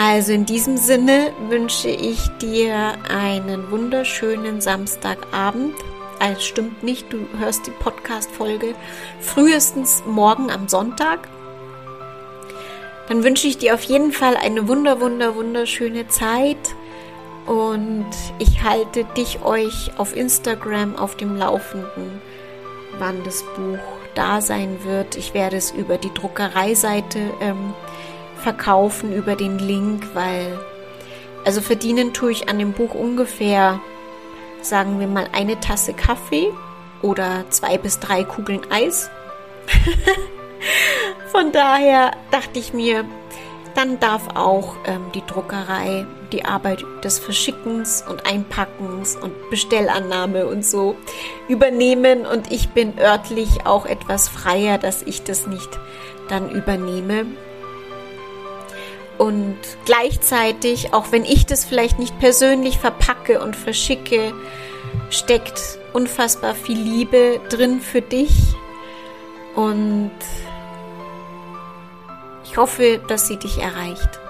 Also 0.00 0.32
in 0.32 0.46
diesem 0.46 0.76
Sinne 0.76 1.32
wünsche 1.48 1.88
ich 1.88 2.20
dir 2.40 2.94
einen 3.10 3.68
wunderschönen 3.72 4.60
Samstagabend. 4.60 5.74
Es 6.20 6.44
stimmt 6.44 6.84
nicht, 6.84 7.12
du 7.12 7.26
hörst 7.40 7.66
die 7.66 7.72
Podcast-Folge 7.72 8.76
frühestens 9.20 10.04
morgen 10.06 10.52
am 10.52 10.68
Sonntag. 10.68 11.28
Dann 13.08 13.24
wünsche 13.24 13.48
ich 13.48 13.58
dir 13.58 13.74
auf 13.74 13.82
jeden 13.82 14.12
Fall 14.12 14.36
eine 14.36 14.68
wunder, 14.68 15.00
wunder, 15.00 15.34
wunderschöne 15.34 16.06
Zeit. 16.06 16.76
Und 17.46 18.06
ich 18.38 18.62
halte 18.62 19.02
dich 19.16 19.42
euch 19.42 19.90
auf 19.96 20.14
Instagram 20.14 20.94
auf 20.94 21.16
dem 21.16 21.36
Laufenden, 21.36 22.22
wann 23.00 23.24
das 23.24 23.42
Buch 23.56 23.80
da 24.14 24.40
sein 24.40 24.78
wird. 24.84 25.16
Ich 25.16 25.34
werde 25.34 25.56
es 25.56 25.72
über 25.72 25.98
die 25.98 26.14
Druckereiseite 26.14 27.18
ähm, 27.40 27.74
verkaufen 28.38 29.12
über 29.12 29.36
den 29.36 29.58
Link, 29.58 30.06
weil 30.14 30.58
also 31.44 31.60
verdienen 31.60 32.12
tue 32.12 32.32
ich 32.32 32.48
an 32.48 32.58
dem 32.58 32.72
Buch 32.72 32.94
ungefähr, 32.94 33.80
sagen 34.60 35.00
wir 35.00 35.06
mal, 35.06 35.28
eine 35.32 35.60
Tasse 35.60 35.94
Kaffee 35.94 36.52
oder 37.02 37.44
zwei 37.50 37.78
bis 37.78 38.00
drei 38.00 38.24
Kugeln 38.24 38.60
Eis. 38.70 39.10
Von 41.32 41.52
daher 41.52 42.12
dachte 42.30 42.58
ich 42.58 42.72
mir, 42.72 43.04
dann 43.74 44.00
darf 44.00 44.34
auch 44.34 44.74
ähm, 44.86 45.06
die 45.14 45.24
Druckerei 45.24 46.06
die 46.32 46.44
Arbeit 46.44 46.84
des 47.02 47.18
Verschickens 47.18 48.04
und 48.06 48.26
Einpackens 48.26 49.16
und 49.16 49.32
Bestellannahme 49.50 50.46
und 50.46 50.64
so 50.64 50.96
übernehmen 51.48 52.26
und 52.26 52.52
ich 52.52 52.70
bin 52.70 52.98
örtlich 52.98 53.64
auch 53.64 53.86
etwas 53.86 54.28
freier, 54.28 54.78
dass 54.78 55.02
ich 55.02 55.22
das 55.22 55.46
nicht 55.46 55.78
dann 56.28 56.50
übernehme 56.50 57.26
und 59.18 59.58
gleichzeitig, 59.84 60.94
auch 60.94 61.10
wenn 61.10 61.24
ich 61.24 61.44
das 61.44 61.64
vielleicht 61.64 61.98
nicht 61.98 62.18
persönlich 62.20 62.78
verpacke 62.78 63.40
und 63.40 63.56
verschicke, 63.56 64.32
steckt 65.10 65.60
unfassbar 65.92 66.54
viel 66.54 66.78
Liebe 66.78 67.40
drin 67.48 67.80
für 67.80 68.00
dich. 68.00 68.32
Und 69.56 70.12
ich 72.44 72.56
hoffe, 72.56 73.00
dass 73.08 73.26
sie 73.26 73.36
dich 73.36 73.58
erreicht. 73.58 74.20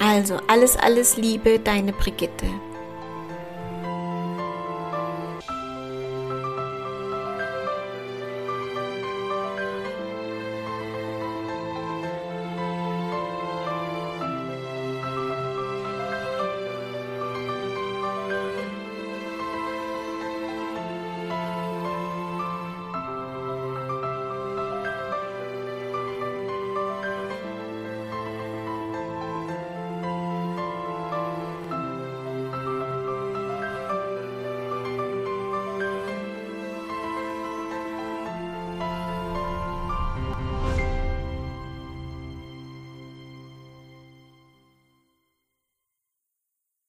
Also 0.00 0.38
alles, 0.48 0.76
alles 0.76 1.16
Liebe, 1.16 1.58
deine 1.58 1.92
Brigitte. 1.92 2.46